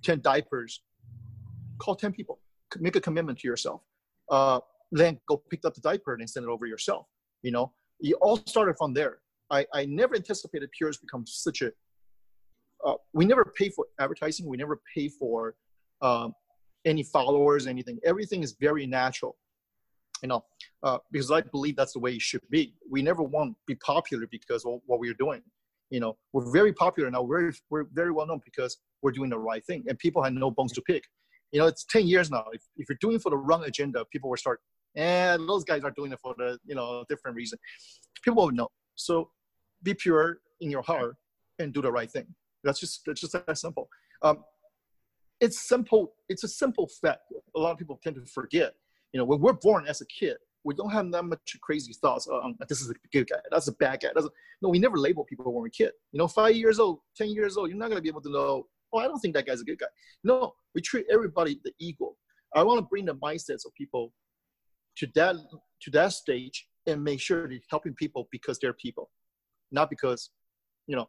ten 0.02 0.20
diapers. 0.20 0.82
Call 1.78 1.96
ten 1.96 2.12
people. 2.12 2.38
Make 2.78 2.96
a 2.96 3.00
commitment 3.00 3.38
to 3.40 3.48
yourself. 3.48 3.82
Uh, 4.30 4.60
then 4.92 5.18
go 5.28 5.42
pick 5.50 5.64
up 5.64 5.74
the 5.74 5.80
diaper 5.80 6.14
and 6.14 6.28
send 6.28 6.44
it 6.44 6.48
over 6.48 6.66
yourself. 6.66 7.06
You 7.42 7.50
know, 7.50 7.72
it 8.00 8.14
all 8.20 8.36
started 8.46 8.76
from 8.78 8.94
there. 8.94 9.18
I, 9.50 9.66
I 9.74 9.86
never 9.86 10.14
anticipated 10.14 10.70
Pures 10.72 10.96
become 10.96 11.24
such 11.26 11.62
a. 11.62 11.72
Uh, 12.84 12.94
we 13.12 13.24
never 13.24 13.52
pay 13.56 13.70
for 13.70 13.86
advertising. 13.98 14.46
We 14.46 14.56
never 14.56 14.80
pay 14.94 15.08
for 15.08 15.54
um, 16.00 16.34
any 16.84 17.02
followers, 17.02 17.66
anything. 17.66 17.98
Everything 18.04 18.42
is 18.42 18.56
very 18.60 18.86
natural, 18.86 19.36
you 20.22 20.28
know, 20.28 20.44
uh, 20.82 20.98
because 21.10 21.30
I 21.30 21.40
believe 21.40 21.76
that's 21.76 21.92
the 21.92 21.98
way 21.98 22.12
it 22.12 22.22
should 22.22 22.42
be. 22.50 22.74
We 22.90 23.02
never 23.02 23.22
want 23.22 23.52
to 23.52 23.56
be 23.66 23.74
popular 23.76 24.26
because 24.30 24.64
of 24.64 24.80
what 24.86 25.00
we're 25.00 25.14
doing. 25.14 25.42
You 25.90 26.00
know, 26.00 26.16
we're 26.32 26.50
very 26.50 26.72
popular 26.72 27.10
now. 27.10 27.22
We're 27.22 27.52
we're 27.70 27.84
very 27.92 28.10
well 28.10 28.26
known 28.26 28.40
because 28.44 28.78
we're 29.02 29.12
doing 29.12 29.30
the 29.30 29.38
right 29.38 29.64
thing, 29.64 29.84
and 29.88 29.98
people 29.98 30.22
have 30.22 30.32
no 30.32 30.50
bones 30.50 30.72
to 30.72 30.82
pick. 30.82 31.04
You 31.54 31.60
know, 31.60 31.66
it's 31.68 31.84
10 31.84 32.08
years 32.08 32.32
now. 32.32 32.44
If, 32.52 32.62
if 32.76 32.88
you're 32.88 32.98
doing 33.00 33.20
for 33.20 33.30
the 33.30 33.36
wrong 33.36 33.62
agenda, 33.62 34.04
people 34.10 34.28
will 34.28 34.36
start, 34.36 34.60
and 34.96 35.48
those 35.48 35.62
guys 35.62 35.84
are 35.84 35.92
doing 35.92 36.10
it 36.10 36.18
for 36.20 36.34
the, 36.36 36.58
you 36.66 36.74
know, 36.74 37.04
different 37.08 37.36
reason. 37.36 37.60
People 38.24 38.46
will 38.46 38.52
know. 38.52 38.68
So 38.96 39.30
be 39.84 39.94
pure 39.94 40.38
in 40.60 40.68
your 40.68 40.82
heart 40.82 41.14
and 41.60 41.72
do 41.72 41.80
the 41.80 41.92
right 41.92 42.10
thing. 42.10 42.26
That's 42.64 42.80
just, 42.80 43.02
that's 43.06 43.20
just 43.20 43.34
that 43.34 43.56
simple. 43.56 43.88
Um, 44.22 44.42
it's 45.40 45.68
simple. 45.68 46.14
It's 46.28 46.42
a 46.42 46.48
simple 46.48 46.90
fact. 47.00 47.20
A 47.54 47.60
lot 47.60 47.70
of 47.70 47.78
people 47.78 48.00
tend 48.02 48.16
to 48.16 48.26
forget. 48.26 48.74
You 49.12 49.18
know, 49.18 49.24
when 49.24 49.40
we're 49.40 49.52
born 49.52 49.86
as 49.86 50.00
a 50.00 50.06
kid, 50.06 50.36
we 50.64 50.74
don't 50.74 50.90
have 50.90 51.08
that 51.12 51.24
much 51.24 51.56
crazy 51.62 51.92
thoughts. 51.92 52.26
Oh, 52.28 52.40
um, 52.40 52.56
this 52.68 52.80
is 52.80 52.90
a 52.90 52.94
good 53.12 53.28
guy. 53.28 53.38
That's 53.52 53.68
a 53.68 53.72
bad 53.72 54.00
guy. 54.00 54.08
That's 54.12 54.26
a, 54.26 54.30
no, 54.60 54.70
we 54.70 54.80
never 54.80 54.96
label 54.96 55.22
people 55.24 55.44
when 55.44 55.54
we're 55.54 55.66
a 55.68 55.70
kid. 55.70 55.92
You 56.10 56.18
know, 56.18 56.26
five 56.26 56.56
years 56.56 56.80
old, 56.80 56.98
ten 57.16 57.28
years 57.28 57.56
old, 57.56 57.68
you're 57.68 57.78
not 57.78 57.90
gonna 57.90 58.00
be 58.00 58.08
able 58.08 58.22
to 58.22 58.30
know. 58.30 58.66
Oh, 58.94 58.98
I 58.98 59.04
don't 59.04 59.18
think 59.18 59.34
that 59.34 59.46
guy's 59.46 59.60
a 59.60 59.64
good 59.64 59.78
guy. 59.78 59.86
No, 60.22 60.54
we 60.74 60.80
treat 60.80 61.06
everybody 61.10 61.60
the 61.64 61.72
equal. 61.80 62.16
I 62.54 62.62
want 62.62 62.78
to 62.78 62.86
bring 62.86 63.06
the 63.06 63.14
mindsets 63.16 63.66
of 63.66 63.74
people 63.76 64.12
to 64.98 65.08
that 65.16 65.36
to 65.82 65.90
that 65.90 66.12
stage 66.12 66.68
and 66.86 67.02
make 67.02 67.20
sure 67.20 67.48
they're 67.48 67.58
helping 67.68 67.94
people 67.94 68.28
because 68.30 68.58
they're 68.58 68.74
people, 68.74 69.10
not 69.72 69.90
because, 69.90 70.30
you 70.86 70.94
know, 70.94 71.08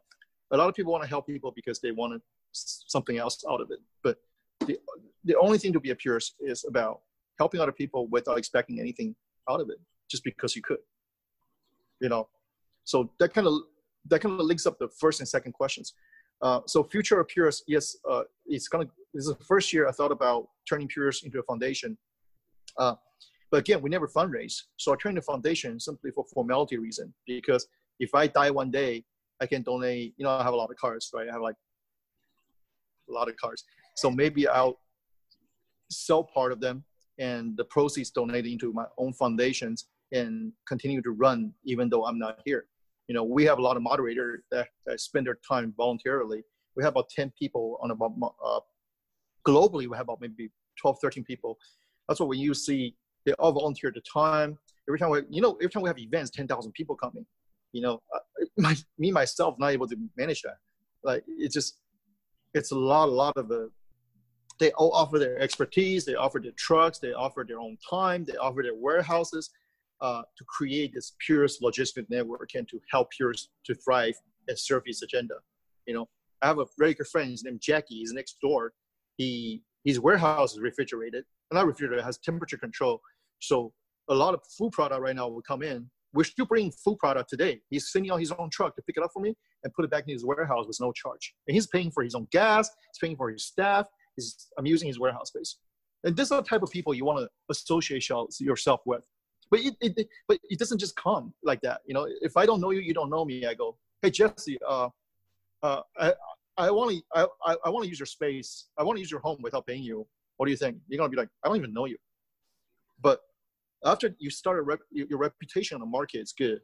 a 0.50 0.56
lot 0.56 0.68
of 0.68 0.74
people 0.74 0.92
want 0.92 1.04
to 1.04 1.08
help 1.08 1.26
people 1.26 1.52
because 1.54 1.80
they 1.80 1.92
want 1.92 2.20
something 2.52 3.18
else 3.18 3.44
out 3.48 3.60
of 3.60 3.70
it. 3.70 3.78
But 4.02 4.18
the 4.66 4.78
the 5.24 5.36
only 5.36 5.58
thing 5.58 5.72
to 5.72 5.80
be 5.80 5.90
a 5.90 5.94
purist 5.96 6.34
is 6.40 6.64
about 6.68 7.00
helping 7.38 7.60
other 7.60 7.72
people 7.72 8.08
without 8.08 8.38
expecting 8.38 8.80
anything 8.80 9.14
out 9.48 9.60
of 9.60 9.68
it 9.70 9.78
just 10.10 10.24
because 10.24 10.56
you 10.56 10.62
could 10.62 10.78
you 12.00 12.08
know 12.08 12.28
so 12.84 13.10
that 13.18 13.32
kind 13.34 13.46
of 13.46 13.54
that 14.08 14.20
kind 14.20 14.38
of 14.38 14.46
links 14.46 14.66
up 14.66 14.78
the 14.78 14.88
first 14.88 15.20
and 15.20 15.28
second 15.28 15.52
questions 15.52 15.94
uh, 16.42 16.60
so 16.66 16.82
future 16.82 17.20
of 17.20 17.28
purist 17.28 17.64
yes 17.66 17.96
uh, 18.10 18.22
it's 18.46 18.68
gonna 18.68 18.86
this 19.14 19.26
is 19.26 19.34
the 19.36 19.44
first 19.44 19.72
year 19.72 19.88
i 19.88 19.92
thought 19.92 20.12
about 20.12 20.48
turning 20.68 20.88
purist 20.88 21.24
into 21.24 21.38
a 21.38 21.42
foundation. 21.44 21.96
Uh, 22.78 22.94
but 23.50 23.58
again 23.58 23.80
we 23.80 23.88
never 23.88 24.08
fundraise. 24.08 24.62
So 24.76 24.92
i 24.92 24.96
turned 24.96 25.16
the 25.16 25.22
foundation 25.22 25.78
simply 25.80 26.10
for 26.10 26.24
formality 26.32 26.78
reason 26.78 27.12
because 27.26 27.66
if 28.00 28.14
i 28.14 28.26
die 28.26 28.50
one 28.50 28.70
day 28.70 29.04
i 29.40 29.46
can 29.46 29.62
donate 29.62 30.14
you 30.16 30.24
know 30.24 30.30
i 30.30 30.42
have 30.42 30.52
a 30.52 30.56
lot 30.56 30.70
of 30.70 30.76
cars 30.76 31.10
right? 31.14 31.28
I 31.28 31.32
have 31.32 31.42
like 31.42 31.56
a 33.08 33.12
lot 33.12 33.28
of 33.28 33.36
cars 33.36 33.64
so 33.94 34.10
maybe 34.10 34.48
i'll 34.48 34.80
sell 35.90 36.24
part 36.24 36.52
of 36.52 36.60
them 36.60 36.84
and 37.18 37.56
the 37.56 37.64
proceeds 37.64 38.10
donated 38.10 38.50
into 38.50 38.72
my 38.72 38.84
own 38.98 39.12
foundations 39.12 39.88
and 40.12 40.52
continue 40.66 41.02
to 41.02 41.10
run 41.10 41.52
even 41.64 41.88
though 41.88 42.04
I'm 42.04 42.18
not 42.18 42.40
here. 42.44 42.66
You 43.08 43.14
know, 43.14 43.24
we 43.24 43.44
have 43.44 43.58
a 43.58 43.62
lot 43.62 43.76
of 43.76 43.82
moderators 43.82 44.42
that, 44.50 44.68
that 44.86 45.00
spend 45.00 45.26
their 45.26 45.38
time 45.48 45.72
voluntarily. 45.76 46.42
We 46.76 46.82
have 46.82 46.92
about 46.92 47.08
10 47.10 47.32
people 47.38 47.78
on 47.82 47.90
about, 47.90 48.12
uh, 48.44 48.60
globally, 49.46 49.88
we 49.88 49.96
have 49.96 50.04
about 50.04 50.20
maybe 50.20 50.50
12, 50.80 50.98
13 51.00 51.24
people. 51.24 51.58
That's 52.08 52.20
what 52.20 52.28
when 52.28 52.38
you 52.38 52.54
see 52.54 52.94
they 53.24 53.32
all 53.34 53.52
volunteer 53.52 53.92
the 53.94 54.00
time. 54.00 54.58
Every 54.88 54.98
time 54.98 55.10
we, 55.10 55.22
you 55.30 55.40
know, 55.40 55.54
every 55.54 55.70
time 55.70 55.82
we 55.82 55.88
have 55.88 55.98
events, 55.98 56.30
10,000 56.30 56.72
people 56.72 56.94
coming, 56.96 57.26
you 57.72 57.82
know, 57.82 58.00
uh, 58.14 58.44
my, 58.56 58.76
me, 58.98 59.10
myself, 59.10 59.56
not 59.58 59.70
able 59.70 59.88
to 59.88 59.96
manage 60.16 60.42
that. 60.42 60.56
Like, 61.02 61.24
it's 61.26 61.54
just, 61.54 61.78
it's 62.54 62.70
a 62.70 62.78
lot, 62.78 63.08
a 63.08 63.12
lot 63.12 63.36
of 63.36 63.48
the 63.48 63.70
they 64.58 64.70
all 64.72 64.92
offer 64.92 65.18
their 65.18 65.38
expertise, 65.38 66.04
they 66.04 66.14
offer 66.14 66.40
their 66.42 66.52
trucks, 66.52 66.98
they 66.98 67.12
offer 67.12 67.44
their 67.46 67.60
own 67.60 67.76
time, 67.88 68.24
they 68.24 68.36
offer 68.36 68.62
their 68.62 68.74
warehouses 68.74 69.50
uh, 70.00 70.22
to 70.36 70.44
create 70.44 70.92
this 70.94 71.14
Purist 71.24 71.62
logistic 71.62 72.06
network 72.10 72.50
and 72.54 72.68
to 72.68 72.80
help 72.90 73.10
Purist 73.10 73.50
to 73.64 73.74
thrive 73.74 74.14
and 74.48 74.58
serve 74.58 74.82
his 74.86 75.02
agenda. 75.02 75.34
You 75.86 75.94
know, 75.94 76.08
I 76.42 76.46
have 76.46 76.58
a 76.58 76.66
very 76.78 76.94
good 76.94 77.06
friend, 77.06 77.30
his 77.30 77.44
name 77.44 77.58
Jackie, 77.60 77.96
he's 77.96 78.12
next 78.12 78.36
door. 78.40 78.72
He 79.16 79.62
his 79.84 80.00
warehouse 80.00 80.52
is 80.52 80.60
refrigerated, 80.60 81.24
and 81.50 81.56
not 81.56 81.66
refrigerated, 81.66 82.04
has 82.04 82.18
temperature 82.18 82.58
control. 82.58 83.00
So 83.38 83.72
a 84.08 84.14
lot 84.14 84.34
of 84.34 84.40
food 84.58 84.72
product 84.72 85.00
right 85.00 85.14
now 85.14 85.28
will 85.28 85.42
come 85.42 85.62
in. 85.62 85.88
We're 86.12 86.24
still 86.24 86.46
bringing 86.46 86.72
food 86.72 86.98
product 86.98 87.30
today. 87.30 87.60
He's 87.70 87.92
sending 87.92 88.10
out 88.10 88.18
his 88.18 88.32
own 88.32 88.50
truck 88.50 88.74
to 88.76 88.82
pick 88.82 88.96
it 88.96 89.04
up 89.04 89.10
for 89.12 89.22
me 89.22 89.36
and 89.62 89.72
put 89.74 89.84
it 89.84 89.90
back 89.90 90.04
in 90.08 90.12
his 90.12 90.24
warehouse 90.24 90.66
with 90.66 90.78
no 90.80 90.90
charge. 90.92 91.34
And 91.46 91.54
he's 91.54 91.68
paying 91.68 91.92
for 91.92 92.02
his 92.02 92.16
own 92.16 92.26
gas, 92.32 92.68
he's 92.68 92.98
paying 93.00 93.16
for 93.16 93.30
his 93.30 93.44
staff, 93.44 93.86
He's, 94.16 94.48
I'm 94.58 94.66
using 94.66 94.88
his 94.88 94.98
warehouse 94.98 95.28
space. 95.28 95.58
And 96.04 96.16
this 96.16 96.24
is 96.24 96.30
the 96.30 96.42
type 96.42 96.62
of 96.62 96.70
people 96.70 96.94
you 96.94 97.04
want 97.04 97.20
to 97.20 97.28
associate 97.50 98.08
yourself 98.40 98.80
with. 98.86 99.04
But 99.50 99.60
it, 99.60 99.76
it, 99.80 100.08
but 100.28 100.38
it 100.44 100.58
doesn't 100.58 100.78
just 100.78 100.96
come 100.96 101.32
like 101.42 101.60
that. 101.62 101.80
You 101.86 101.94
know, 101.94 102.08
if 102.20 102.36
I 102.36 102.46
don't 102.46 102.60
know 102.60 102.70
you, 102.70 102.80
you 102.80 102.94
don't 102.94 103.10
know 103.10 103.24
me. 103.24 103.46
I 103.46 103.54
go, 103.54 103.76
hey 104.02 104.10
Jesse, 104.10 104.58
uh, 104.66 104.88
uh, 105.62 105.82
I, 105.98 106.12
I 106.56 106.70
want 106.70 106.90
to, 106.90 107.28
I, 107.44 107.56
I 107.64 107.70
want 107.70 107.84
to 107.84 107.88
use 107.88 107.98
your 107.98 108.06
space. 108.06 108.66
I 108.78 108.82
want 108.82 108.96
to 108.96 109.00
use 109.00 109.10
your 109.10 109.20
home 109.20 109.38
without 109.42 109.66
paying 109.66 109.82
you. 109.82 110.06
What 110.36 110.46
do 110.46 110.50
you 110.50 110.56
think? 110.56 110.78
You're 110.88 110.98
gonna 110.98 111.10
be 111.10 111.16
like, 111.16 111.28
I 111.44 111.48
don't 111.48 111.56
even 111.56 111.72
know 111.72 111.86
you. 111.86 111.96
But 113.00 113.20
after 113.84 114.14
you 114.18 114.30
start 114.30 114.58
a 114.58 114.62
rep, 114.62 114.80
your 114.90 115.18
reputation 115.18 115.76
on 115.76 115.80
the 115.80 115.86
market 115.86 116.18
is 116.18 116.32
good, 116.32 116.60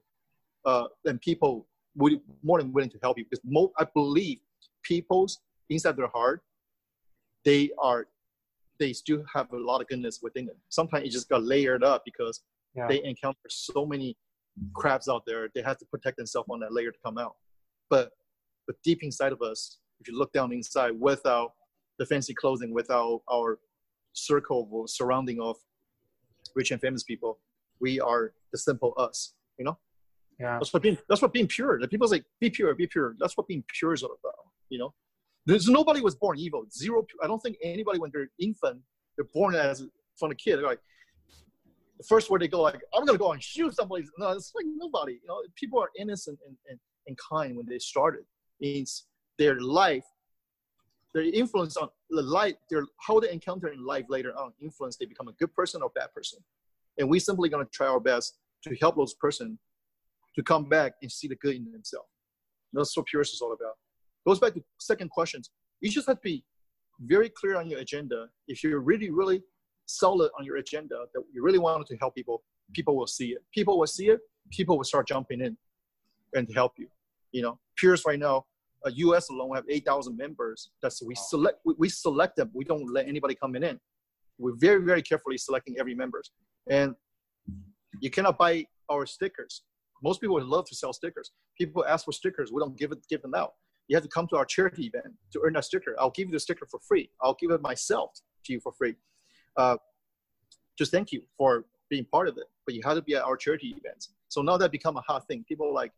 uh, 0.65 0.85
then 1.05 1.19
people 1.19 1.67
would 1.97 2.21
more 2.43 2.61
than 2.61 2.73
willing 2.73 2.91
to 2.91 2.99
help 3.03 3.19
you 3.19 3.25
because 3.25 3.45
mo- 3.45 3.73
I 3.79 3.87
believe 3.95 4.39
people's 4.83 5.41
inside 5.69 5.97
their 5.97 6.09
heart 6.09 6.43
they 7.45 7.71
are 7.79 8.07
they 8.79 8.93
still 8.93 9.23
have 9.33 9.53
a 9.53 9.57
lot 9.57 9.81
of 9.81 9.87
goodness 9.89 10.21
within 10.23 10.47
them. 10.47 10.57
Sometimes 10.69 11.07
it 11.07 11.11
just 11.11 11.29
got 11.29 11.45
layered 11.45 11.85
up 11.85 12.03
because 12.05 12.41
yeah. 12.75 12.87
they 12.89 13.03
encounter 13.05 13.39
so 13.49 13.85
many 13.87 14.17
crabs 14.75 15.09
out 15.09 15.23
there. 15.27 15.49
They 15.55 15.63
have 15.63 15.79
to 15.79 15.87
protect 15.87 16.17
themselves 16.17 16.49
on 16.51 16.61
that 16.61 16.73
layer 16.73 16.91
to 16.91 16.99
come 17.05 17.19
out. 17.19 17.37
But 17.91 18.11
but 18.67 18.77
deep 18.85 19.03
inside 19.03 19.33
of 19.33 19.43
us, 19.43 19.79
if 20.01 20.09
you 20.09 20.17
look 20.17 20.33
down 20.33 20.53
inside 20.53 20.93
without 20.99 21.53
the 21.99 22.07
fancy 22.07 22.35
clothing, 22.35 22.73
without 22.73 23.23
our 23.31 23.59
circle 24.13 24.85
surrounding 24.87 25.41
of 25.41 25.57
rich 26.55 26.71
and 26.71 26.81
famous 26.81 27.03
people, 27.03 27.39
we 27.81 28.01
are 28.01 28.33
the 28.53 28.59
simple 28.59 28.95
us. 28.97 29.35
You 29.59 29.65
know. 29.67 29.79
Yeah. 30.39 30.59
That's 30.59 30.73
what 30.73 30.83
being 30.83 30.99
that's 31.09 31.23
what 31.23 31.33
being 31.33 31.47
pure. 31.47 31.81
The 31.81 31.89
people 31.89 32.09
say 32.09 32.23
be 32.41 32.51
pure, 32.51 32.75
be 32.75 32.87
pure. 32.87 33.15
That's 33.19 33.37
what 33.37 33.47
being 33.47 33.65
pure 33.79 33.95
is 33.95 34.03
all 34.03 34.17
about. 34.23 34.35
You 34.69 34.79
know. 34.79 34.95
There's 35.45 35.69
nobody 35.69 36.01
was 36.01 36.15
born 36.15 36.39
evil. 36.39 36.65
Zero. 36.73 37.05
I 37.23 37.27
don't 37.27 37.41
think 37.41 37.57
anybody 37.63 37.99
when 37.99 38.11
they're 38.13 38.31
infant, 38.39 38.81
they're 39.17 39.29
born 39.35 39.55
as 39.55 39.85
from 40.17 40.31
a 40.31 40.35
kid. 40.35 40.57
They're 40.57 40.67
like 40.67 40.81
first 42.03 42.31
word 42.31 42.43
they 42.43 42.49
go 42.49 42.61
like, 42.61 42.81
I'm 42.95 43.05
gonna 43.05 43.19
go 43.19 43.33
and 43.33 43.43
shoot 43.43 43.75
somebody. 43.75 44.05
No, 44.19 44.31
it's 44.31 44.53
like 44.55 44.67
nobody. 44.77 45.15
You 45.15 45.29
know, 45.29 45.43
people 45.57 45.81
are 45.81 45.91
innocent 45.99 46.39
and, 46.47 46.57
and, 46.69 46.79
and 47.07 47.17
kind 47.19 47.57
when 47.57 47.67
they 47.67 47.79
started. 47.79 48.25
Means 48.61 49.07
their 49.39 49.61
life, 49.61 50.05
their 51.15 51.25
influence 51.25 51.77
on 51.77 51.89
the 52.11 52.23
life, 52.23 52.55
their 52.71 52.85
how 53.07 53.21
they 53.21 53.31
encounter 53.31 53.69
in 53.69 53.85
life 53.85 54.07
later 54.09 54.33
on 54.39 54.53
influence 54.63 54.97
they 54.97 55.07
become 55.07 55.29
a 55.29 55.33
good 55.33 55.53
person 55.55 55.83
or 55.83 55.91
bad 55.95 56.13
person. 56.15 56.39
And 56.99 57.09
we 57.09 57.19
simply 57.19 57.49
gonna 57.49 57.67
try 57.73 57.89
our 57.89 58.01
best 58.01 58.39
to 58.65 58.77
help 58.77 58.97
those 58.97 59.15
person 59.15 59.59
to 60.37 60.43
come 60.43 60.69
back 60.69 60.95
and 61.03 61.11
see 61.11 61.29
the 61.29 61.37
good 61.37 61.57
in 61.57 61.71
themselves. 61.73 62.09
That's 62.73 62.97
what 62.97 63.07
Purist 63.07 63.35
is 63.35 63.41
all 63.43 63.53
about 63.53 63.75
goes 64.27 64.39
back 64.39 64.55
to 64.55 64.63
second 64.79 65.11
questions. 65.11 65.51
You 65.81 65.91
just 65.91 66.07
have 66.07 66.19
to 66.19 66.23
be 66.23 66.45
very 67.01 67.29
clear 67.29 67.57
on 67.57 67.69
your 67.69 67.81
agenda. 67.81 68.29
If 68.49 68.63
you're 68.63 68.81
really, 68.81 69.11
really 69.11 69.43
solid 69.99 70.31
on 70.39 70.45
your 70.45 70.57
agenda 70.57 71.05
that 71.15 71.23
you 71.33 71.43
really 71.43 71.59
wanted 71.59 71.87
to 71.89 71.97
help 71.97 72.15
people, 72.15 72.43
people 72.73 72.97
will 72.97 73.07
see 73.07 73.29
it. 73.29 73.39
People 73.53 73.79
will 73.79 73.87
see 73.87 74.09
it. 74.09 74.21
People 74.51 74.77
will 74.77 74.85
start 74.85 75.09
jumping 75.09 75.41
in 75.41 75.57
and 76.35 76.49
help 76.55 76.73
you. 76.79 76.89
You 77.33 77.43
know, 77.43 77.59
peers 77.79 78.05
right 78.07 78.19
now, 78.19 78.45
uh, 78.85 78.91
U.S. 78.95 79.29
alone 79.31 79.51
we 79.51 79.57
have 79.57 79.65
8,000 79.69 80.17
members. 80.17 80.71
That's 80.83 81.03
we 81.03 81.15
select. 81.15 81.61
We, 81.65 81.75
we 81.79 81.89
select 81.89 82.37
them. 82.37 82.51
We 82.53 82.65
don't 82.65 82.93
let 82.93 83.07
anybody 83.07 83.35
coming 83.35 83.63
in. 83.63 83.79
We're 84.39 84.57
very, 84.57 84.85
very 84.85 85.03
carefully 85.03 85.39
selecting 85.39 85.77
every 85.79 85.95
members, 85.95 86.33
and 86.69 86.95
you 88.01 88.11
cannot 88.11 88.39
buy 88.39 88.67
our 88.89 89.07
stickers. 89.07 89.63
Most 90.03 90.21
people 90.21 90.35
would 90.35 90.45
love 90.45 90.67
to 90.67 90.75
sell 90.75 90.93
stickers. 90.93 91.31
People 91.57 91.85
ask 91.87 92.05
for 92.05 92.13
stickers. 92.13 92.51
We 92.53 92.61
don't 92.61 92.77
give 92.77 92.91
it, 92.91 92.99
give 93.09 93.23
them 93.23 93.35
out 93.35 93.53
you 93.89 93.97
have 93.97 94.03
to 94.03 94.09
come 94.09 94.27
to 94.29 94.37
our 94.37 94.45
charity 94.45 94.87
event 94.87 95.15
to 95.33 95.41
earn 95.45 95.57
a 95.57 95.63
sticker. 95.63 95.95
I'll 95.99 96.11
give 96.11 96.29
you 96.29 96.33
the 96.33 96.41
sticker 96.41 96.67
for 96.71 96.81
free. 96.81 97.11
I'll 97.21 97.37
give 97.39 97.51
it 97.51 97.61
myself 97.61 98.11
to 98.47 98.53
you 98.53 98.61
for 98.61 98.73
free. 98.73 98.95
Uh, 99.57 99.77
just 100.79 100.91
thank 100.91 101.13
you 101.13 101.23
for 101.37 101.65
being 101.91 102.05
part 102.05 102.29
of 102.29 102.37
it. 102.39 102.45
But 102.67 102.75
you 102.75 102.83
have 102.85 102.97
to 102.97 103.03
be 103.03 103.15
at 103.15 103.23
our 103.23 103.37
charity 103.37 103.75
events. 103.77 104.11
So 104.29 104.43
now 104.43 104.57
that 104.57 104.73
become 104.73 104.97
a 104.97 105.03
hot 105.03 105.27
thing. 105.27 105.45
People 105.49 105.75
like, 105.75 105.93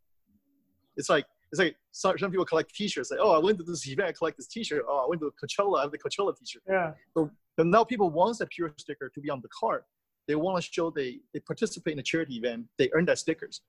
it's 0.97 1.09
like 1.09 1.27
it's 1.53 1.61
like 1.61 1.77
some, 1.93 2.19
some 2.19 2.31
people 2.31 2.45
collect 2.45 2.75
T-shirts. 2.75 3.13
Like, 3.13 3.21
oh, 3.23 3.33
I 3.33 3.39
went 3.39 3.59
to 3.59 3.65
this 3.65 3.87
event, 3.87 4.09
I 4.09 4.13
collect 4.13 4.37
this 4.37 4.49
T-shirt. 4.49 4.85
Oh, 4.89 5.05
I 5.05 5.09
went 5.09 5.21
to 5.21 5.33
Coachella, 5.41 5.79
I 5.79 5.83
have 5.83 5.93
the 5.93 5.99
Coachella 5.99 6.37
T-shirt. 6.37 6.63
Yeah. 6.69 6.93
So, 7.17 7.31
so 7.57 7.65
now 7.65 7.85
people 7.85 8.11
want 8.11 8.39
that 8.39 8.51
pure 8.51 8.75
sticker 8.77 9.09
to 9.09 9.21
be 9.21 9.31
on 9.31 9.41
the 9.41 9.49
card. 9.57 9.85
They 10.27 10.35
want 10.35 10.63
to 10.63 10.69
show 10.69 10.91
they 10.91 11.21
they 11.33 11.41
participate 11.41 11.93
in 11.93 11.99
a 11.99 12.03
charity 12.03 12.37
event. 12.37 12.67
They 12.79 12.91
earn 12.93 13.05
that 13.07 13.19
stickers. 13.19 13.61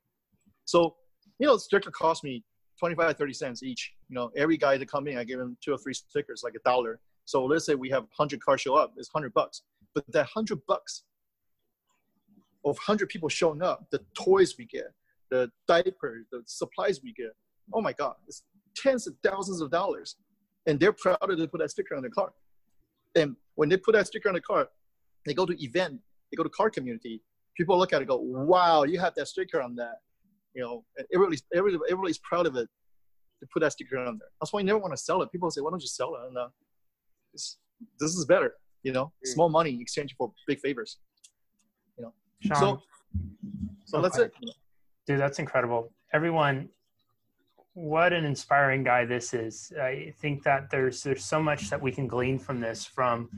So 0.66 0.96
you 1.38 1.48
know, 1.48 1.58
sticker 1.58 1.92
cost 1.92 2.24
me 2.24 2.44
25, 2.80 3.18
30 3.18 3.34
cents 3.34 3.64
each. 3.64 3.94
You 4.10 4.16
know, 4.16 4.32
every 4.36 4.58
guy 4.58 4.78
that 4.78 4.90
come 4.90 5.08
in, 5.08 5.18
I 5.18 5.24
give 5.24 5.40
him 5.40 5.58
two 5.64 5.74
or 5.74 5.78
three 5.78 5.94
stickers, 5.94 6.42
like 6.44 6.54
a 6.56 6.60
dollar. 6.68 7.00
So 7.26 7.46
let's 7.46 7.66
say 7.66 7.76
we 7.76 7.90
have 7.90 8.04
100 8.04 8.44
cars 8.44 8.62
show 8.62 8.76
up, 8.76 8.94
it's 8.98 9.14
100 9.14 9.34
bucks. 9.34 9.64
But 9.96 10.04
that 10.12 10.28
100 10.36 10.60
bucks 10.68 11.04
of 12.66 12.76
100 12.78 13.10
people 13.10 13.30
showing 13.30 13.62
up, 13.62 13.88
the 13.92 14.02
toys 14.14 14.56
we 14.58 14.66
get, 14.66 14.94
the 15.32 15.50
diapers, 15.68 16.26
the 16.32 16.44
supplies 16.46 17.00
we 17.02 17.14
get, 17.14 17.32
oh 17.74 17.82
my 17.82 17.94
God, 17.94 18.16
it's 18.28 18.44
tens 18.76 19.08
of 19.08 19.16
thousands 19.24 19.62
of 19.62 19.72
dollars. 19.72 20.18
And 20.68 20.80
they're 20.80 20.94
proud 20.94 21.18
to 21.22 21.48
put 21.48 21.60
that 21.60 21.72
sticker 21.72 21.96
on 21.96 22.02
their 22.02 22.12
car. 22.12 22.34
And 23.16 23.36
when 23.56 23.70
they 23.70 23.78
put 23.78 23.94
that 23.94 24.08
sticker 24.08 24.28
on 24.28 24.36
the 24.36 24.42
car, 24.42 24.68
they 25.26 25.34
go 25.34 25.46
to 25.46 25.64
event, 25.64 26.00
they 26.32 26.36
go 26.36 26.44
to 26.44 26.50
car 26.50 26.70
community. 26.70 27.22
People 27.56 27.78
look 27.78 27.94
at 27.94 28.02
it, 28.02 28.08
go, 28.08 28.18
"Wow, 28.18 28.84
you 28.84 29.00
have 29.00 29.16
that 29.16 29.28
sticker 29.28 29.62
on 29.62 29.76
that," 29.76 30.02
you 30.54 30.62
know. 30.62 30.84
Everybody's 31.14 31.44
everybody, 31.54 31.90
everybody's 31.90 32.18
proud 32.18 32.46
of 32.46 32.56
it 32.58 32.68
to 33.40 33.48
put 33.54 33.62
that 33.62 33.72
sticker 33.72 33.98
on 33.98 34.18
there. 34.18 34.28
That's 34.42 34.52
why 34.52 34.60
you 34.60 34.66
never 34.66 34.80
want 34.80 34.94
to 34.94 34.98
sell 34.98 35.22
it. 35.22 35.32
People 35.32 35.50
say, 35.50 35.62
"Why 35.62 35.70
don't 35.70 35.82
you 35.82 35.88
sell 35.88 36.16
it?" 36.16 36.28
And 36.28 36.38
uh, 36.38 36.50
this 37.32 37.58
is 38.02 38.26
better, 38.26 38.56
you 38.86 38.94
know. 38.94 39.06
Mm. 39.06 39.28
Small 39.34 39.50
money 39.50 39.72
in 39.72 39.82
exchange 39.82 40.16
for 40.18 40.32
big 40.48 40.60
favors, 40.60 41.00
you 41.98 42.04
know. 42.04 42.14
Sean, 42.40 42.56
so, 42.56 42.82
so 43.84 43.98
okay. 43.98 44.04
that's 44.04 44.18
it. 44.20 44.34
Dude, 45.08 45.20
that's 45.20 45.40
incredible. 45.40 45.92
Everyone, 46.14 46.70
what 47.74 48.14
an 48.14 48.24
inspiring 48.24 48.84
guy 48.84 49.04
this 49.04 49.34
is. 49.34 49.74
I 49.82 50.14
think 50.22 50.44
that 50.44 50.70
there's 50.70 51.04
there's 51.04 51.26
so 51.26 51.42
much 51.42 51.70
that 51.70 51.82
we 51.82 51.92
can 51.92 52.08
glean 52.08 52.40
from 52.40 52.62
this. 52.62 52.86
From 52.86 53.30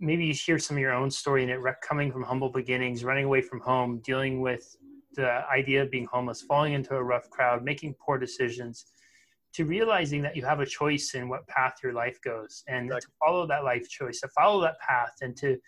maybe 0.00 0.24
you 0.24 0.34
hear 0.34 0.58
some 0.58 0.76
of 0.78 0.80
your 0.80 0.94
own 0.94 1.10
story 1.10 1.44
in 1.44 1.50
it, 1.50 1.60
coming 1.82 2.10
from 2.10 2.22
humble 2.24 2.50
beginnings, 2.50 3.04
running 3.04 3.26
away 3.26 3.42
from 3.42 3.60
home, 3.60 4.00
dealing 4.04 4.40
with 4.40 4.76
the 5.14 5.42
idea 5.52 5.82
of 5.82 5.90
being 5.90 6.06
homeless, 6.10 6.40
falling 6.40 6.72
into 6.72 6.96
a 6.96 7.02
rough 7.02 7.28
crowd, 7.28 7.62
making 7.62 7.94
poor 8.04 8.18
decisions, 8.18 8.86
to 9.54 9.64
realizing 9.64 10.22
that 10.22 10.36
you 10.36 10.44
have 10.44 10.60
a 10.60 10.66
choice 10.66 11.14
in 11.14 11.28
what 11.28 11.46
path 11.46 11.74
your 11.82 11.92
life 11.92 12.18
goes, 12.24 12.64
and 12.68 12.86
exactly. 12.86 13.00
to 13.00 13.08
follow 13.24 13.46
that 13.46 13.64
life 13.64 13.88
choice, 13.88 14.20
to 14.20 14.28
follow 14.28 14.60
that 14.62 14.78
path, 14.80 15.14
and 15.20 15.36
to 15.36 15.58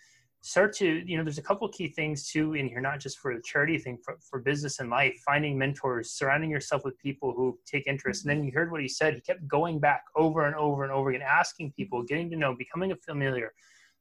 start 0.45 0.71
to 0.71 1.01
you 1.07 1.17
know 1.17 1.23
there's 1.23 1.39
a 1.39 1.41
couple 1.41 1.67
key 1.69 1.87
things 1.87 2.29
too 2.29 2.53
in 2.53 2.67
here 2.67 2.79
not 2.79 2.99
just 2.99 3.17
for 3.17 3.33
the 3.33 3.41
charity 3.43 3.79
thing 3.79 3.97
for, 4.05 4.15
for 4.29 4.39
business 4.41 4.79
and 4.79 4.91
life 4.91 5.19
finding 5.25 5.57
mentors 5.57 6.11
surrounding 6.11 6.51
yourself 6.51 6.83
with 6.85 6.95
people 6.99 7.33
who 7.35 7.57
take 7.65 7.87
interest. 7.87 8.23
And 8.23 8.29
then 8.29 8.37
mm-hmm. 8.37 8.45
you 8.45 8.51
heard 8.53 8.71
what 8.71 8.79
he 8.79 8.87
said 8.87 9.15
he 9.15 9.21
kept 9.21 9.47
going 9.47 9.79
back 9.79 10.03
over 10.15 10.45
and 10.45 10.55
over 10.55 10.83
and 10.83 10.93
over 10.93 11.09
again 11.09 11.23
asking 11.27 11.71
people 11.71 11.99
mm-hmm. 11.99 12.05
getting 12.05 12.29
to 12.29 12.35
know 12.35 12.55
becoming 12.55 12.91
a 12.91 12.95
familiar 12.95 13.53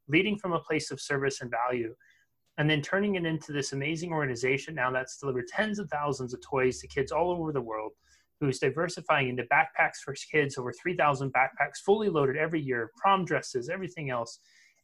leading 0.07 0.37
from 0.37 0.53
a 0.53 0.61
place 0.61 0.91
of 0.91 1.01
service 1.01 1.41
and 1.41 1.51
value 1.51 1.95
and 2.59 2.69
then 2.69 2.83
turning 2.83 3.15
it 3.15 3.25
into 3.25 3.53
this 3.53 3.73
amazing 3.73 4.13
organization 4.13 4.75
now 4.75 4.91
that's 4.91 5.17
delivered 5.17 5.47
tens 5.47 5.79
of 5.79 5.89
thousands 5.89 6.35
of 6.35 6.43
toys 6.43 6.79
to 6.79 6.87
kids 6.87 7.11
all 7.11 7.31
over 7.31 7.53
the 7.53 7.61
world 7.61 7.93
who's 8.41 8.59
diversifying 8.59 9.29
into 9.29 9.45
backpacks 9.45 9.99
for 10.05 10.15
kids 10.31 10.59
over 10.59 10.73
3000 10.73 11.33
backpacks 11.33 11.79
fully 11.85 12.09
loaded 12.09 12.37
every 12.37 12.61
year 12.61 12.91
prom 12.97 13.25
dresses 13.25 13.69
everything 13.69 14.11
else 14.11 14.39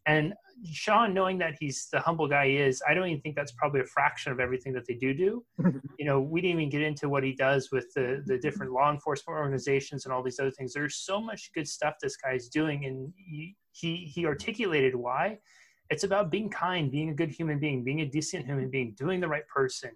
and 0.06 0.34
Sean, 0.64 1.14
knowing 1.14 1.38
that 1.38 1.56
he's 1.58 1.88
the 1.90 2.00
humble 2.00 2.28
guy 2.28 2.48
he 2.48 2.56
is, 2.56 2.82
I 2.86 2.94
don't 2.94 3.06
even 3.06 3.20
think 3.20 3.36
that's 3.36 3.52
probably 3.52 3.80
a 3.80 3.84
fraction 3.84 4.32
of 4.32 4.40
everything 4.40 4.72
that 4.74 4.86
they 4.86 4.94
do 4.94 5.14
do. 5.14 5.44
you 5.98 6.04
know, 6.04 6.20
we 6.20 6.40
didn't 6.40 6.58
even 6.58 6.70
get 6.70 6.82
into 6.82 7.08
what 7.08 7.22
he 7.22 7.32
does 7.32 7.70
with 7.70 7.92
the 7.94 8.22
the 8.26 8.38
different 8.38 8.72
law 8.72 8.90
enforcement 8.90 9.38
organizations 9.38 10.04
and 10.04 10.12
all 10.12 10.22
these 10.22 10.38
other 10.38 10.50
things. 10.50 10.72
There's 10.72 10.96
so 10.96 11.20
much 11.20 11.50
good 11.54 11.68
stuff 11.68 11.94
this 12.02 12.16
guy's 12.16 12.48
doing, 12.48 12.84
and 12.86 13.12
he 13.16 13.56
he, 13.72 13.96
he 14.14 14.26
articulated 14.26 14.94
why. 14.94 15.38
It's 15.90 16.04
about 16.04 16.30
being 16.30 16.50
kind, 16.50 16.90
being 16.90 17.10
a 17.10 17.14
good 17.14 17.30
human 17.30 17.58
being, 17.58 17.82
being 17.82 18.00
a 18.00 18.06
decent 18.06 18.46
human 18.46 18.70
being, 18.70 18.94
doing 18.96 19.20
the 19.20 19.28
right 19.28 19.46
person. 19.48 19.90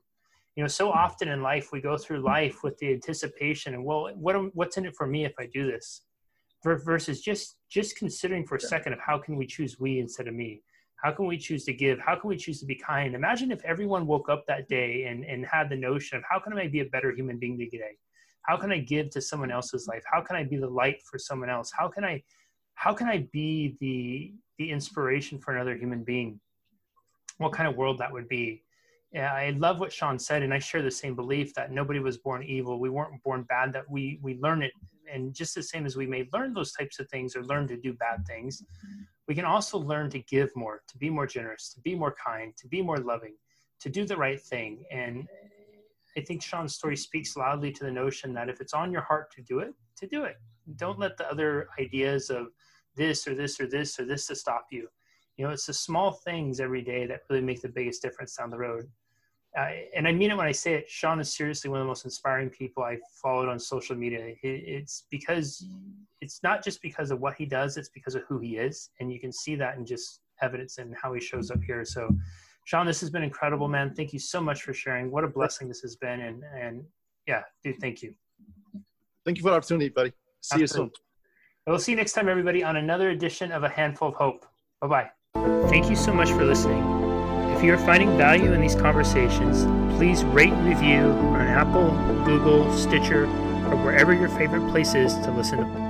You 0.56 0.62
know, 0.62 0.68
so 0.68 0.90
often 0.90 1.28
in 1.28 1.42
life 1.42 1.70
we 1.72 1.80
go 1.80 1.96
through 1.96 2.20
life 2.20 2.62
with 2.62 2.78
the 2.78 2.92
anticipation 2.92 3.74
and 3.74 3.84
well, 3.84 4.10
what 4.14 4.36
what's 4.54 4.76
in 4.76 4.86
it 4.86 4.94
for 4.96 5.06
me 5.06 5.24
if 5.24 5.34
I 5.38 5.46
do 5.46 5.66
this? 5.66 6.02
versus 6.64 7.20
just 7.20 7.56
just 7.70 7.96
considering 7.96 8.46
for 8.46 8.56
a 8.56 8.60
second 8.60 8.92
of 8.92 8.98
how 9.00 9.18
can 9.18 9.36
we 9.36 9.46
choose 9.46 9.78
we 9.78 9.98
instead 9.98 10.28
of 10.28 10.34
me? 10.34 10.62
How 11.02 11.12
can 11.12 11.26
we 11.26 11.36
choose 11.36 11.64
to 11.64 11.74
give? 11.74 11.98
How 11.98 12.16
can 12.16 12.30
we 12.30 12.36
choose 12.36 12.60
to 12.60 12.66
be 12.66 12.76
kind? 12.76 13.14
Imagine 13.14 13.50
if 13.50 13.62
everyone 13.64 14.06
woke 14.06 14.28
up 14.30 14.44
that 14.46 14.68
day 14.68 15.04
and 15.04 15.24
and 15.24 15.44
had 15.44 15.68
the 15.68 15.76
notion 15.76 16.16
of 16.16 16.24
how 16.28 16.38
can 16.38 16.56
i 16.56 16.66
be 16.66 16.80
a 16.80 16.86
better 16.86 17.12
human 17.12 17.38
being 17.38 17.58
today? 17.58 17.96
How 18.42 18.56
can 18.56 18.72
i 18.72 18.78
give 18.78 19.10
to 19.10 19.20
someone 19.20 19.50
else's 19.50 19.86
life? 19.86 20.02
How 20.10 20.22
can 20.22 20.36
i 20.36 20.44
be 20.44 20.56
the 20.56 20.68
light 20.68 21.02
for 21.02 21.18
someone 21.18 21.50
else? 21.50 21.70
How 21.76 21.88
can 21.88 22.04
i 22.04 22.22
how 22.74 22.94
can 22.94 23.08
i 23.08 23.28
be 23.32 23.76
the 23.80 24.32
the 24.58 24.70
inspiration 24.70 25.38
for 25.38 25.54
another 25.54 25.76
human 25.76 26.04
being? 26.04 26.40
What 27.38 27.52
kind 27.52 27.68
of 27.68 27.76
world 27.76 27.98
that 27.98 28.12
would 28.12 28.28
be 28.28 28.62
yeah, 29.14 29.32
I 29.32 29.50
love 29.50 29.80
what 29.80 29.92
Sean 29.92 30.18
said, 30.18 30.42
and 30.42 30.52
I 30.52 30.58
share 30.58 30.82
the 30.82 30.90
same 30.90 31.14
belief 31.14 31.54
that 31.54 31.70
nobody 31.70 32.00
was 32.00 32.18
born 32.18 32.42
evil. 32.42 32.78
We 32.78 32.90
weren't 32.90 33.22
born 33.22 33.44
bad. 33.44 33.72
That 33.72 33.88
we 33.88 34.18
we 34.22 34.36
learn 34.38 34.62
it 34.62 34.72
and 35.10 35.34
just 35.34 35.54
the 35.54 35.62
same 35.62 35.86
as 35.86 35.96
we 35.96 36.06
may 36.06 36.28
learn 36.32 36.52
those 36.52 36.72
types 36.72 36.98
of 36.98 37.08
things 37.08 37.36
or 37.36 37.44
learn 37.44 37.68
to 37.68 37.76
do 37.76 37.92
bad 37.92 38.26
things 38.26 38.62
we 39.28 39.34
can 39.34 39.44
also 39.44 39.78
learn 39.78 40.10
to 40.10 40.18
give 40.20 40.50
more 40.56 40.82
to 40.88 40.96
be 40.98 41.10
more 41.10 41.26
generous 41.26 41.72
to 41.72 41.80
be 41.80 41.94
more 41.94 42.14
kind 42.24 42.56
to 42.56 42.66
be 42.68 42.82
more 42.82 42.98
loving 42.98 43.34
to 43.80 43.88
do 43.88 44.04
the 44.04 44.16
right 44.16 44.40
thing 44.40 44.84
and 44.90 45.26
i 46.16 46.20
think 46.20 46.42
sean's 46.42 46.74
story 46.74 46.96
speaks 46.96 47.36
loudly 47.36 47.70
to 47.70 47.84
the 47.84 47.90
notion 47.90 48.32
that 48.32 48.48
if 48.48 48.60
it's 48.60 48.74
on 48.74 48.92
your 48.92 49.02
heart 49.02 49.30
to 49.30 49.42
do 49.42 49.58
it 49.58 49.74
to 49.96 50.06
do 50.06 50.24
it 50.24 50.36
don't 50.76 50.98
let 50.98 51.16
the 51.16 51.30
other 51.30 51.68
ideas 51.78 52.30
of 52.30 52.48
this 52.96 53.26
or 53.26 53.34
this 53.34 53.60
or 53.60 53.66
this 53.66 53.98
or 53.98 54.04
this 54.04 54.26
to 54.26 54.34
stop 54.34 54.66
you 54.70 54.88
you 55.36 55.44
know 55.44 55.52
it's 55.52 55.66
the 55.66 55.74
small 55.74 56.12
things 56.12 56.60
every 56.60 56.82
day 56.82 57.06
that 57.06 57.22
really 57.28 57.42
make 57.42 57.60
the 57.60 57.68
biggest 57.68 58.02
difference 58.02 58.36
down 58.36 58.50
the 58.50 58.58
road 58.58 58.88
uh, 59.56 59.68
and 59.94 60.08
I 60.08 60.12
mean 60.12 60.30
it 60.30 60.36
when 60.36 60.46
I 60.46 60.52
say 60.52 60.74
it. 60.74 60.90
Sean 60.90 61.20
is 61.20 61.34
seriously 61.34 61.70
one 61.70 61.78
of 61.80 61.84
the 61.84 61.88
most 61.88 62.04
inspiring 62.04 62.50
people 62.50 62.82
I 62.82 62.98
followed 63.22 63.48
on 63.48 63.58
social 63.58 63.94
media. 63.94 64.20
It, 64.26 64.38
it's 64.42 65.04
because 65.10 65.64
it's 66.20 66.42
not 66.42 66.64
just 66.64 66.82
because 66.82 67.10
of 67.10 67.20
what 67.20 67.34
he 67.34 67.46
does; 67.46 67.76
it's 67.76 67.88
because 67.88 68.16
of 68.16 68.22
who 68.28 68.38
he 68.40 68.56
is, 68.56 68.90
and 68.98 69.12
you 69.12 69.20
can 69.20 69.32
see 69.32 69.54
that 69.56 69.76
in 69.76 69.86
just 69.86 70.20
evidence 70.42 70.78
and 70.78 70.94
how 71.00 71.12
he 71.12 71.20
shows 71.20 71.50
up 71.52 71.62
here. 71.62 71.84
So, 71.84 72.08
Sean, 72.64 72.86
this 72.86 73.00
has 73.00 73.10
been 73.10 73.22
incredible, 73.22 73.68
man. 73.68 73.94
Thank 73.94 74.12
you 74.12 74.18
so 74.18 74.40
much 74.40 74.62
for 74.62 74.74
sharing. 74.74 75.10
What 75.10 75.22
a 75.22 75.28
blessing 75.28 75.68
this 75.68 75.80
has 75.82 75.94
been, 75.94 76.20
and 76.20 76.42
and 76.58 76.84
yeah, 77.28 77.42
dude, 77.62 77.78
thank 77.80 78.02
you. 78.02 78.14
Thank 79.24 79.38
you 79.38 79.42
for 79.42 79.50
the 79.50 79.56
opportunity, 79.56 79.88
buddy. 79.88 80.12
See 80.40 80.62
Absolutely. 80.62 80.64
you 80.64 80.68
soon. 80.68 80.90
We'll 81.66 81.78
see 81.78 81.92
you 81.92 81.96
next 81.96 82.12
time, 82.12 82.28
everybody, 82.28 82.62
on 82.62 82.76
another 82.76 83.10
edition 83.10 83.52
of 83.52 83.62
A 83.62 83.68
Handful 83.68 84.08
of 84.08 84.14
Hope. 84.14 84.44
Bye 84.80 84.88
bye. 84.88 85.10
Thank 85.68 85.88
you 85.88 85.96
so 85.96 86.12
much 86.12 86.30
for 86.30 86.44
listening. 86.44 86.93
If 87.64 87.68
you 87.68 87.74
are 87.76 87.86
finding 87.86 88.18
value 88.18 88.52
in 88.52 88.60
these 88.60 88.74
conversations, 88.74 89.64
please 89.96 90.22
rate 90.22 90.52
and 90.52 90.68
review 90.68 90.98
on 90.98 91.40
Apple, 91.40 91.92
Google, 92.26 92.70
Stitcher, 92.76 93.24
or 93.24 93.76
wherever 93.82 94.12
your 94.12 94.28
favorite 94.28 94.70
place 94.70 94.94
is 94.94 95.14
to 95.20 95.30
listen 95.30 95.60
to 95.60 95.83